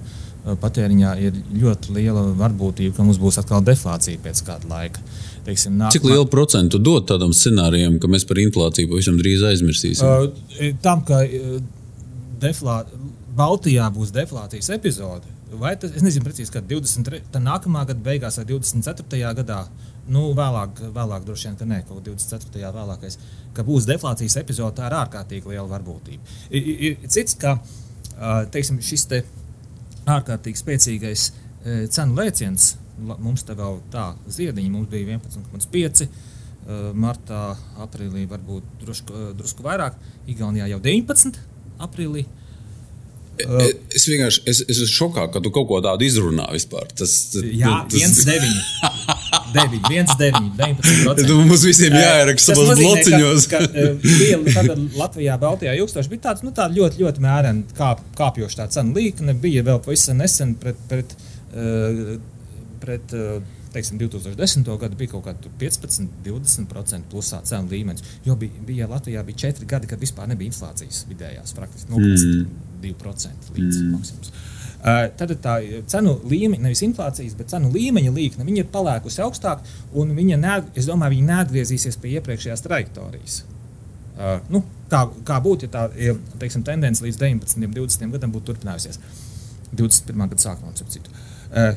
patēriņā 0.45 1.15
ir 1.23 1.39
ļoti 1.61 1.95
liela 1.97 2.23
varbūtība, 2.39 2.95
ka 2.95 3.05
mums 3.05 3.19
būs 3.21 3.39
atkal 3.41 3.63
deflācija 3.65 4.21
pēc 4.23 4.43
kāda 4.47 4.69
laika. 4.71 5.03
Teiksim, 5.45 5.75
nākamā... 5.75 5.95
Cik 5.95 6.07
lielu 6.07 6.27
procentu 6.31 6.79
dod 6.81 7.07
tādam 7.09 7.33
scenārijam, 7.35 7.97
ka 7.99 8.09
mēs 8.11 8.25
par 8.27 8.39
inflāciju 8.41 8.91
pavisam 8.91 9.19
drīz 9.19 9.43
aizmirsīsim? 9.51 10.07
Uh, 10.07 10.71
tam, 10.83 11.03
ka 11.07 11.23
uh, 11.25 11.59
deflā... 12.41 12.83
Baltijā 13.39 13.85
būs 13.95 14.09
deflācijas 14.11 14.67
epizode, 14.75 15.29
vai 15.61 15.69
tas, 15.79 15.93
es 15.95 16.03
nezinu 16.03 16.25
precīzi, 16.25 16.51
kad 16.51 16.65
23. 16.67 17.21
nākamā 17.39 17.85
gada 17.87 18.01
beigās 18.03 18.35
vai 18.35 18.43
24. 18.49 19.19
gadā, 19.37 19.59
nu, 20.11 20.25
vēlāk, 20.35 20.81
vēlāk 20.95 21.23
droši 21.27 21.47
vien, 21.47 21.55
ka 21.59 21.67
nē, 21.69 21.77
kaut 21.87 22.01
24. 22.03 22.71
vēlākais, 22.75 23.15
ka 23.55 23.63
būs 23.63 23.87
deflācijas 23.87 24.35
epizode, 24.41 24.75
tā 24.75 24.89
ir 24.89 24.97
ārkārtīgi 24.97 25.53
liela 25.53 25.69
varbūtība. 25.71 26.35
Ir, 26.49 26.67
ir 26.89 27.07
cits, 27.07 27.37
ka 27.39 27.55
teiksim, 28.51 28.81
šis 28.83 29.07
te 29.07 29.21
ārkārtīgi 30.17 30.61
spēcīgais 30.61 31.29
cenu 31.93 32.17
lēciens, 32.19 32.73
mums 32.99 33.45
te 33.47 33.55
vēl 33.57 33.79
tā 33.93 34.09
ziediņa, 34.31 34.71
mums 34.73 34.91
bija 34.91 35.19
11,5. 35.19 36.09
Martā, 36.93 37.55
aprīlī 37.81 38.27
varbūt 38.29 38.75
drusku, 38.83 39.31
drusku 39.37 39.63
vairāk, 39.65 39.95
Igaunijā 40.29 40.67
jau 40.69 40.77
19. 40.85 41.39
aprīlī. 41.81 42.27
Es 43.39 44.05
vienkārši 44.05 44.43
es, 44.51 44.59
es 44.67 44.83
esmu 44.83 44.91
šokā, 44.93 45.29
ka 45.33 45.41
tu 45.41 45.49
kaut 45.55 45.69
ko 45.71 45.79
tādu 45.81 46.05
izrunā 46.05 46.45
vispār. 46.53 46.91
Tas, 46.99 47.15
jā, 47.39 47.79
tas... 47.89 48.21
1,9. 48.27 49.15
9, 49.53 49.79
1, 49.89 50.15
9, 50.19 50.51
19. 50.57 51.05
Tad 51.19 51.33
mums 51.35 51.65
visiem 51.67 51.95
jāieraksta 51.97 52.55
savos 52.55 52.79
blociņos. 52.79 53.47
Ka, 53.51 53.61
ka, 53.67 54.63
tad 54.71 54.81
Latvijā, 54.99 55.37
Baltijā 55.41 55.75
ilgstoši 55.79 56.13
bija 56.13 56.27
tāds 56.29 56.45
nu, 56.45 56.53
tā 56.55 56.69
ļoti, 56.73 57.03
ļoti 57.03 57.23
mērena 57.23 57.77
kāp, 57.77 58.03
kāpjoša 58.19 58.63
tā 58.63 58.67
cenu 58.79 58.97
līkne. 58.97 59.37
Bija 59.39 59.65
vēl 59.67 59.81
pavisam 59.85 60.19
nesen 60.21 60.55
pret, 60.61 60.81
pret, 60.91 61.15
pret 62.83 63.17
teiksim, 63.73 63.99
2010. 63.99 64.77
gadu 64.81 64.97
bija 64.97 65.13
kaut 65.13 65.25
kāda 65.27 65.51
15, 65.61 66.07
20% 66.25 67.09
plusā 67.11 67.41
cenu 67.47 67.69
līmenis. 67.73 68.05
Jo 68.25 68.35
bija, 68.39 68.63
bija 68.65 68.89
Latvijā 68.89 69.23
bija 69.25 69.45
4 69.49 69.67
gadi, 69.69 69.89
kad 69.89 70.01
vispār 70.01 70.29
nebija 70.31 70.51
inflācijas 70.51 71.03
vidējās 71.09 71.53
praktiski 71.57 71.91
0,2% 71.93 73.53
līdz 73.55 73.81
mm. 73.81 73.91
maksimums. 73.93 74.33
Tad 74.79 75.33
tā 75.43 75.57
cenu 75.91 76.13
līmeņa, 76.23 76.63
nevis 76.63 76.81
inflācijas, 76.85 77.33
bet 77.35 77.51
cenu 77.51 77.67
līmeņa 77.73 78.13
līkne, 78.15 78.45
ir 78.55 78.67
palēkusi 78.71 79.19
augstāk, 79.25 79.65
un 79.91 80.13
viņa, 80.15 80.37
ne, 80.39 80.53
es 80.79 80.87
domāju, 80.87 81.17
viņa 81.17 81.33
neatgriezīsies 81.33 81.99
pie 81.99 82.13
iepriekšējās 82.15 82.63
trajektorijas. 82.63 83.41
Uh, 84.19 84.41
nu, 84.51 84.59
kā, 84.91 85.05
kā 85.27 85.37
būtu, 85.43 85.67
ja 85.67 85.71
tā 85.71 85.81
ja, 85.95 86.13
teiksim, 86.41 86.63
tendence 86.67 87.03
līdz 87.05 87.19
19, 87.21 87.69
20 87.71 88.15
gadam 88.15 88.33
būtu 88.33 88.49
turpinājusies? 88.49 88.99
21. 89.71 90.25
gada 90.25 90.43
sākumā, 90.43 90.73
ap 90.75 90.91
citu. 90.91 91.13
Uh, 91.53 91.71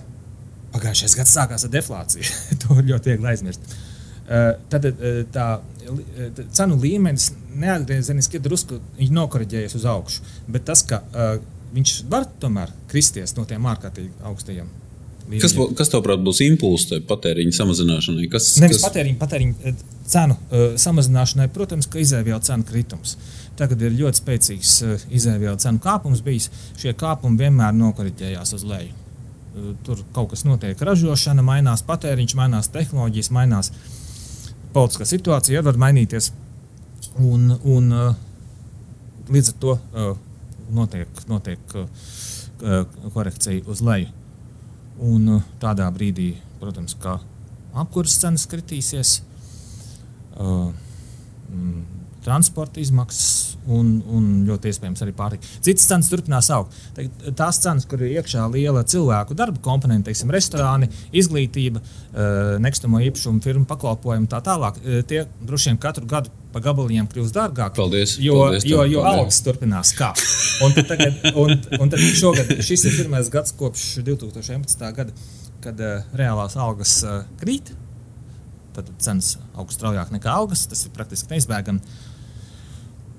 Pagājušais 0.72 1.14
gads 1.20 1.34
sākās 1.36 1.66
ar 1.66 1.70
deflāciju. 1.70 2.26
to 2.64 2.78
ļoti 2.80 3.12
viegli 3.12 3.30
aizmirst. 3.30 3.74
Uh, 4.22 4.56
tad 4.72 4.88
uh, 4.88 5.22
tā 5.34 5.46
uh, 5.60 6.42
cenu 6.56 6.78
līmenis 6.82 7.28
neatgriezeniski 7.52 8.40
drusku 8.42 8.80
nokorģējies 8.98 9.78
uz 9.78 9.86
augšu. 9.92 10.26
Bet 10.50 10.66
tas, 10.66 10.82
ka 10.88 11.02
viņš 11.76 11.92
var 12.10 12.24
tomēr 12.40 12.72
kristies 12.92 13.36
no 13.38 13.48
tiem 13.48 13.66
ārkārtīgi 13.72 14.12
augstajiem. 14.28 14.70
Līmeņiem. 15.22 15.42
Kas, 15.42 15.54
kas 15.78 15.90
tavuprāt, 15.92 16.22
būs 16.24 16.40
impulss 16.44 16.90
patēriņa 17.08 17.54
samazināšanai? 17.56 18.26
Kas, 18.32 18.48
Nevis 18.62 18.80
kas... 18.80 18.86
patēriņa, 18.88 19.18
patēriņa 19.20 19.74
cenu 20.10 20.34
uh, 20.34 20.64
samazināšanai, 20.80 21.46
protams, 21.54 21.86
ka 21.90 22.00
izēvielu 22.02 22.40
cenu 22.42 22.66
kritums. 22.68 23.14
Tagad 23.58 23.84
ir 23.86 23.94
ļoti 24.00 24.18
spēcīgs 24.18 24.72
uh, 24.86 25.06
izēvielu 25.14 25.60
cenu 25.62 25.82
kāpums 25.82 26.24
bijis. 26.26 26.50
Šie 26.80 26.94
kāpumi 26.98 27.38
vienmēr 27.44 27.76
nokoriģējās 27.78 28.54
uz 28.58 28.66
leju. 28.66 28.96
Uh, 29.52 29.70
tur 29.86 30.02
kaut 30.16 30.32
kas 30.34 30.42
notiek, 30.48 30.82
ražošana 30.90 31.44
mainās, 31.46 31.84
patēriņš 31.86 32.36
mainās, 32.40 32.72
tehnoloģijas 32.74 33.30
mainās, 33.36 33.70
politiskā 34.74 35.06
situācija 35.06 35.62
var 35.62 35.78
mainīties. 35.80 36.32
Un, 37.22 37.50
un, 37.68 37.90
līdz 39.28 39.50
ar 39.52 39.56
to 39.60 39.74
notiek, 40.72 41.18
notiek 41.28 41.74
korekcija 43.14 43.64
uz 43.66 43.82
leju. 43.82 44.10
Un 45.02 45.28
uh, 45.38 45.44
tādā 45.62 45.88
brīdī, 45.94 46.34
protams, 46.60 46.94
kā 47.00 47.16
apkurses 47.74 48.20
cenas 48.22 48.44
kritīsies, 48.50 49.16
uh, 50.36 50.68
mm, 51.50 52.01
transporta 52.24 52.80
izmaksas 52.82 53.56
un, 53.66 53.94
un 54.10 54.28
ļoti 54.46 54.72
iespējams 54.72 55.04
arī 55.04 55.14
pārtika. 55.16 55.48
Citas 55.62 55.86
cenas 55.90 56.10
turpinās 56.10 56.50
augt. 56.54 56.76
Tās 57.38 57.60
cenas, 57.62 57.86
kur 57.88 58.02
ir 58.02 58.18
iekšā 58.18 58.46
liela 58.52 58.82
cilvēku 58.88 59.36
darba 59.38 59.62
komponente, 59.62 60.10
teiksim, 60.10 60.32
restorāni, 60.34 60.90
izglītība, 61.14 61.82
nekustamo 62.62 63.02
īpašumu 63.08 63.42
firmu 63.44 63.68
pakalpojumu 63.70 64.30
tā 64.30 64.42
tālāk, 64.44 64.80
tie 65.10 65.26
droši 65.42 65.72
vien 65.72 65.82
katru 65.82 66.08
gadu 66.10 66.32
pa 66.52 66.60
gabaliem 66.60 67.06
kļūst 67.08 67.36
dārgāk. 67.36 67.76
Paldies, 67.78 68.16
jo, 68.20 68.36
paldies 68.42 68.66
jo, 68.68 68.82
jo 68.90 69.04
algas 69.08 69.40
turpinās 69.44 69.94
kāpt. 69.96 70.24
Un, 70.62 70.74
tagad, 70.76 71.16
un, 71.38 71.54
un 71.78 71.92
tad 71.92 72.02
šogad 72.18 72.50
šis 72.64 72.84
ir 72.90 72.98
pirmais 73.00 73.30
gads 73.32 73.54
kopš 73.56 73.86
2011. 74.04 74.84
gada, 74.98 75.14
kad 75.64 75.80
uh, 75.80 76.04
reālās 76.18 76.58
algas 76.60 76.98
uh, 77.06 77.22
krīt. 77.40 77.72
Tad 78.76 78.88
cenas 79.04 79.36
augsts 79.52 79.80
straujāk 79.80 80.12
nekā 80.14 80.32
algas. 80.32 80.66
Tas 80.68 80.84
ir 80.86 80.94
praktiski 80.96 81.32
neizbēgami. 81.32 81.80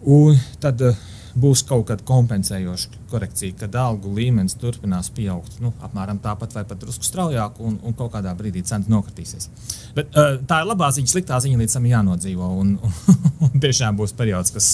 Un 0.10 0.38
tad 0.62 0.82
uh, 0.84 0.98
būs 1.40 1.64
kaut 1.68 1.88
kāda 1.90 2.06
kompensējoša 2.08 3.08
korekcija, 3.12 3.56
kad 3.64 3.76
algu 3.80 4.12
līmenis 4.14 4.58
turpinās 4.60 5.10
pieaugt 5.16 5.60
nu, 5.64 5.72
apmēram 5.86 6.20
tāpat 6.24 6.56
vai 6.58 6.66
pat 6.68 6.82
drusku 6.82 7.08
straujāk, 7.08 7.60
un, 7.64 7.80
un 7.82 7.96
kaut 7.98 8.14
kādā 8.14 8.34
brīdī 8.38 8.66
cenas 8.68 8.92
nokritīsies. 8.92 9.50
Bet, 9.98 10.12
uh, 10.12 10.38
tā 10.50 10.62
ir 10.62 10.70
labā 10.70 10.92
ziņa, 10.94 11.14
sliktā 11.14 11.40
ziņa 11.44 11.64
līdz 11.64 11.78
tam 11.78 11.90
jānodzīvo. 11.90 12.52
Un, 12.62 12.78
un, 12.84 13.20
un 13.48 13.60
tiešām 13.64 13.98
būs 14.00 14.16
periods, 14.18 14.54
kas, 14.54 14.72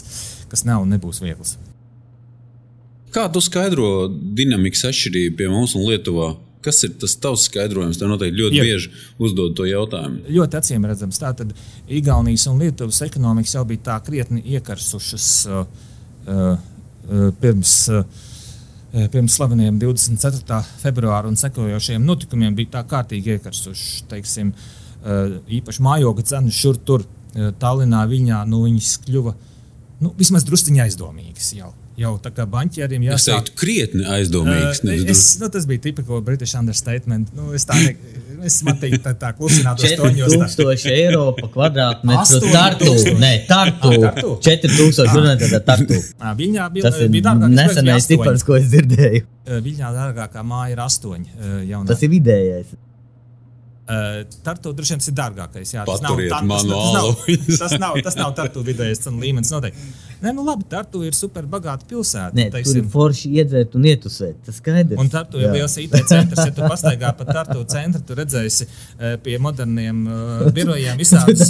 kas 0.51 0.65
nav 0.67 0.83
un 0.85 0.95
nebūs 0.95 1.21
viegls. 1.23 1.57
Kā 3.13 3.25
tu 3.33 3.41
skaidro 3.41 4.07
dinamikas 4.09 4.85
atšķirību 4.91 5.37
pie 5.37 5.47
mums 5.49 5.73
un 5.77 5.87
Lietuvā? 5.87 6.33
Kas 6.65 6.81
ir 6.83 6.95
tas 6.99 7.13
tavs 7.21 7.45
skaidrojums? 7.47 7.99
Tev 7.99 8.09
noteikti 8.11 8.41
ļoti 8.41 8.57
Jā. 8.59 8.65
bieži 8.67 8.89
uzdod 9.21 9.53
to 9.55 9.67
jautājumu. 9.67 10.25
Ļoti 10.27 10.59
acīm 10.59 10.87
redzams, 10.89 11.19
tātad 11.21 11.53
Igaunijas 11.87 12.49
un 12.51 12.59
Lietuvas 12.59 12.99
ekonomikas 13.05 13.55
jau 13.55 13.63
bija 13.69 13.85
tā 13.85 13.99
krietni 14.03 14.43
iekarsušas 14.57 15.29
uh, 15.47 15.61
uh, 16.27 17.29
pirms. 17.41 17.77
Uh, 17.93 18.25
Pirms 18.89 19.35
slaveniem 19.37 19.75
24. 19.77 20.63
februāra 20.81 21.29
un 21.29 21.35
sekojošiem 21.37 22.01
notikumiem 22.01 22.55
bija 22.57 22.71
tā 22.79 22.81
kārtīgi 22.89 23.35
iekarsuši. 23.35 24.07
Teiksim, 24.09 24.49
īpaši 25.59 25.83
mājokļa 25.85 26.25
cenas 26.31 26.57
šur 26.57 26.79
tur, 26.87 27.03
Tallinā, 27.61 27.99
Viņā, 28.09 28.39
nu, 28.49 28.63
viņas 28.65 28.95
kļuva 29.03 29.35
nu, 30.01 30.09
vismaz 30.17 30.47
drusciņā 30.47 30.87
aizdomīgas 30.87 31.51
jau 31.53 31.69
jau 31.99 32.13
tā 32.23 32.31
kā 32.35 32.45
banķieriem 32.49 33.05
jāsaka. 33.09 33.19
Es 33.19 33.27
teiktu, 33.29 33.55
krietni 33.59 34.07
aizdomīgs. 34.15 34.81
Uh, 34.85 35.05
es, 35.11 35.23
nu, 35.41 35.49
tas 35.53 35.67
bija 35.69 35.83
tipisko 35.87 36.21
British 36.25 36.57
understatement. 36.59 37.31
Nu, 37.37 37.51
es 37.57 37.67
tā 37.69 37.77
ne, 37.79 37.93
es 38.47 38.59
matīju 38.67 39.01
tā, 39.05 39.13
tā 39.19 39.31
klusinātos 39.37 39.95
toņos. 39.99 40.35
4000 40.55 40.93
eiro 40.95 41.23
pa 41.37 41.51
kvadrātmetru 41.53 42.41
tartu. 42.49 42.91
Nē, 43.21 43.31
tartu. 43.49 43.93
Ah, 43.93 44.09
tartu. 44.09 44.35
4000 44.47 45.15
runāt 45.17 45.47
ar 45.49 45.63
tartu. 45.71 46.01
Ah, 46.19 46.35
viņā 46.41 46.67
bija, 46.75 46.89
tas 46.89 46.99
bija 47.05 47.29
dārgāk. 47.29 47.55
Nesenais 47.59 48.09
cipars, 48.09 48.45
ko 48.47 48.59
es 48.59 48.69
dzirdēju. 48.73 49.25
Viņā 49.65 49.95
dārgākā 49.95 50.45
māja 50.45 50.75
ir 50.77 50.85
8. 50.85 51.33
Jaunā. 51.69 51.87
Tas 51.89 52.05
ir 52.05 52.13
vidējais. 52.13 52.77
Uh, 53.89 54.21
Tartu 54.45 54.69
droši 54.77 54.93
vien 54.93 55.01
ir 55.01 55.13
dārgākais. 55.17 55.71
Jā, 55.73 55.81
tas 55.87 56.03
nav, 56.05 56.19
tā, 56.29 56.39
tas, 56.45 56.65
tas, 56.67 56.67
nav, 56.69 57.07
tas 57.57 57.79
nav 57.81 57.95
tas 58.05 58.17
nav 58.19 58.35
tartu 58.37 58.61
vidējais 58.67 59.01
cenu 59.01 59.17
līmenis. 59.23 59.49
Noteikti. 59.49 59.87
Nē, 60.19 60.33
nu 60.35 60.43
labi, 60.43 60.65
Tartu 60.69 61.01
ir 61.07 61.15
super 61.15 61.45
bagāta 61.47 61.87
pilsēta. 61.87 62.35
Nē, 62.35 62.49
teiksim. 62.51 62.75
tur 62.75 62.81
ir 62.81 62.87
forši 62.91 63.31
iedzert 63.39 63.75
un 63.79 63.85
ietusēt. 63.87 64.41
Tas 64.45 64.57
skaidrs. 64.59 64.99
Un 64.99 65.11
Tartu 65.11 65.39
ir 65.39 65.53
liels 65.55 65.77
IT 65.79 65.95
centrs. 66.09 66.41
Ja 66.43 66.51
tu 66.55 66.65
pastaigā 66.67 67.13
pa 67.15 67.27
Tartu 67.29 67.63
centru, 67.71 68.01
tu 68.03 68.17
redzēsi 68.19 68.67
uh, 68.67 69.15
pie 69.23 69.37
moderniem 69.39 70.01
uh, 70.05 70.43
birojiem 70.55 70.99
visādas, 71.03 71.47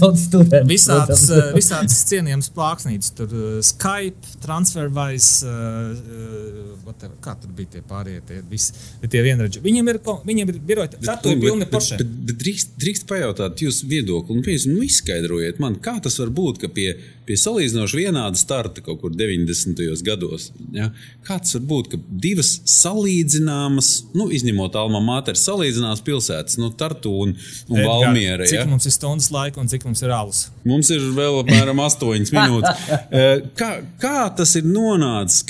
visādas, 0.69 1.25
uh, 1.33 1.49
visādas 1.57 1.97
cienījamas 2.11 2.51
plāksnītes. 2.53 3.13
Tur 3.17 3.33
uh, 3.33 3.47
Skype, 3.65 4.37
TransferWise, 4.45 5.49
uh, 5.49 6.77
whatever, 6.85 7.17
kā 7.25 7.33
tur 7.41 7.53
bija 7.57 7.77
tie 7.77 7.83
pārējie, 7.89 8.21
tie 8.29 8.41
visi 8.51 9.09
tie 9.09 9.25
vienredzi. 9.25 9.63
Viņiem 9.65 9.93
ir, 9.95 10.01
viņiem 10.29 10.53
ir 10.53 10.61
biroji, 10.69 11.01
Tartu 11.09 11.33
ir 11.33 11.41
pilni 11.41 11.65
bet 11.69 12.37
drīkst, 12.43 12.75
drīkst 12.79 13.07
pajautāt 13.09 13.63
jūsu 13.63 13.89
viedokli, 13.89 14.37
un 14.37 14.45
pēc, 14.45 14.69
nu, 14.69 14.83
izskaidrojiet 14.85 15.61
man, 15.63 15.77
kā 15.83 15.97
tas 16.03 16.19
var 16.21 16.31
būt, 16.35 16.61
ka 16.63 16.69
pie, 16.73 16.89
pie 17.27 17.37
salīdzinoši 17.39 18.03
vienāda 18.03 18.39
starta 18.59 18.81
kaut 18.81 18.99
kur 19.01 19.11
90. 19.15 20.03
gados, 20.03 20.49
ja, 20.75 20.89
kā 21.27 21.39
tas 21.39 21.55
var 21.55 21.65
būt, 21.69 21.91
ka 21.93 21.99
divas 22.09 22.51
salīdzināmas, 22.69 23.91
nu, 24.17 24.27
izņemot 24.35 24.75
Alma 24.79 25.01
Māteru, 25.03 25.39
salīdzināmas 25.39 26.03
pilsētas, 26.05 26.59
nu, 26.59 26.71
Tartu 26.79 27.13
un, 27.23 27.35
un 27.69 27.83
Valmiera. 27.85 28.47
Cik 28.49 28.61
ja? 28.61 28.67
mums 28.69 28.87
ir 28.89 28.95
stundas 28.95 29.29
laika 29.33 29.61
un 29.61 29.71
cik 29.71 29.85
mums 29.87 30.03
ir 30.03 30.13
alus? 30.15 30.45
Mums 30.67 30.91
ir 30.95 31.03
vēl 31.15 31.41
apmēram 31.43 31.83
8 31.85 32.33
minūtes. 32.35 32.87
Eh, 33.19 33.41
kā, 33.57 33.67
kā 34.01 34.27
tas 34.35 34.51
ir 34.59 34.65
nonācis? 34.67 35.41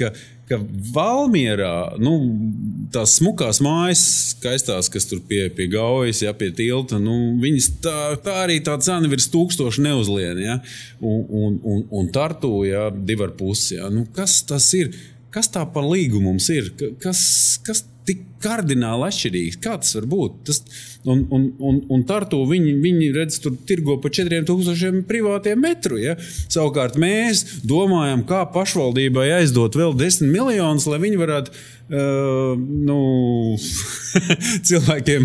Ka, 0.50 0.58
Valmjerā 0.96 2.00
nu, 2.02 2.16
tās 2.94 3.20
smukās 3.20 3.60
mājas, 3.62 4.02
skaistās, 4.34 4.90
kas 4.90 5.06
tur 5.10 5.22
pie, 5.30 5.44
pie 5.54 5.68
gaujas, 5.70 6.24
ja 6.26 6.34
pie 6.38 6.50
tilta, 6.56 6.98
nu, 7.02 7.36
viņas 7.42 7.70
tā, 7.84 7.98
tā 8.26 8.40
arī 8.48 8.58
tā 8.66 8.80
cena 8.82 9.12
virs 9.12 9.30
tūkstoša 9.34 9.86
neuzlien. 9.86 10.42
Ja? 10.42 10.58
Un, 11.00 11.22
un, 11.30 11.62
un, 11.62 11.86
un 12.02 12.10
tartu, 12.14 12.64
ja 12.68 12.90
divi 12.90 13.28
ar 13.28 13.36
pusi. 13.38 13.78
Ja? 13.78 13.92
Nu, 13.94 14.08
kas 14.16 14.42
tas 14.50 14.72
ir? 14.78 14.92
Kas 15.30 15.52
tā 15.54 15.62
par 15.70 15.86
līgumu 15.86 16.32
mums 16.32 16.50
ir? 16.50 16.72
Kas, 17.02 17.22
kas 17.66 17.84
tik 18.10 18.26
kardināli 18.44 19.08
atšķirīgs? 19.10 19.60
Kā 19.64 19.76
tas 19.82 19.96
var 19.98 20.08
būt? 20.10 20.38
Tas, 20.50 20.62
un, 21.06 21.26
un, 21.36 21.50
un, 21.60 21.82
un 21.92 22.06
Tartu 22.08 22.40
viņi, 22.50 22.76
viņi 22.84 23.10
redz, 23.16 23.40
tur 23.44 23.58
tirgo 23.68 24.00
pa 24.02 24.12
4000 24.14 25.04
privātiem 25.10 25.60
metru. 25.62 26.00
Ja? 26.02 26.16
Savukārt 26.20 27.00
mēs 27.00 27.62
domājam, 27.68 28.24
kā 28.28 28.46
pašvaldībai 28.54 29.30
aizdot 29.42 29.78
vēl 29.80 29.98
10 30.00 30.32
miljonus, 30.32 30.88
lai 30.90 31.04
viņi 31.04 31.22
varētu. 31.22 31.60
Uh, 31.90 32.54
nu, 32.86 32.96
cilvēkiem, 34.70 35.24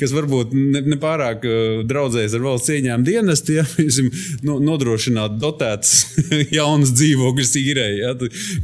kas 0.00 0.14
varbūt 0.16 0.54
nepārāk 0.88 1.44
ne, 1.44 1.50
ne 1.52 1.82
draudzējas 1.90 2.38
ar 2.38 2.46
valsts 2.46 2.72
ieņēmumu 2.72 3.04
dienestu, 3.04 3.58
ja 3.58 3.66
piemēram, 3.68 4.08
no, 4.48 4.56
nodrošināt 4.64 5.36
dotētas 5.42 5.92
jaunas 6.56 6.94
dzīvokļus 6.96 7.52
īrēji, 7.60 8.00
ja, 8.00 8.14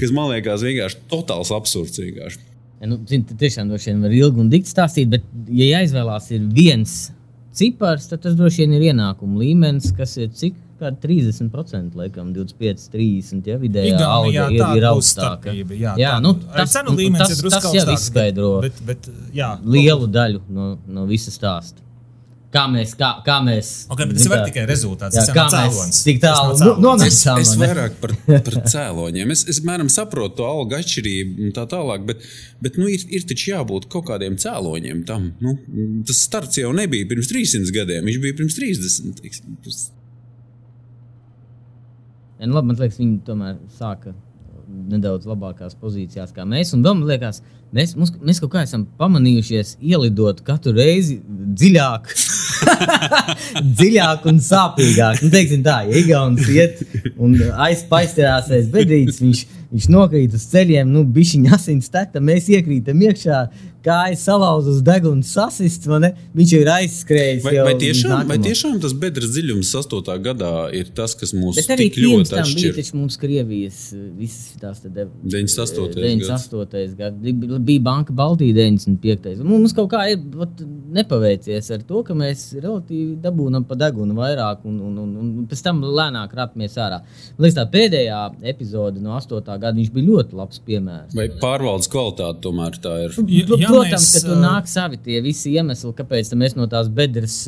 kas 0.00 0.16
man 0.16 0.32
liekas 0.32 0.64
vienkārši 0.64 1.04
totāls 1.12 1.52
absurds. 1.52 2.00
Vienkārši. 2.00 2.40
Ja, 2.82 2.88
nu, 2.90 2.98
zin, 3.06 3.22
tiešām 3.22 3.68
droši 3.70 3.92
vien 3.92 4.02
var 4.02 4.14
ilgi 4.16 4.42
un 4.42 4.48
dikti 4.50 4.72
stāstīt, 4.72 5.10
bet, 5.12 5.26
ja 5.54 5.68
jāizvēlās 5.78 6.32
viens 6.50 6.96
cipars, 7.54 8.08
tad 8.10 8.24
tas 8.24 8.34
droši 8.34 8.64
vien 8.64 8.74
ir 8.74 8.88
ienākuma 8.90 9.38
līmenis, 9.38 9.92
kas 9.94 10.16
ir 10.18 10.32
cik 10.34 10.56
kāda 10.82 10.98
30%, 11.04 11.94
laikam, 11.94 12.32
25, 12.34 12.88
30. 12.90 13.52
Ja, 13.52 13.60
vidējā 13.62 13.94
Igaunijā 13.94 14.48
alga 14.48 14.56
ir, 14.56 14.80
ir 14.80 14.86
augstāka. 14.88 15.54
Jā, 15.54 15.94
jā 16.00 16.16
nu, 16.24 16.34
tas, 16.42 16.74
līmenis 16.88 17.22
tas, 17.22 17.36
ir 17.38 17.54
tas 17.54 17.68
jau 17.70 17.86
izskaidro 17.94 18.50
bet, 18.64 18.82
bet, 18.88 19.06
jā, 19.36 19.52
lielu 19.62 20.10
daļu 20.10 20.42
no, 20.50 20.72
no 20.90 21.06
visa 21.06 21.30
stāsta. 21.30 21.84
Kā 22.52 22.66
mēs, 22.68 22.90
kā, 23.00 23.08
kā 23.24 23.38
mēs. 23.40 23.68
Okay, 23.88 24.04
bet 24.10 24.18
tas 24.18 24.28
var 24.28 24.42
tikai 24.44 24.66
rezultāts. 24.68 25.16
Jā, 25.16 25.22
kā 25.32 25.46
mēs 25.54 26.02
tik 26.04 26.18
tālu 26.20 26.58
nu, 26.60 26.74
nonācām. 26.84 27.38
Es, 27.40 27.54
es 27.54 27.60
vairāk 27.60 27.94
par, 28.02 28.12
par 28.28 28.58
cēloņiem. 28.74 29.32
Es, 29.32 29.46
es 29.48 29.62
mēram 29.64 29.88
saprotu 29.92 30.42
to 30.42 30.48
algu 30.50 30.76
atšķirību 30.76 31.46
un 31.46 31.54
tā 31.56 31.64
tālāk, 31.70 32.04
bet, 32.10 32.26
bet 32.60 32.76
nu, 32.76 32.90
ir, 32.92 33.06
ir 33.08 33.24
taču 33.30 33.54
jābūt 33.54 33.88
kaut 33.92 34.04
kādiem 34.10 34.36
cēloņiem 34.42 35.00
tam. 35.08 35.30
Nu, 35.40 35.56
tas 36.08 36.20
starts 36.26 36.60
jau 36.60 36.74
nebija 36.76 37.08
pirms 37.08 37.32
300 37.32 37.72
gadiem, 37.78 38.04
viņš 38.10 38.20
bija 38.26 38.38
pirms 38.42 38.58
30. 38.60 39.24
Tiksim. 39.24 39.56
Ja, 42.36 42.50
nu, 42.50 42.52
labi, 42.58 42.68
man 42.68 42.84
liekas, 42.84 43.00
viņi 43.00 43.16
tomēr 43.24 43.56
sāka 43.78 44.12
nedaudz 44.72 45.26
labākās 45.28 45.76
pozīcijās 45.80 46.32
kā 46.34 46.44
mēs. 46.48 46.72
Un 46.76 46.84
vēl 46.84 46.96
man 46.98 47.08
liekas, 47.10 47.40
mēs, 47.74 47.94
mums, 47.98 48.12
mēs 48.22 48.40
kaut 48.42 48.52
kā 48.54 48.64
esam 48.66 48.86
pamanījušies 48.98 49.76
ielidot 49.80 50.42
katru 50.46 50.74
reizi 50.76 51.20
dziļāk, 51.28 52.12
dziļāk 53.78 54.28
un 54.30 54.40
sāpīgāk. 54.42 55.22
Nu, 55.24 55.30
teiksim 55.32 55.64
tā, 55.66 55.82
ja 55.88 55.98
Igaunis 56.02 56.48
iet 56.52 56.82
un 57.16 57.36
aizpaistirās 57.66 58.50
aiz 58.52 58.70
bedrītes, 58.72 59.20
viņš, 59.22 59.42
viņš 59.72 59.90
nokrīt 59.92 60.36
uz 60.38 60.46
ceļiem, 60.52 60.90
nu, 60.92 61.04
bišķiņa 61.16 61.54
asins 61.58 61.92
tekta, 61.92 62.22
mēs 62.24 62.50
iekrītam 62.52 63.02
iekšā 63.08 63.44
kājas 63.84 64.24
salauztas, 64.28 64.80
deguns 64.86 65.32
sasists, 65.34 65.88
viņš 66.36 66.54
ir 66.58 66.70
aizskrējis. 66.76 67.42
Vai, 67.44 67.54
vai, 67.66 67.74
tiešām, 67.80 68.14
vai 68.30 68.38
tiešām 68.42 68.78
tas 68.82 68.94
bedres 68.96 69.32
dziļums 69.34 69.72
8. 69.82 70.12
gadā 70.24 70.52
ir 70.76 70.90
tas, 70.96 71.14
kas 71.18 71.34
mūs 71.36 71.60
tik 71.66 71.98
ļoti 71.98 72.38
atšķir? 72.40 72.60
Bija 72.62 72.76
taču 72.78 72.98
mums 72.98 73.18
Krievijas 73.20 73.80
visas 74.18 74.60
tās 74.62 74.82
98. 74.84 75.98
98. 75.98 76.96
gads. 76.98 77.58
Bija 77.66 77.84
Banka 77.84 78.14
Baltija 78.16 78.56
95. 78.56 79.42
Mums 79.46 79.74
kaut 79.76 79.90
kā 79.92 80.04
ir 80.12 80.22
vat, 80.36 80.62
nepaveicies 80.96 81.70
ar 81.74 81.84
to, 81.88 82.02
ka 82.06 82.16
mēs 82.18 82.48
relatīvi 82.58 83.16
dabūnam 83.22 83.66
pa 83.68 83.78
degunu 83.78 84.16
vairāk 84.18 84.66
un, 84.68 84.78
un, 84.88 84.98
un, 85.02 85.14
un 85.22 85.48
pēc 85.50 85.64
tam 85.66 85.82
lēnāk 85.82 86.34
rapjamies 86.38 86.78
ārā. 86.82 87.02
Liekas, 87.38 87.58
tā 87.58 87.66
pēdējā 87.72 88.20
epizode 88.52 89.02
no 89.02 89.16
8. 89.18 89.42
gada 89.52 89.74
viņš 89.78 89.92
bija 89.94 90.08
ļoti 90.10 90.38
labs 90.38 90.62
piemērs. 90.66 91.16
Vai 91.18 91.28
pārvaldes 91.42 91.90
kvalitāte 91.92 92.42
tomēr 92.44 92.78
tā 92.82 92.96
ir? 93.06 93.16
Jā, 93.32 93.71
protams, 93.72 94.10
ka 94.14 94.22
tur 94.26 94.38
nāk 94.42 94.70
savi 94.70 95.00
tie 95.02 95.22
visi 95.24 95.54
iemesli, 95.56 95.94
kāpēc 95.98 96.32
mēs 96.38 96.56
no 96.58 96.68
tās 96.70 96.90
bedres 96.92 97.40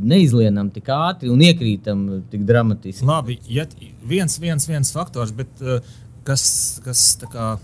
neizlienam 0.00 0.70
tik 0.74 0.88
ātri 0.94 1.32
un 1.32 1.42
iekrītam 1.44 2.06
tik 2.32 2.46
dramatiski. 2.48 3.06
Labi, 3.08 3.38
ja 3.50 3.66
viens, 4.06 4.38
viens, 4.42 4.68
viens 4.70 4.94
faktors, 4.94 5.34
bet 5.36 5.62
kas, 6.24 6.44
kas 6.84 7.06
tā 7.20 7.30
kā 7.32 7.54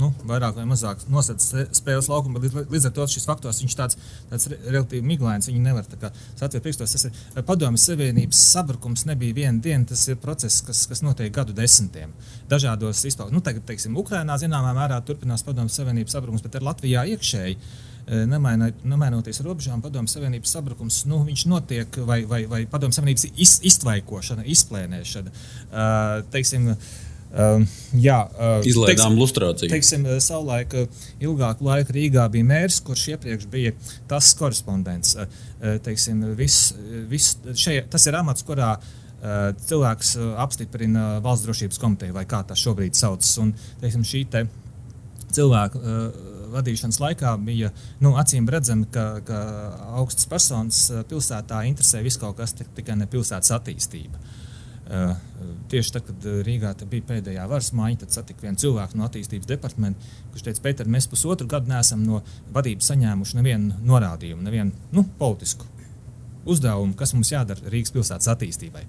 nu, 0.00 0.10
vairāk 0.28 0.56
vai 0.56 0.64
mazāk 0.68 1.02
nosacīts 1.12 1.76
spēles 1.78 2.08
laukumu, 2.10 2.38
bet 2.38 2.48
līdz, 2.48 2.70
līdz 2.72 2.88
ar 2.88 2.94
to 2.96 3.06
šis 3.12 3.26
faktors 3.28 3.60
ir 3.62 3.74
tāds, 3.76 3.98
tāds 4.30 4.48
relatīvi 4.50 5.04
miglains. 5.06 5.48
Viņi 5.50 5.62
nevar 5.64 5.86
satvērt 5.86 6.64
priekšstos. 6.64 6.96
Tas 6.96 7.06
ir 7.10 7.46
padomjas 7.46 7.86
Savienības 7.90 8.40
sabrukums, 8.54 9.06
nebija 9.08 9.36
viena 9.36 9.62
diena. 9.62 9.88
Tas 9.90 10.06
ir 10.08 10.18
process, 10.22 10.62
kas, 10.66 10.86
kas 10.90 11.04
notiek 11.06 11.32
gadu 11.34 11.54
desmitiem. 11.56 12.12
Dažādos 12.50 13.04
izpausmēs, 13.08 13.36
nu, 13.36 13.44
tagad, 13.44 13.66
teiksim, 13.68 13.98
Ukrainā 14.00 14.38
zināmā 14.40 14.72
mērā 14.76 15.00
turpinās 15.06 15.44
padomjas 15.46 15.78
Savienības 15.80 16.16
sabrukums, 16.16 16.44
bet 16.46 16.58
ar 16.58 16.68
Latvijā 16.70 17.06
iekšēji. 17.14 17.60
Nemainoties 18.10 19.38
robežām, 19.46 19.82
padomjas 19.84 20.16
Savienības 20.16 20.54
sabrukums, 20.56 21.04
nu, 21.06 21.20
notiek, 21.52 22.00
vai, 22.08 22.24
vai, 22.26 22.40
vai 22.50 22.64
padomjas 22.70 22.98
Savienības 22.98 23.28
iz, 23.36 23.52
iztvaikošana, 23.70 24.46
izplēnēšana. 24.50 25.34
Uh, 25.70 26.24
teiksim, 26.32 26.72
uh, 26.72 26.90
Uh, 27.30 27.62
jā, 27.94 28.16
uh, 28.26 28.56
Izlaidām 28.66 29.12
teiksim, 29.12 29.18
lustrāciju. 29.20 29.70
Teiksim, 29.70 30.06
savulaik 30.18 30.72
ilgāku 31.22 31.62
laiku 31.68 31.94
Rīgā 31.94 32.24
bija 32.32 32.46
mērs, 32.48 32.80
kurš 32.82 33.04
iepriekš 33.12 33.46
bija 33.52 33.70
tas 34.10 34.32
korespondents. 34.38 35.14
Uh, 35.14 35.76
teiksim, 35.84 36.24
vis, 36.38 36.72
vis, 37.10 37.36
šeit, 37.54 37.86
tas 37.92 38.08
ir 38.10 38.18
amats, 38.18 38.42
kurā 38.46 38.72
uh, 38.80 39.36
cilvēks 39.62 40.16
apstiprina 40.42 41.20
valsts 41.22 41.46
drošības 41.46 41.78
komiteju, 41.84 42.16
vai 42.18 42.26
kā 42.26 42.42
tā 42.48 42.58
šobrīd 42.58 42.98
saucas. 42.98 43.30
Un, 43.44 43.54
teiksim, 43.84 44.02
šī 44.10 44.24
te 44.34 44.44
cilvēku 45.30 45.78
uh, 45.78 46.02
vadīšanas 46.50 46.98
laikā 46.98 47.36
bija 47.46 47.70
nu, 48.02 48.16
acīm 48.18 48.50
redzami, 48.50 48.90
ka, 48.90 49.06
ka 49.22 49.46
augstas 50.02 50.26
personas 50.26 50.82
pilsētā 51.06 51.62
interesē 51.70 52.02
viss 52.02 52.18
kaut 52.18 52.42
kas, 52.42 52.58
tikai 52.58 52.98
ne 52.98 53.06
pilsētas 53.06 53.54
attīstība. 53.60 54.18
Uh, 54.18 54.39
tieši 55.70 55.92
tad, 55.94 56.06
kad 56.08 56.24
Rīgā 56.46 56.72
bija 56.90 57.06
pēdējā 57.12 57.44
varas 57.50 57.70
maiņa, 57.78 58.00
tad 58.02 58.14
satika 58.16 58.46
vienu 58.46 58.58
cilvēku 58.58 58.98
no 58.98 59.06
attīstības 59.06 59.46
departamenta, 59.46 60.12
kurš 60.32 60.46
teica, 60.48 60.62
Pēter, 60.64 60.90
mēs 60.90 61.06
pusotru 61.10 61.46
gadu 61.50 61.70
neesam 61.70 62.02
no 62.06 62.22
vadības 62.54 62.90
saņēmuši 62.90 63.38
nevienu 63.38 63.78
norādījumu, 63.86 64.42
nevienu 64.46 64.96
nu, 64.96 65.04
politisku 65.20 65.68
uzdevumu, 66.50 66.96
kas 66.98 67.14
mums 67.14 67.30
jādara 67.30 67.70
Rīgas 67.70 67.94
pilsētas 67.94 68.30
attīstībai. 68.34 68.82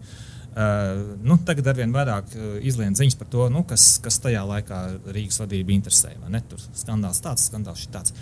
Uh, 0.51 1.13
nu, 1.23 1.37
tagad 1.47 1.69
ar 1.71 1.77
vien 1.77 1.93
vairāk 1.95 2.33
uh, 2.35 2.55
izlien 2.67 2.95
ziņas 2.97 3.15
par 3.19 3.29
to, 3.31 3.45
nu, 3.53 3.61
kas, 3.67 3.85
kas 4.03 4.17
tajā 4.23 4.41
laikā 4.49 4.79
Rīgas 5.15 5.39
vadību 5.39 5.71
interesēja. 5.77 6.41
Tur 6.49 6.63
skandāls 6.75 7.21
tāds, 7.23 7.45
skandāls 7.47 7.85
tāds, 7.93 8.15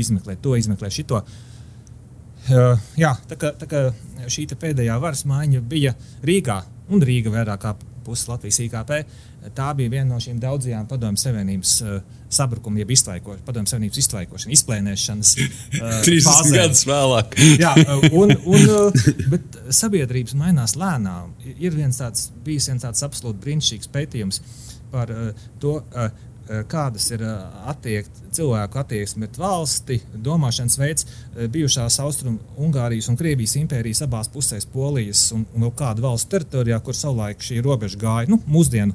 izmeklēt 0.00 0.40
to, 0.44 0.54
izmeklēt 0.56 0.96
šito. 0.96 1.20
Uh, 2.44 2.80
jā, 2.96 3.12
tā 3.28 3.36
kā, 3.40 3.52
tā 3.60 3.68
kā 3.68 3.82
šī 4.32 4.46
pēdējā 4.54 4.96
varas 5.00 5.26
maiņa 5.28 5.60
bija 5.68 5.92
Rīgā, 6.24 6.62
un 6.92 7.04
Rīga 7.04 7.32
vairāk 7.32 7.62
kā 7.62 7.74
pusi 8.04 8.28
Latvijas 8.28 8.60
IKP. 8.66 8.92
Tā 9.56 9.70
bija 9.76 9.92
viena 9.92 10.08
no 10.10 10.18
šīm 10.20 10.36
daudzajām 10.40 10.86
padomju 10.88 11.20
savienības 11.20 11.72
uh, 11.84 11.94
sabrukuma, 12.32 12.80
jeb 12.82 12.92
iztvaikošanas, 12.94 13.44
padomju 13.46 13.72
savienības 13.72 14.00
iztvaikošanas, 14.02 14.58
izplēnēšanas. 14.60 15.34
Uh, 15.74 15.96
30 16.06 16.52
gadus 16.54 16.84
vēlāk. 16.86 17.32
Jā, 17.64 17.72
un, 18.14 18.30
un, 18.46 18.68
uh, 18.70 19.08
bet 19.32 19.58
sabiedrības 19.74 20.36
mainās 20.38 20.76
lēnām. 20.78 21.32
Ir 21.56 21.74
viens 21.74 21.98
tāds, 21.98 22.28
bijis 22.44 22.68
viens 22.70 22.84
tāds 22.84 23.02
absolūti 23.04 23.42
brīnišķīgs 23.42 23.90
pētījums 23.92 24.40
par 24.92 25.10
uh, 25.10 25.48
to, 25.60 25.80
uh, 25.82 26.06
Eh, 26.06 26.33
kādas 26.68 27.06
ir 27.14 27.22
eh, 27.24 27.60
attiekt, 27.70 28.22
cilvēku 28.34 28.80
attieksme 28.80 29.28
pret 29.28 29.38
valsti, 29.40 29.98
domāšanas 30.24 30.78
veids 30.78 31.06
eh, 31.06 31.46
bijušās 31.50 31.98
Austrumijas 32.04 33.08
un 33.10 33.18
Krievijas 33.18 33.56
impērijas 33.60 34.04
abās 34.06 34.30
pusēs, 34.32 34.66
Polijas 34.72 35.26
un, 35.34 35.46
un 35.54 35.66
vēl 35.66 35.74
kādu 35.78 36.04
valstu 36.04 36.34
teritorijā, 36.34 36.80
kur 36.84 36.96
savulaik 36.96 37.42
šī 37.44 37.60
robeža 37.64 37.98
gāja 38.00 38.30
nu, 38.30 38.40
mūsdienu 38.50 38.94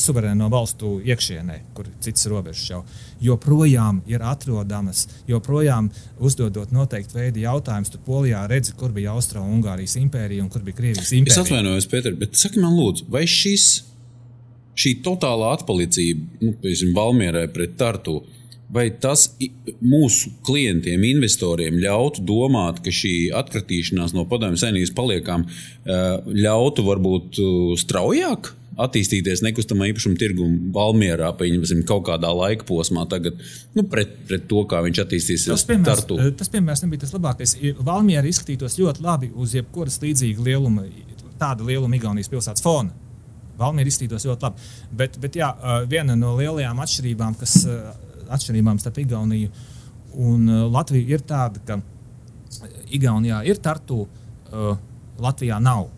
suverēno 0.00 0.48
valstu 0.52 0.98
iekšienē, 1.04 1.58
kur 1.74 1.88
citas 2.04 2.26
robežas 2.30 2.66
jau 2.70 2.82
joprojām 3.24 4.02
ir 4.10 4.22
atrodamas, 4.24 5.06
joprojām 5.28 5.90
uzdodot 6.18 6.72
noteikti 6.74 7.18
veidu 7.18 7.42
jautājumus. 7.44 7.92
Tu 7.94 8.02
Polijā 8.04 8.44
redzi, 8.50 8.74
kur 8.78 8.92
bija 8.94 9.14
Austrumijas 9.14 9.96
impērija 10.00 10.44
un 10.44 10.52
kur 10.52 10.62
bija 10.62 10.78
Krievijas 10.80 11.12
impērija. 11.12 11.40
Es 11.40 11.42
atvainojos, 11.46 11.90
Pēter, 11.90 12.16
bet 12.20 12.38
saki 12.38 12.62
man, 12.62 12.76
lūdzu, 12.76 13.08
vai 13.12 13.24
šis 13.30 13.93
šī 14.78 14.96
totālā 15.04 15.54
atpalicība, 15.58 16.40
nu, 16.42 16.54
piemēram, 16.62 16.96
Valmierai 16.96 17.44
pret 17.54 17.76
Tartu, 17.80 18.20
vai 18.74 18.88
tas 19.00 19.28
mūsu 19.84 20.32
klientiem, 20.46 21.04
investoriem 21.06 21.78
ļautu 21.82 22.24
domāt, 22.26 22.80
ka 22.84 22.92
šī 22.94 23.30
atkritīšanās 23.36 24.16
no 24.16 24.26
padomju 24.30 24.58
saimnības 24.60 24.94
paliekām 24.96 25.46
ļautu 26.34 26.86
varbūt 26.88 27.40
straujāk 27.84 28.54
attīstīties 28.80 29.42
nekustamā 29.44 29.86
īpašuma 29.92 30.18
tirgu 30.18 30.48
Valmjerā, 30.74 31.30
pieņemsim, 31.38 31.84
kaut 31.86 32.08
kādā 32.08 32.32
laika 32.34 32.66
posmā, 32.66 33.04
tagad, 33.10 33.38
nu, 33.76 33.84
pret, 33.90 34.16
pret 34.28 34.48
to, 34.50 34.64
kā 34.70 34.80
viņš 34.82 35.02
attīstīsies. 35.04 35.52
Tas 35.52 35.66
piemērs, 35.68 36.02
Tartu. 36.02 36.18
tas 36.40 36.50
piemērs 36.50 36.82
nebija 36.82 37.04
tas 37.04 37.14
labākais. 37.14 37.54
Valmjerā 37.86 38.26
izskatītos 38.30 38.78
ļoti 38.80 39.04
labi 39.04 39.30
uz 39.38 39.54
jebkuras 39.54 40.00
līdzīga 40.02 40.48
lieluma, 40.48 40.88
tāda 41.38 41.66
lieluma 41.66 42.00
Igaunijas 42.00 42.32
pilsētas 42.32 42.64
fona. 42.64 43.03
Valmjerā 43.58 43.90
izskatītos 43.90 44.26
ļoti 44.28 44.46
labi. 44.48 44.68
Bet, 45.02 45.18
bet 45.22 45.38
jā, 45.38 45.50
viena 45.90 46.16
no 46.18 46.34
lielajām 46.38 46.80
atšķirībām, 46.84 47.36
kas 47.40 47.56
atšķirībām 48.34 48.80
starp 48.82 49.00
Igauniju 49.04 49.50
un 50.24 50.46
Latviju 50.72 51.14
ir 51.14 51.24
tāda, 51.26 51.62
ka 51.66 51.80
Igaunijā 52.94 53.42
ir 53.48 53.60
tartu, 53.62 54.04
Latvijā 55.22 55.58
nav. 55.62 55.88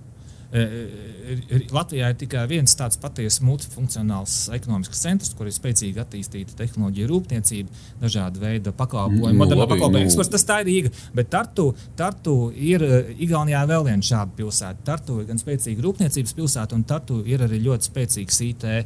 Latvijā 1.75 2.09
ir 2.13 2.17
tikai 2.21 2.45
viens 2.51 2.73
tāds 2.79 2.99
patiesi 3.03 3.45
multifunkcionāls 3.45 4.37
ekonomisks 4.57 5.03
centrs, 5.03 5.33
kur 5.37 5.49
ir 5.51 5.55
spēcīgi 5.57 6.01
attīstīta 6.03 6.57
tehnoloģija, 6.59 7.09
rūpniecība, 7.11 7.83
dažāda 8.03 8.41
veida 8.43 8.73
pakalpojumi, 8.77 9.35
Nu, 9.35 9.41
moderna 9.43 9.65
labi, 9.65 9.75
pakalpojuma 9.75 10.05
nu. 10.05 10.07
eksports. 10.09 10.33
Tas 10.37 10.47
tā 10.49 10.61
ir 10.63 10.71
Rīga. 10.71 10.93
Bet 11.19 11.31
Tartu, 11.35 11.69
Tartu 11.99 12.37
ir 12.55 12.85
Igaunijā 13.19 13.63
vēl 13.69 13.87
viena 13.91 14.03
šāda 14.03 14.33
pilsēta. 14.39 14.83
Tartu 14.87 15.21
ir 15.23 15.31
gan 15.31 15.41
spēcīga 15.43 15.85
rūpniecības 15.85 16.37
pilsēta, 16.41 16.79
un 16.79 16.85
Tartu 16.89 17.23
ir 17.27 17.45
arī 17.47 17.61
ļoti 17.67 17.91
spēcīgs 17.91 18.43
IT 18.51 18.69
eh, 18.71 18.85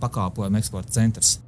pakalpojumu 0.00 0.60
eksporta 0.60 0.98
centrs. 1.00 1.38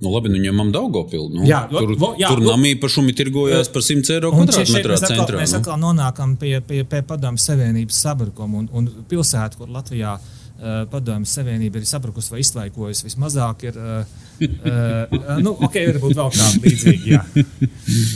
Nu, 0.00 0.12
labi, 0.14 0.30
nu 0.30 0.38
ņemam 0.38 0.68
Daugopilu. 0.70 1.26
Nu, 1.34 1.42
Jā, 1.48 1.64
tur 1.72 1.90
lo- 1.98 2.12
jā, 2.20 2.28
tur 2.30 2.38
lo- 2.38 2.52
namī 2.54 2.76
pašumi 2.78 3.10
tirgojās 3.18 3.66
par 3.74 3.82
100 3.82 4.12
eiro 4.14 4.30
kvadrātmetrā 4.30 4.94
mēs 4.94 5.02
atkal, 5.02 5.16
centrā. 5.24 5.40
mēs 5.42 5.52
nu. 5.52 5.58
atkal 5.58 5.78
nonākam 5.82 6.36
pie, 6.38 6.60
pie, 6.60 6.84
pie 6.86 7.00
padomju 7.02 7.42
savienības 7.42 7.98
sabrukuma. 8.06 8.58
Un, 8.62 8.68
un 8.72 8.86
pilsēta, 9.10 9.58
kur 9.58 9.66
Latvijā 9.74 10.12
uh, 10.20 10.86
padomju 10.92 11.26
savienība 11.26 11.82
ir 11.82 11.88
sabrukusi 11.90 12.30
vai 12.30 12.44
izslaikojusi, 12.44 13.08
vismazāk 13.08 13.66
ir. 13.72 13.74
Uh, 13.74 14.16
uh, 14.46 15.36
nu, 15.42 15.56
ok, 15.66 15.74
varbūt 15.90 16.14
vēl 16.14 16.30
kāda 16.30 16.62
līdzīga. 16.62 17.04
jā. 17.16 17.24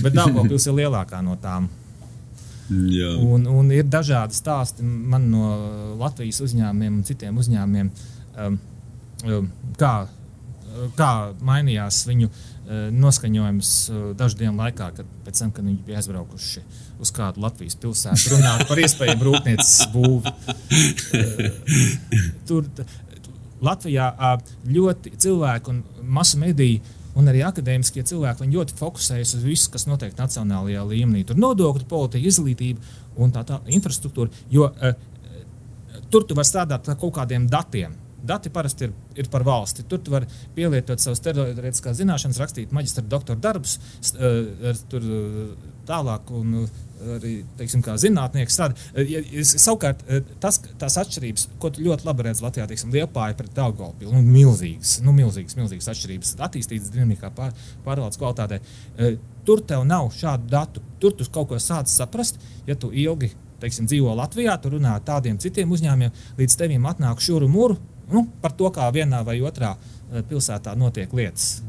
Bet 0.06 0.14
Dārgopils 0.14 0.68
ir 0.70 0.78
lielākā 0.78 1.18
no 1.26 1.34
tām. 1.42 1.66
Jā. 2.70 3.10
Un, 3.18 3.42
un 3.50 3.70
ir 3.74 3.84
dažādi 3.90 4.38
stāsti 4.38 4.86
man 4.86 5.26
no 5.34 5.48
Latvijas 6.00 6.38
uzņēmumiem 6.46 7.00
un 7.00 7.04
citiem 7.04 7.36
uzņēmumiem, 7.42 7.90
um, 8.46 8.58
um, 9.26 9.50
kā, 9.76 10.06
kā 10.96 11.10
mainījās 11.44 12.02
viņu 12.08 12.28
uh, 12.28 12.88
noskaņojums 12.94 13.72
uh, 13.90 14.00
dažu 14.18 14.38
dienu 14.40 14.56
laikā, 14.60 14.90
kad, 14.96 15.12
tam, 15.28 15.52
kad 15.52 15.64
viņi 15.64 15.78
bija 15.86 16.00
aizbraukuši 16.00 16.64
uz 17.02 17.12
kādu 17.14 17.42
Latvijas 17.42 17.76
pilsētu, 17.82 18.34
runāt 18.36 18.66
par 18.70 18.80
iespējamu 18.82 19.28
rūpnīcas 19.28 19.76
būvi. 19.94 20.32
Uh, 20.32 21.92
Tur 22.48 22.66
Latvijā 23.62 24.08
ļoti 24.66 25.14
cilvēku 25.22 25.72
un 25.72 25.84
masu 26.18 26.40
mediju. 26.42 26.82
Un 27.12 27.26
arī 27.28 27.42
akadēmiskie 27.44 28.00
cilvēki 28.08 28.46
ļoti 28.48 28.72
fokusējas 28.78 29.34
uz 29.36 29.42
visu, 29.44 29.66
kas 29.74 29.84
notiek 29.84 30.14
nacionālajā 30.16 30.80
līmenī. 30.88 31.26
Tur 31.28 31.36
nodokļu 31.36 31.84
politika, 31.90 32.24
izglītība 32.24 32.80
un 33.20 33.34
tā 33.34 33.42
tālāk, 33.44 33.68
infrastruktūra. 33.76 34.32
Jo 34.50 34.70
uh, 34.70 34.94
tur 36.12 36.24
tu 36.28 36.36
vari 36.36 36.48
strādāt 36.48 36.88
ar 36.88 36.98
kaut 37.00 37.14
kādiem 37.16 37.44
datiem. 37.52 37.94
Dati 38.22 38.50
parasti 38.54 38.86
ir, 38.86 38.92
ir 39.18 39.28
par 39.30 39.42
valsti. 39.46 39.82
Tur 39.88 39.98
tu 39.98 40.12
vari 40.14 40.28
pielietot 40.54 41.02
savas 41.02 41.20
teorētiskās 41.24 41.98
zināšanas, 41.98 42.38
rakstīt 42.38 42.74
maģistra 42.74 43.02
doktora 43.10 43.40
darbus, 43.42 43.78
eh, 44.14 44.78
tur 44.90 45.02
eh, 45.02 45.72
tālāk, 45.88 46.30
un 46.38 46.60
eh, 46.62 46.78
arī 47.16 47.32
teiksim, 47.58 47.82
zinātnieks. 47.82 48.60
Tāda. 48.60 48.78
Eh, 48.94 49.10
ja- 49.16 49.46
Savukārt, 49.52 50.04
tas, 50.40 50.60
tās 50.78 50.98
atšķirības, 51.02 51.48
ko 51.58 51.72
ļoti 51.74 52.06
labi 52.06 52.28
redz 52.28 52.44
Latvijā, 52.44 52.68
teiksim, 52.70 52.94
Liepāja 52.94 53.36
pret 53.36 53.52
Daugavpilu, 53.58 54.14
nu, 54.14 54.22
milzīgas, 54.22 55.00
nu, 55.02 55.14
milzīgas, 55.16 55.58
milzīgas 55.58 55.90
atšķirības, 55.92 56.34
attīstītas 56.46 56.94
dinamikā, 56.94 57.32
pār, 57.34 57.54
pārvaldes 57.84 58.20
kvalitātē. 58.22 58.62
Tur 59.44 59.64
tev 59.66 59.82
nav 59.84 60.12
šādu 60.14 60.46
datu. 60.46 60.82
Tur 61.02 61.16
tu 61.18 61.26
kaut 61.34 61.48
ko 61.50 61.58
sāc 61.58 61.90
saprast, 61.90 62.38
ja 62.66 62.78
tu 62.78 62.92
ilgi 62.94 63.32
teiksim, 63.62 63.86
dzīvo 63.90 64.14
Latvijā, 64.18 64.56
tu 64.62 64.72
runā 64.74 64.96
ar 64.96 65.04
tādiem 65.06 65.38
citiem 65.42 65.70
uzņēmumiem, 65.74 66.14
līdz 66.40 66.58
tevim 66.58 66.86
atnāk 66.90 67.22
šuru 67.22 67.48
mūru 67.50 67.78
nu, 68.12 68.26
par 68.42 68.54
to, 68.58 68.70
kā 68.74 68.88
vienā 68.94 69.22
vai 69.26 69.38
otrā 69.44 69.74
eh, 69.76 70.22
pilsētā 70.28 70.74
notiek 70.78 71.12
lietas. 71.16 71.62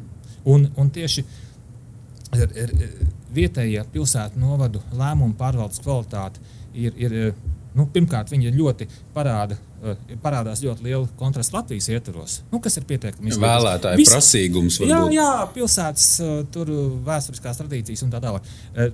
Un, 0.50 0.68
un 0.78 0.89
tieši 0.91 1.24
ir, 1.24 2.48
ir, 2.56 2.74
ir 2.74 2.96
vietējie 3.34 3.84
pilsētu 3.94 4.39
novadu 4.41 4.82
lēmumu 4.94 5.38
pārvaldes 5.39 5.82
kvalitāte 5.84 6.41
ir, 6.74 6.94
ir 6.98 7.18
eh, 7.20 7.44
nu, 7.78 7.88
pirmkārt, 7.94 8.34
viņi 8.34 8.54
ļoti 8.58 8.89
parāda. 9.16 9.58
Eh, 9.84 10.15
Parādās 10.23 10.63
ļoti 10.63 10.88
liela 10.88 11.07
kontrasta 11.19 11.57
Latvijas 11.57 11.89
ietvaros, 11.93 12.39
nu, 12.51 12.59
kas 12.63 12.77
ir 12.79 12.88
pietiekami 12.89 13.29
izglītots. 13.31 13.47
Vēlētāju 13.47 14.01
Vis- 14.01 14.13
prasīgums 14.13 14.79
var 14.81 14.91
Jā, 14.93 15.01
jā, 15.17 15.29
pilsētas 15.55 16.07
uh, 16.23 16.34
tur 16.53 16.71
vēsturiskās 17.07 17.59
tradīcijas 17.61 18.03
un 18.05 18.13
tā 18.13 18.21
tālāk. 18.23 18.47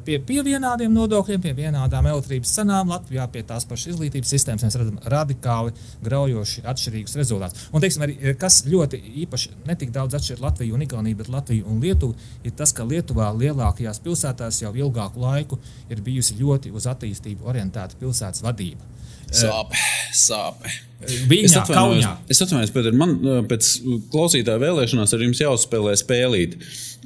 Pie, 0.06 0.20
pie 0.24 0.42
vienādiem 0.46 0.94
nodokļiem, 0.94 1.42
pie 1.44 1.54
vienādām 1.58 2.08
elektrības 2.12 2.54
cenām 2.58 2.90
Latvijā, 2.92 3.28
pie 3.32 3.44
tās 3.48 3.66
pašas 3.70 3.94
izglītības 3.94 4.34
sistēmas 4.34 4.66
mēs 4.66 4.78
redzam 4.80 5.00
radikāli 5.14 5.74
graujoši 6.06 6.64
atšķirīgus 6.70 7.18
rezultātus. 7.20 7.68
Un, 7.74 7.84
teiksim, 7.84 8.06
arī, 8.06 8.18
eh, 8.22 8.36
kas 8.40 8.62
ļoti 8.68 9.00
īpaši 9.26 9.54
netik 9.70 9.92
daudz 9.96 10.18
atšķir 10.20 10.44
Latviju 10.44 10.76
un 10.76 10.86
Igauniju, 10.86 11.20
bet 11.22 11.30
Latviju 11.30 11.68
un 11.70 11.82
Lietuvu, 11.84 12.16
ir 12.44 12.52
tas, 12.52 12.74
ka 12.74 12.84
Lietuvā 12.84 13.30
lielākajās 13.38 14.02
pilsētās 14.06 14.62
jau 14.64 14.74
ilgāku 14.74 15.20
laiku 15.20 15.60
ir 15.90 16.02
bijusi 16.02 16.40
ļoti 16.40 16.72
uz 16.74 16.88
attīstību 16.90 17.46
orientēta 17.50 18.00
pilsētas 18.00 18.44
vadība. 18.46 18.82
Sāp, 19.36 19.74
sāp. 20.16 20.70
Es 21.00 21.14
Viņa 21.32 21.62
atvainojos, 21.62 21.70
kaunijā. 21.72 22.10
es 22.28 22.42
atvainojos, 22.44 22.72
Pēter, 22.76 22.96
man 23.00 23.14
uh, 23.24 23.38
pēc 23.48 23.68
klausītāja 24.12 24.60
vēlēšanās 24.60 25.14
ar 25.16 25.22
jums 25.24 25.40
jāuzspēlē 25.40 25.94
spēlīt. 26.02 26.58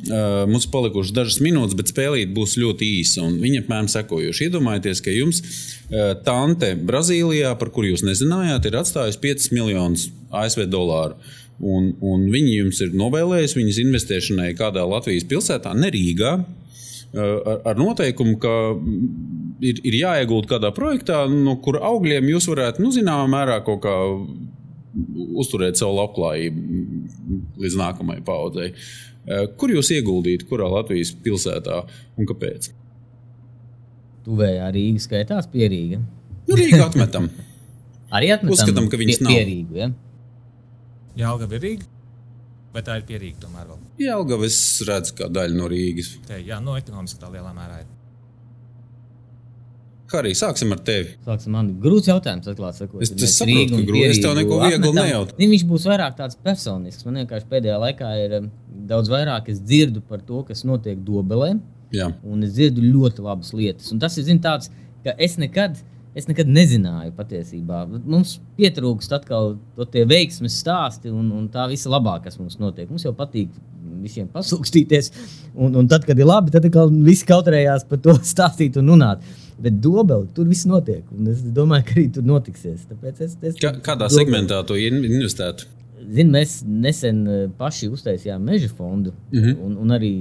Uh, 0.07 0.47
mums 0.49 0.65
palikušas 0.73 1.13
dažas 1.13 1.37
minūtes, 1.45 1.75
bet 1.77 1.91
spēlīt 1.93 2.31
būs 2.33 2.55
ļoti 2.57 2.89
īsa. 3.03 3.21
un 3.27 3.37
Viņa 3.43 3.61
apmēram 3.61 3.91
sekojuši. 3.93 4.47
Iedomājieties, 4.47 5.03
ka 5.05 5.13
jums 5.13 5.43
uh, 5.43 6.15
tante 6.25 6.73
Brazīlijā, 6.89 7.53
par 7.61 7.69
kuru 7.75 7.91
jūs 7.93 8.05
nezinājāt, 8.07 8.65
ir 8.71 8.79
atstājusi 8.81 9.21
5 9.27 9.53
miljonus 9.53 10.09
ASV 10.33 10.65
dolāru. 10.73 11.19
Un, 11.61 11.93
un 12.01 12.25
viņi 12.33 12.57
jums 12.63 12.81
ir 12.81 12.97
novēlējuši 12.97 13.59
viņas 13.59 13.81
investēšanai 13.85 14.49
kādā 14.57 14.87
Latvijas 14.89 15.29
pilsētā, 15.29 15.75
ne 15.77 15.93
Rīgā, 15.93 16.33
ar, 17.13 17.61
ar 17.71 17.79
noteikumu, 17.79 18.35
ka 18.41 18.53
ir, 19.63 19.79
ir 19.85 19.99
jāiegūt 19.99 20.49
kādā 20.49 20.73
projektā, 20.75 21.23
no 21.29 21.55
kura 21.63 21.83
augļiem 21.91 22.31
jūs 22.33 22.49
varētu, 22.51 22.83
nu, 22.83 22.91
zināmā 22.95 23.27
mērā, 23.31 23.59
kaut 23.65 23.83
kā 23.85 23.95
uzturēt 25.41 25.79
savu 25.79 25.97
labklājību 25.97 27.63
līdz 27.63 27.79
nākamajai 27.79 28.25
paudzei. 28.25 28.71
Kur 29.57 29.71
jūs 29.71 29.89
ieguldītu, 29.95 30.47
kurā 30.49 30.67
Latvijas 30.69 31.13
pilsētā 31.23 31.79
un 32.19 32.27
kāpēc? 32.29 32.69
Tuvējā 34.23 34.67
Rīga 34.75 35.03
skaitās 35.03 35.47
pierīga. 35.51 36.01
Nu, 36.47 36.57
Rīgā 36.59 36.83
atmetam. 36.85 37.29
Arī 38.15 38.29
atmetam 38.35 38.53
Uzskatām, 38.53 38.89
ka 38.91 38.99
viņas 38.99 39.21
pie, 39.21 39.25
nav. 39.25 39.33
pierīgu. 39.33 39.79
Ja? 39.79 39.89
Jālgava 41.23 41.57
ir 41.57 41.65
Rīga, 41.65 41.89
bet 42.75 42.87
tā 42.89 42.99
ir 42.99 43.07
pierīga 43.09 43.45
tomēr 43.47 43.71
vēl. 43.71 43.82
Jelgava 44.01 44.45
es 44.47 44.57
redzu 44.87 45.13
kā 45.19 45.27
daļu 45.29 45.55
no 45.59 45.67
Rīgas. 45.69 46.15
Te, 46.27 46.39
jā, 46.41 46.57
no 46.63 46.73
ekonomiski 46.79 47.19
tā 47.21 47.29
lielā 47.33 47.51
mērā 47.53 47.83
ir. 47.83 47.89
Kā 50.09 50.19
arī 50.21 50.31
sāksim 50.37 50.73
ar 50.75 50.81
tevi. 50.85 51.15
Sāksim, 51.25 51.53
man 51.55 51.69
grūts 51.81 52.09
jautājums, 52.09 52.45
atklāt 52.51 52.77
sakot. 52.77 53.01
Es- 53.01 53.11
es 53.17 53.37
saprotu, 53.39 53.77
ka 53.79 53.85
grūti. 53.87 54.09
Es 54.09 54.19
tev 54.21 54.35
neko 54.37 54.59
viegli 54.61 54.75
apmetam. 54.77 54.97
nejautāju. 54.99 55.37
Viņš 55.53 55.63
būs 55.69 55.85
vairāk 55.89 56.17
tāds 56.17 56.35
personisks. 56.37 57.05
Man 57.05 57.15
vienkārši 57.21 57.47
pēdējā 57.49 57.77
laikā 57.81 58.09
ir 58.25 58.35
um, 58.41 58.51
daudz 58.87 59.09
vairāk 59.09 59.49
es 59.49 59.59
dzirdu 59.59 60.01
par 60.07 60.19
to, 60.21 60.43
kas 60.43 60.63
notiek 60.63 60.97
Dobelē. 61.03 61.59
Jā. 61.93 62.11
Un 62.23 62.43
es 62.43 62.53
dzirdu 62.53 62.81
ļoti 62.81 63.23
labas 63.25 63.53
lietas. 63.53 63.91
Un 63.91 63.99
tas 63.99 64.15
ir 64.17 64.23
zin, 64.23 64.39
tāds, 64.39 64.69
ka 65.03 65.15
es 65.17 65.37
nekad, 65.37 65.77
es 66.15 66.27
nekad 66.27 66.45
nezināju 66.47 67.11
patiesībā. 67.17 68.03
Mums 68.05 68.39
pietrūkst 68.57 69.11
atkal 69.17 69.57
tie 69.91 70.05
veiksmes 70.05 70.61
stāsti 70.61 71.09
un, 71.09 71.31
un 71.31 71.49
tā 71.49 71.67
visa 71.69 71.89
labā, 71.89 72.19
kas 72.23 72.37
mums 72.37 72.57
notiek. 72.61 72.89
Mums 72.89 73.03
jau 73.05 73.13
patīk 73.13 73.49
visiem 74.03 74.27
pasūkstīties. 74.33 75.11
Un, 75.55 75.75
un 75.79 75.87
tad, 75.91 76.05
kad 76.07 76.19
ir 76.19 76.27
labi, 76.29 76.51
tad 76.53 76.67
visi 77.05 77.25
kautrējās 77.29 77.87
par 77.89 78.01
to 78.03 78.15
stāstīt 78.33 78.77
un 78.81 78.91
runāt. 78.93 79.23
Bet 79.63 79.77
dobeli 79.83 80.27
tur 80.35 80.47
viss 80.49 80.65
notiek. 80.67 81.03
Un 81.13 81.29
es 81.31 81.41
domāju, 81.55 81.85
ka 81.87 81.95
arī 81.97 82.07
tur 82.15 82.25
notiksies. 82.27 82.87
Tāpēc 82.89 83.21
es, 83.23 83.37
es 83.41 83.55
Kā, 83.61 83.71
kādā 83.85 84.07
Dobeli- 84.09 84.19
segmentā 84.19 84.61
in- 84.81 85.03
investētu? 85.05 85.69
Zin, 86.03 86.31
mēs 86.33 86.57
nesen 86.67 87.21
eh, 87.31 87.43
paši 87.57 87.87
uztaisījām 87.93 88.43
meža 88.43 88.67
fondu. 88.75 89.13
Mm. 89.31 89.39
-hmm. 89.43 89.59
un, 89.65 89.77
un 89.85 89.93
arī, 89.95 90.13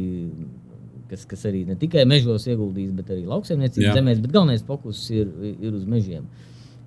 kas, 1.10 1.24
kas 1.26 1.42
arī 1.48 1.64
ne 1.66 1.74
tikai 1.80 2.04
mežos 2.06 2.46
ieguldīs, 2.46 2.92
bet 2.94 3.10
arī 3.10 3.24
lauksaimniecības 3.26 3.96
zemēs. 3.98 4.20
Bet 4.22 4.32
galvenais 4.36 4.62
fokus 4.68 5.02
ir, 5.10 5.26
ir 5.60 5.74
uz 5.74 5.84
mežiem. 5.84 6.28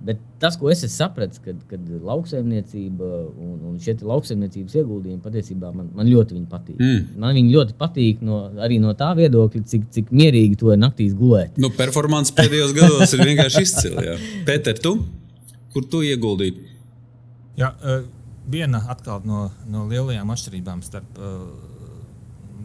Bet 0.05 0.19
tas, 0.37 0.53
ko 0.59 0.69
es 0.69 0.83
esmu 0.85 0.93
sapratis, 0.93 1.39
kad, 1.41 1.57
kad 1.69 1.85
lauksaimniecība 2.05 3.07
un, 3.41 3.55
un 3.71 3.77
šie 3.81 3.95
lauksaimniecības 4.05 4.75
ieguldījumi 4.77 5.21
patiesībā 5.23 5.71
man, 5.73 5.87
man 5.97 6.09
ļoti 6.11 6.37
patīk. 6.51 6.77
Mm. 6.77 7.15
Man 7.23 7.33
viņi 7.39 7.55
ļoti 7.55 7.77
patīk 7.79 8.21
no, 8.25 8.43
arī 8.61 8.77
no 8.83 8.93
tā 8.97 9.09
viedokļa, 9.17 9.63
cik, 9.71 9.87
cik 9.95 10.11
mierīgi 10.13 10.59
to 10.61 10.69
ir 10.75 10.81
naktīs 10.83 11.15
gulēt. 11.17 11.57
Nu, 11.61 11.71
performance 11.73 12.35
pēdējos 12.37 12.75
gados 12.77 13.15
ir 13.17 13.25
vienkārši 13.31 13.63
izcila. 13.65 14.17
Pēter, 14.45 14.77
tu? 14.83 14.99
Kur 15.73 15.87
tu 15.89 16.03
ieguldītu? 16.05 16.69
Jā, 17.57 17.71
eh, 17.81 18.05
viena 18.51 18.83
atkal 18.93 19.25
no, 19.25 19.47
no 19.71 19.87
lielajām 19.89 20.35
atšķirībām 20.35 20.85
starp 20.85 21.17
uh, 21.17 21.39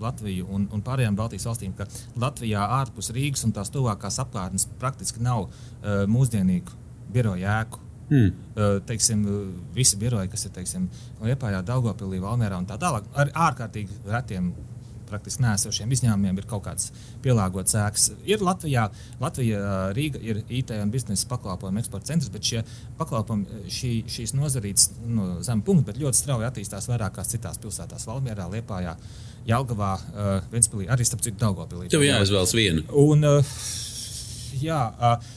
Latviju 0.01 0.47
un, 0.49 0.69
un 0.73 0.85
pārējām 0.85 1.17
Baltijas 1.17 1.49
valstīm, 1.49 1.73
ka 1.77 1.89
Latvijā 2.21 2.63
ārpus 2.81 3.11
Rīgas 3.17 3.45
un 3.49 3.57
tās 3.57 3.73
tuvākās 3.73 4.21
apkārtnes 4.23 4.69
praktiski 4.81 5.25
nav 5.25 5.49
uh, 5.49 6.05
mūsdienīgu 6.11 6.77
biroju 7.15 7.47
ēku. 7.59 7.87
Hmm. 8.11 8.33
Uh, 8.57 8.81
teiksim, 8.89 9.21
visi 9.75 9.99
biroji, 10.01 10.33
kas 10.33 10.49
ir 10.49 10.55
teiksim, 10.57 10.89
Lietpājā, 11.23 11.61
Daugopilī, 11.63 12.19
Valmērā 12.23 12.59
un 12.59 12.67
tā 12.67 12.75
tālāk, 12.83 13.07
ar 13.15 13.31
ārkārtīgi 13.51 14.01
retiem 14.11 14.51
praktiski 15.11 15.43
nesošiem 15.45 15.91
izņēmumiem 15.95 16.39
ir 16.41 16.47
kaut 16.51 16.65
kāds 16.67 16.91
pielāgots 17.25 17.75
ēkas. 17.79 18.11
Ir 18.29 18.43
Latvijā, 18.45 18.87
Latvija, 19.23 19.63
Rīga 19.97 20.21
ir 20.23 20.43
IT 20.47 20.73
un 20.79 20.93
biznesa 20.95 21.29
pakalpojumu 21.31 21.83
eksporta 21.83 22.13
centrs, 22.13 22.31
bet 22.33 22.47
šie 22.47 22.63
pakalpojumi, 23.01 23.65
šī, 23.73 23.93
šīs 24.11 24.35
nozarītes 24.39 24.91
no 25.07 25.33
zem 25.47 25.65
punkta, 25.67 25.91
bet 25.91 26.01
ļoti 26.03 26.23
strauji 26.23 26.49
attīstās 26.49 26.89
vairākās 26.91 27.35
citās 27.35 27.61
pilsētās, 27.63 28.07
Valmjerā, 28.11 28.47
Liepājā, 28.55 28.95
Jelgavā, 29.49 29.93
uh, 29.99 30.33
Ventspilī, 30.53 30.87
arī 30.93 31.07
starp 31.09 31.25
citu 31.27 31.41
Daugopilī. 31.43 31.91
Tev 31.93 32.05
jāizvēlas 32.07 32.55
viena. 32.57 32.85
Un, 33.03 33.27
uh, 33.27 33.55
jā, 34.63 34.83
uh, 35.01 35.37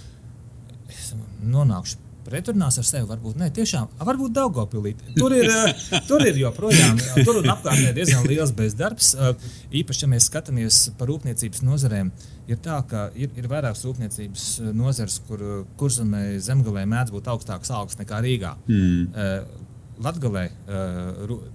nonākšu 1.44 2.02
pretrunās 2.24 2.78
ar 2.80 2.88
sevi. 2.88 3.08
Varbūt 3.10 3.40
ne, 3.40 3.50
tiešām, 3.54 3.90
varbūt 4.08 4.36
Daugopilī. 4.36 4.94
Tur 5.18 5.36
ir, 5.36 5.50
uh, 5.52 5.98
tur 6.08 6.24
ir 6.26 6.40
joprojām, 6.40 7.00
tur 7.22 7.42
un 7.42 7.50
apkārtnē 7.54 7.92
diezgan 7.96 8.24
liels 8.30 8.54
bezdarbs. 8.56 9.14
Uh, 9.18 9.34
īpaši, 9.82 10.06
ja 10.06 10.12
mēs 10.14 10.30
skatāmies 10.32 10.86
par 11.00 11.12
rūpniecības 11.12 11.66
nozarēm, 11.68 12.14
ir 12.52 12.62
tā, 12.64 12.80
ka 12.90 13.10
ir, 13.20 13.34
ir 13.40 13.50
vairākas 13.52 13.84
rūpniecības 13.88 14.48
nozares, 14.76 15.20
kur 15.28 15.44
kurzemē 15.80 16.40
zemgalē 16.44 16.88
mēdz 16.96 17.14
būt 17.16 17.30
augstāks 17.34 17.74
algas 17.74 18.00
nekā 18.00 18.24
Rīgā. 18.24 18.56
Mm. 18.72 19.12
Uh, 19.12 19.70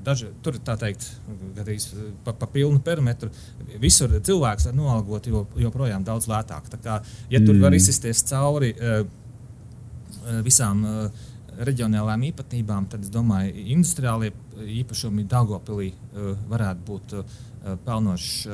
daži, 0.05 0.29
tur 0.45 0.55
ir 0.55 0.63
tā 0.65 0.77
teikt, 0.79 1.05
gandrīz 1.57 1.89
pa, 2.25 2.33
pa 2.33 2.47
pilnu 2.47 2.81
perimetru. 2.85 3.31
Visur 3.83 4.13
cilvēks 4.25 4.69
var 4.69 4.77
noalgot 4.79 5.27
jo, 5.27 5.43
joprojām 5.59 6.05
daudz 6.07 6.29
lētāk. 6.31 6.71
Tā 6.71 6.79
kā, 6.81 7.01
ja 7.33 7.41
tur 7.43 7.57
mm. 7.57 7.65
var 7.67 7.77
izsisties 7.77 8.23
cauri 8.31 8.71
uh, 8.77 9.03
visām 10.45 10.85
uh, 10.87 11.27
reģionālām 11.59 12.27
īpatnībām, 12.29 12.87
tad 12.93 13.07
es 13.07 13.13
domāju, 13.13 13.55
ka 13.55 13.65
industriālie 13.75 14.33
īpašumi 14.83 15.27
Dāngopilī 15.31 15.93
uh, 15.93 16.35
varētu 16.51 16.87
būt 16.89 17.17
pelnošs. 17.85 18.47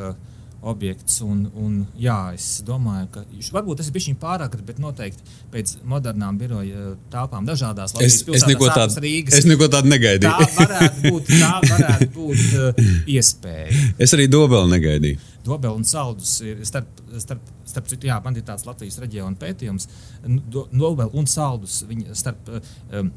Uh, 0.65 0.71
objekts. 0.71 1.21
Un, 1.25 1.45
un, 1.61 1.77
jā, 2.01 2.17
es 2.35 2.63
domāju, 2.67 3.09
ka 3.15 3.23
varbūt 3.55 3.81
tas 3.81 3.91
ir 3.91 3.95
bijis 3.95 4.17
pārāk, 4.21 4.57
bet 4.67 4.81
noteikti 4.83 5.37
pēc 5.53 5.77
modernām 5.89 6.39
biroja 6.41 6.95
telpām 7.13 7.47
dažādās 7.49 7.95
Latvijas 7.95 8.21
es, 8.23 8.41
es 8.41 8.47
neko 8.49 8.71
tādu, 8.73 9.03
Rīgas, 9.05 9.39
es 9.41 9.49
neko 9.49 9.69
tādu 9.73 9.93
negaidīju. 9.93 10.33
Tā 10.33 10.49
varētu 10.57 11.05
būt, 11.05 11.33
tā 11.33 11.53
varētu 11.69 12.11
būt 12.17 12.45
uh, 12.59 12.85
iespēja. 13.17 13.81
Es 14.07 14.17
arī 14.17 14.29
dobeli 14.33 14.73
negaidīju. 14.75 15.23
Dobeli 15.45 15.83
un 15.83 15.89
saldus 15.89 16.39
ir 16.45 16.63
starp, 16.65 17.03
starp, 17.21 17.51
starp 17.69 17.91
citu, 17.93 18.09
jā, 18.09 18.17
man 18.25 18.41
ir 18.41 18.47
tāds 18.49 18.65
Latvijas 18.69 18.97
reģiona 19.03 19.37
pētījums. 19.41 19.91
Dobeli 20.25 21.11
un 21.13 21.29
saldus 21.29 21.83
starp 22.17 22.49
um, 22.55 23.13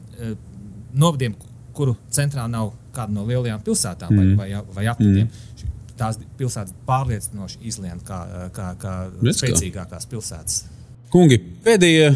novadiem, 0.98 1.38
kuru 1.78 1.94
centrā 2.12 2.48
nav 2.52 2.74
kāda 2.96 3.14
no 3.14 3.24
lielajām 3.30 3.62
pilsētām 3.64 4.12
mm. 4.12 4.36
vai, 4.36 4.52
vai, 4.52 4.64
vai 4.80 4.88
apvidiem. 4.92 5.30
Mm 5.30 5.74
tās 6.00 6.20
pilsētas 6.40 6.76
pārliecinoši 6.88 7.62
izlien 7.70 8.02
kā, 8.06 8.22
kā, 8.56 8.72
kā 8.82 8.96
spēcīgākās 9.34 10.10
pilsētas. 10.12 10.64
Kungi, 11.14 11.40
pēdējie 11.64 12.10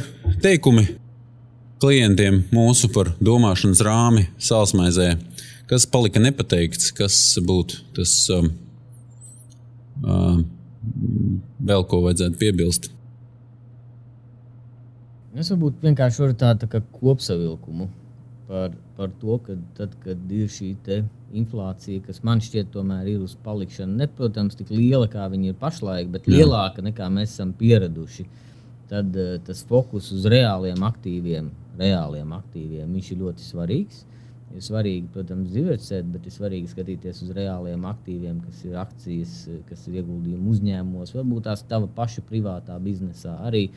teikumi 0.43 0.85
klientiem 1.81 2.43
mūsu 2.53 2.91
par 2.93 3.13
domāšanas 3.23 3.81
rāmi 3.85 4.27
sālsmaizē. 4.41 5.13
Kas 5.69 5.87
palika 5.87 6.21
nepateikts, 6.21 6.91
kas 6.93 7.15
būtu 7.47 7.79
tas 7.95 8.13
um, 8.35 8.49
uh, 10.03 10.41
vēl 11.71 11.85
ko 11.87 12.01
vajadzētu 12.05 12.41
piebilst? 12.41 12.89
Es 15.31 15.47
varbūt 15.53 15.79
vienkārši 15.85 16.25
varu 16.25 16.35
tādu 16.35 16.67
tā 16.67 16.81
kopsavilkumu 16.99 17.87
par, 18.49 18.73
par 19.01 19.09
to, 19.17 19.39
ka 19.41 19.55
tad, 19.77 19.95
kad 20.03 20.33
ir 20.37 20.49
šī 20.51 20.75
inflācija, 21.41 22.03
kas 22.05 22.21
man 22.27 22.41
šķiet, 22.43 22.69
tomēr 22.75 23.07
ir 23.09 23.23
uz 23.25 23.33
palikšanu, 23.41 23.95
ne, 23.97 24.07
protams, 24.17 24.57
tik 24.59 24.69
liela, 24.69 25.07
kā 25.09 25.25
viņa 25.31 25.53
ir 25.53 25.57
pašlaik, 25.57 26.11
bet 26.13 26.27
Jā. 26.29 26.35
lielāka 26.37 26.83
nekā 26.85 27.07
mēs 27.09 27.33
esam 27.33 27.55
pieraduši, 27.57 28.27
tad 28.91 29.15
uh, 29.17 29.37
tas 29.47 29.63
fokus 29.65 30.11
uz 30.13 30.27
reāliem 30.29 30.83
aktīviem, 30.85 31.47
reāliem 31.79 32.35
aktīviem 32.37 32.97
ir 32.99 33.21
ļoti 33.23 33.47
svarīgs. 33.47 34.05
Ir 34.51 34.59
svarīgi, 34.65 35.07
protams, 35.13 35.47
diversificēt, 35.53 36.09
bet 36.11 36.25
ir 36.27 36.33
svarīgi 36.35 36.67
skatīties 36.73 37.21
uz 37.23 37.29
reāliem 37.37 37.85
aktīviem, 37.87 38.41
kas 38.43 38.65
ir 38.67 38.75
akcijas, 38.81 39.35
kas 39.69 39.85
ir 39.87 40.01
ieguldījumi 40.01 40.51
uzņēmumos, 40.51 41.13
varbūt 41.15 41.45
tās 41.47 41.63
tava 41.69 41.87
paša 41.95 42.25
privātā 42.27 42.75
biznesā 42.83 43.37
arī. 43.47 43.69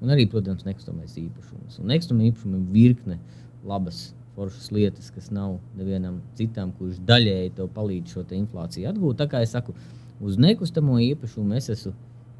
Un 0.00 0.14
arī, 0.16 0.24
protams, 0.32 0.64
nekustamais 0.64 1.12
īpašums. 1.20 1.76
Un 1.82 1.92
nekustamā 1.92 2.24
īpašuma 2.30 2.62
ir 2.62 2.64
virkne 2.72 3.18
labas 3.68 4.06
foršas 4.36 4.70
lietas, 4.72 5.10
kas 5.12 5.30
nav 5.34 5.58
nevienam 5.76 6.20
citam, 6.38 6.72
kurš 6.78 7.00
daļēji 7.08 7.56
tev 7.58 7.68
palīdz 7.74 8.14
šo 8.14 8.24
te 8.28 8.38
inflāciju 8.38 8.88
atgūt. 8.92 9.18
Tā 9.20 9.28
kā 9.30 9.42
es 9.44 9.52
saku, 9.52 9.74
uz 10.24 10.38
nekustamo 10.40 10.96
īpašumu 11.12 11.58
es 11.58 11.68
esmu 11.74 11.92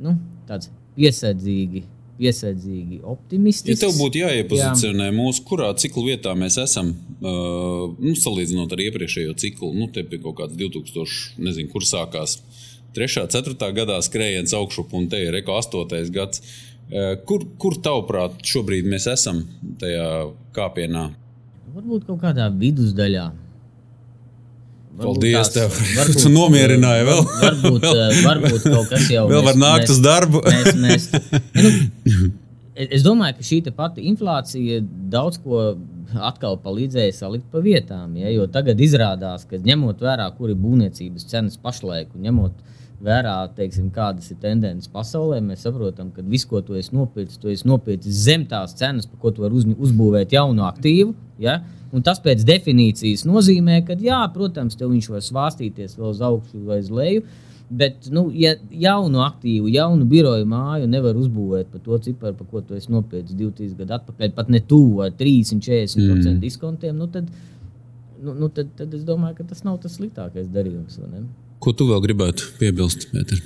nu, 0.02 0.16
tāds 0.48 0.70
piesardzīgi. 0.96 1.84
Piesardzīgi, 2.22 3.00
optimistisks. 3.08 3.72
Ja 3.72 3.88
tev 3.88 3.96
būtu 3.98 4.20
jāiepozicionē 4.20 5.08
jā. 5.08 5.14
mūsu, 5.16 5.42
kurā 5.48 5.70
ciklu 5.80 6.04
vietā 6.10 6.34
mēs 6.38 6.58
esam, 6.60 6.92
uh, 6.92 7.86
nu, 7.96 8.12
salīdzinot 8.20 8.72
ar 8.72 8.82
iepriekšējo 8.84 9.32
ciklu, 9.40 9.72
nu, 9.74 9.88
te 9.90 10.04
bija 10.06 10.26
kaut 10.26 10.36
kāds 10.42 10.58
2000, 10.60 11.40
nezinu, 11.42 11.70
kur 11.72 11.86
sākās 11.88 12.36
3. 12.94 13.24
un 13.24 13.32
4. 13.32 13.72
gadā 13.80 13.96
skrējiens 14.04 14.54
augšup, 14.54 14.92
un 14.94 15.08
te 15.10 15.22
ir 15.24 15.32
reko 15.34 15.56
8. 15.58 16.12
gads. 16.14 16.44
Uh, 16.92 17.16
kur, 17.26 17.48
kur 17.58 17.80
tavuprāt, 17.82 18.38
šobrīd 18.46 18.86
mēs 18.92 19.08
esam 19.10 19.42
tajā 19.80 20.06
kāpienā? 20.54 21.08
Varbūt 21.72 22.04
kaut 22.04 22.20
kādā 22.20 22.50
vidusdaļā. 22.52 23.30
Varbūt 24.92 25.06
Paldies, 25.06 25.36
tās, 25.38 25.52
tev. 25.54 25.76
Varbūt, 25.98 26.18
tu 26.20 26.32
nomierināji 26.34 27.06
vēl. 27.08 27.22
Varbūt, 27.40 27.86
varbūt 28.28 28.66
kaut 28.66 28.90
kas 28.92 29.08
jau. 29.12 29.24
Vēl 29.30 29.46
var 29.46 29.56
nākt 29.56 29.86
mēs, 29.86 29.94
uz 29.94 30.02
darbu. 30.04 30.42
mēs, 30.52 30.76
mēs, 30.82 31.06
nu, 31.56 31.72
es 32.76 33.06
domāju, 33.06 33.38
ka 33.38 33.48
šī 33.48 33.62
pati 33.76 34.04
inflācija 34.10 34.82
daudz 35.12 35.40
ko 35.40 35.62
atkal 36.12 36.58
palīdzēja 36.60 37.16
salikt 37.16 37.48
pa 37.52 37.62
vietām. 37.64 38.18
Ja, 38.20 38.28
jo 38.34 38.44
tagad 38.52 38.80
izrādās, 38.84 39.48
ka 39.48 39.60
ņemot 39.62 40.04
vērā, 40.04 40.28
kur 40.36 40.52
ir 40.52 40.60
būvniecības 40.60 41.24
cenas 41.30 41.56
pašlaik, 41.56 42.12
un 42.12 42.28
ņemot 42.28 42.52
vērā, 42.52 42.72
teiksim, 43.56 43.90
kādas 43.90 44.30
ir 44.30 44.38
tendences 44.40 44.90
pasaulē, 44.92 45.40
mēs 45.42 45.64
saprotam, 45.66 46.10
ka 46.14 46.22
viss, 46.22 46.46
ko 46.46 46.60
tu 46.62 46.74
esi 46.78 46.94
nopircis, 46.94 47.38
tu 47.38 47.48
esi 47.48 47.66
nopircis 47.66 48.24
zem 48.26 48.46
tās 48.46 48.74
cenas, 48.78 49.06
par 49.06 49.18
ko 49.18 49.30
tu 49.30 49.42
vari 49.42 49.54
uz, 49.54 49.66
uzbūvēt 49.66 50.32
jaunu 50.32 50.62
aktīvu. 50.68 51.14
Ja? 51.42 51.60
Un 51.92 52.02
tas 52.02 52.20
pēc 52.22 52.44
definīcijas 52.46 53.26
nozīmē, 53.28 53.82
ka, 53.86 53.96
jā, 54.00 54.22
protams, 54.32 54.76
tev 54.78 54.92
viņš 54.94 55.10
var 55.12 55.24
svārstīties 55.26 55.98
vēl 55.98 56.12
uz 56.12 56.22
augšu 56.22 56.62
vai 56.68 56.78
uz 56.80 56.90
leju. 56.90 57.24
Bet, 57.72 58.08
nu, 58.12 58.26
ja 58.36 58.52
jaunu 58.68 59.22
aktīvu, 59.24 59.70
jaunu 59.72 60.04
biroju 60.08 60.44
māju 60.48 60.88
nevar 60.92 61.16
uzbūvēt 61.16 61.70
par 61.72 61.80
to 61.84 61.98
ciparu, 62.04 62.36
par 62.36 62.48
ko 62.50 62.60
tu 62.60 62.76
esi 62.76 62.92
nopircis 62.92 63.36
2-3 63.38 63.78
gadu 63.78 63.96
atpakaļ, 63.96 64.34
pat 64.36 64.50
ne 64.52 64.60
tuvu 64.60 65.00
ar 65.06 65.14
30-40% 65.16 65.96
mm. 65.96 66.42
diskontiem, 66.42 66.98
nu 66.98 67.08
tad, 67.12 67.30
nu, 68.20 68.34
nu 68.36 68.50
tad, 68.52 68.74
tad 68.76 68.92
es 68.92 69.06
domāju, 69.08 69.38
ka 69.40 69.48
tas 69.54 69.64
nav 69.64 69.80
tas 69.80 69.96
sliktākais 69.96 70.52
darījums. 70.52 71.00
Ko 71.62 71.74
tu 71.76 71.86
vēl 71.90 72.02
gribētu 72.02 72.52
piebilst, 72.58 73.06
Pēter? 73.12 73.42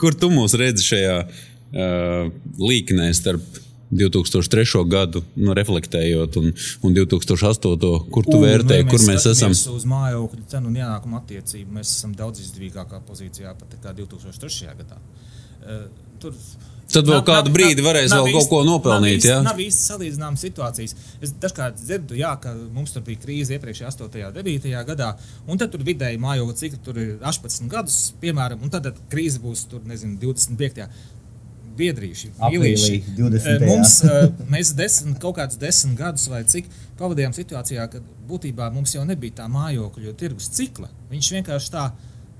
Kur 0.00 0.16
tu 0.18 0.28
mūs 0.28 0.56
redzi 0.60 0.84
šajā 0.84 1.18
uh, 1.24 2.32
līknē 2.60 3.08
starp 3.16 3.62
2003. 3.94 4.82
gadu 4.90 5.22
nu, 5.38 5.54
reflektējot, 5.56 6.36
un, 6.40 6.52
un 6.84 6.96
2008. 6.96 7.90
kur 8.12 8.26
tu 8.26 8.40
vērtēji, 8.42 8.88
kur 8.90 9.04
mēs 9.06 9.28
esam? 9.30 9.54
Uz 9.54 9.86
mājokļu 9.88 10.44
cenu 10.50 10.72
un 10.72 10.78
ienākumu 10.80 11.20
attiecību 11.20 11.78
mēs 11.78 11.92
esam 11.98 12.14
daudz 12.18 12.42
izdevīgākā 12.44 13.00
pozīcijā 13.08 13.54
pat 13.58 13.76
nekā 13.76 13.94
2003. 14.02 14.74
gadā. 14.82 15.00
Uh, 15.64 15.84
tur 16.20 16.34
Tad 16.94 17.08
vēl 17.08 17.18
nav, 17.18 17.24
kādu 17.28 17.50
nav, 17.50 17.56
brīdi 17.56 17.84
varēs 17.84 18.12
nav, 18.12 18.26
vēl 18.26 18.38
kaut 18.38 18.50
ko 18.50 18.60
nopelnīt. 18.66 19.24
Nav 19.24 19.32
īsti, 19.32 19.48
nav 19.48 19.62
īsti 19.64 19.88
salīdzināmas 19.90 20.44
situācijas. 20.46 20.94
Es 21.24 21.34
dažkārt 21.42 21.80
dzirdu, 21.80 22.18
jā, 22.18 22.30
ka 22.42 22.54
mums 22.74 22.94
tur 22.94 23.04
bija 23.06 23.22
krīze 23.24 23.58
iepriekšējā 23.58 23.90
8. 23.90 24.22
un 24.30 24.38
9. 24.38 24.70
gadā, 24.92 25.10
un 25.48 25.60
tad 25.60 25.74
tur 25.74 25.84
vidēji 25.86 26.22
mājokļa 26.22 26.60
cikli 26.62 26.80
tur 26.84 27.02
ir 27.02 27.12
18 27.20 27.68
gadus, 27.72 27.98
piemēram, 28.22 28.62
un 28.64 28.72
tad 28.72 28.88
krīze 29.12 29.42
būs 29.42 29.66
tur, 29.70 29.82
nezinu, 29.88 30.16
25 30.22 30.88
biedrīši, 31.78 32.32
mīlīši. 32.38 32.98
Mums, 33.64 33.98
mēs 34.54 34.72
desmit, 34.78 35.18
kaut 35.22 35.38
kādus 35.38 35.58
desmit 35.60 35.98
gadus 35.98 36.26
vai 36.30 36.44
cik 36.48 36.70
pavadījām 37.00 37.34
situācijā, 37.36 37.86
kad 37.90 38.10
būtībā 38.28 38.70
mums 38.74 38.94
jau 38.94 39.04
nebija 39.08 39.40
tā 39.42 39.48
mājokļu 39.52 40.14
tirgus 40.20 40.50
cikla. 40.54 40.90
Viņš 41.10 41.32
vienkārši 41.38 41.72
tā 41.74 41.88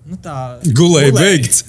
nu, 0.04 0.16
tā 0.20 0.34
Gulēja 0.76 1.12
beigts. 1.16 1.62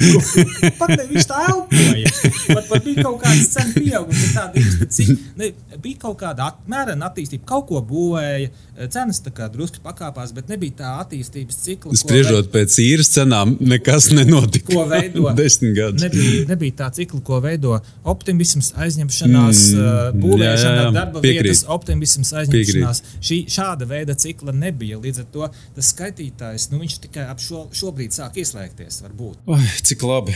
Pat 0.80 0.92
viņš 1.10 1.28
tā 1.30 1.42
elpoja. 1.52 2.12
Pat, 2.50 2.66
pat 2.70 2.84
bija 2.86 3.06
kaut 3.06 3.22
kāds 3.24 3.50
cenu 3.54 3.74
pieaugums, 3.78 4.22
bet 4.22 4.36
tāda 4.36 4.64
īsta 4.64 5.80
bija 5.86 6.00
kaut 6.02 6.18
kāda 6.20 6.50
apmērena 6.52 7.10
attīstība, 7.10 7.46
kaut 7.48 7.68
ko 7.70 7.82
būvēja, 7.86 8.50
cenas 8.92 9.22
tā 9.24 9.32
kā 9.36 9.48
drusku 9.52 9.80
pakāpās, 9.84 10.34
bet 10.36 10.50
nebija 10.52 10.76
tā 10.82 10.92
attīstības 11.04 11.60
cikla. 11.64 11.96
Spriežot 12.00 12.50
pēc 12.54 12.76
īres 12.84 13.12
cenām, 13.16 13.56
nekas 13.64 14.10
nenotika. 14.16 14.74
ko 14.74 14.86
veido. 14.92 15.30
Desmit 15.40 15.76
gadus. 15.78 16.04
Nebija, 16.04 16.46
nebija 16.52 16.78
tā 16.84 16.90
cikla, 17.00 17.22
ko 17.28 17.40
veido 17.44 17.78
optimisms, 18.04 18.74
aizņemšanās, 18.76 19.64
Mm, 19.76 20.20
būvēšana, 20.22 20.76
jā, 20.76 20.84
jā, 20.86 20.92
darba 20.96 21.22
piekrīt. 21.24 21.48
vietas, 21.52 21.64
optimisms, 21.72 22.32
aizņemšanās. 22.42 23.02
Šī, 23.24 23.38
šāda 23.52 23.86
veida 23.90 24.16
cikla 24.20 24.54
nebija. 24.56 24.98
Līdz 25.02 25.22
ar 25.24 25.28
to 25.34 25.48
tas 25.76 25.90
skaitītājs 25.94 26.70
nu, 26.72 26.80
viņš 26.84 26.96
tikai 27.06 27.26
ap 27.32 27.40
šo, 27.44 27.66
šobrīd 27.76 28.16
sāk 28.16 28.25
ieslēgties. 28.34 29.02
Varbūt. 29.06 29.44
Ai, 29.54 29.66
cik 29.86 30.06
labi. 30.08 30.34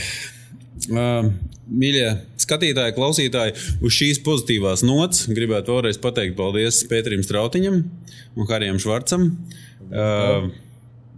Uh, 0.90 1.26
mīļie 1.68 2.06
skatītāji, 2.40 2.94
klausītāji, 2.96 3.56
uz 3.84 3.96
šīs 3.98 4.22
pozitīvās 4.24 4.84
nots 4.86 5.26
gribētu 5.28 5.74
vēlreiz 5.74 5.98
pateikt 6.00 6.38
paldies 6.38 6.80
Pēterim 6.88 7.24
Strautiņam 7.26 7.82
un 7.82 8.48
Harijam 8.48 8.80
Švarcam. 8.80 9.26
Uh, 9.90 10.50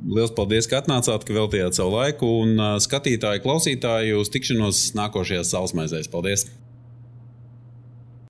Lielas 0.02 0.32
paldies, 0.34 0.66
ka 0.66 0.80
atnācāt, 0.80 1.22
ka 1.22 1.36
veltījāt 1.36 1.78
savu 1.78 1.94
laiku. 1.94 2.26
Un 2.42 2.56
uh, 2.56 2.74
skatītāji, 2.82 3.44
klausītāji, 3.44 4.16
uz 4.18 4.32
tikšanos 4.34 4.88
nākošajās 4.98 5.54
saulesmaizēs. 5.54 6.10
Paldies! 6.10 6.48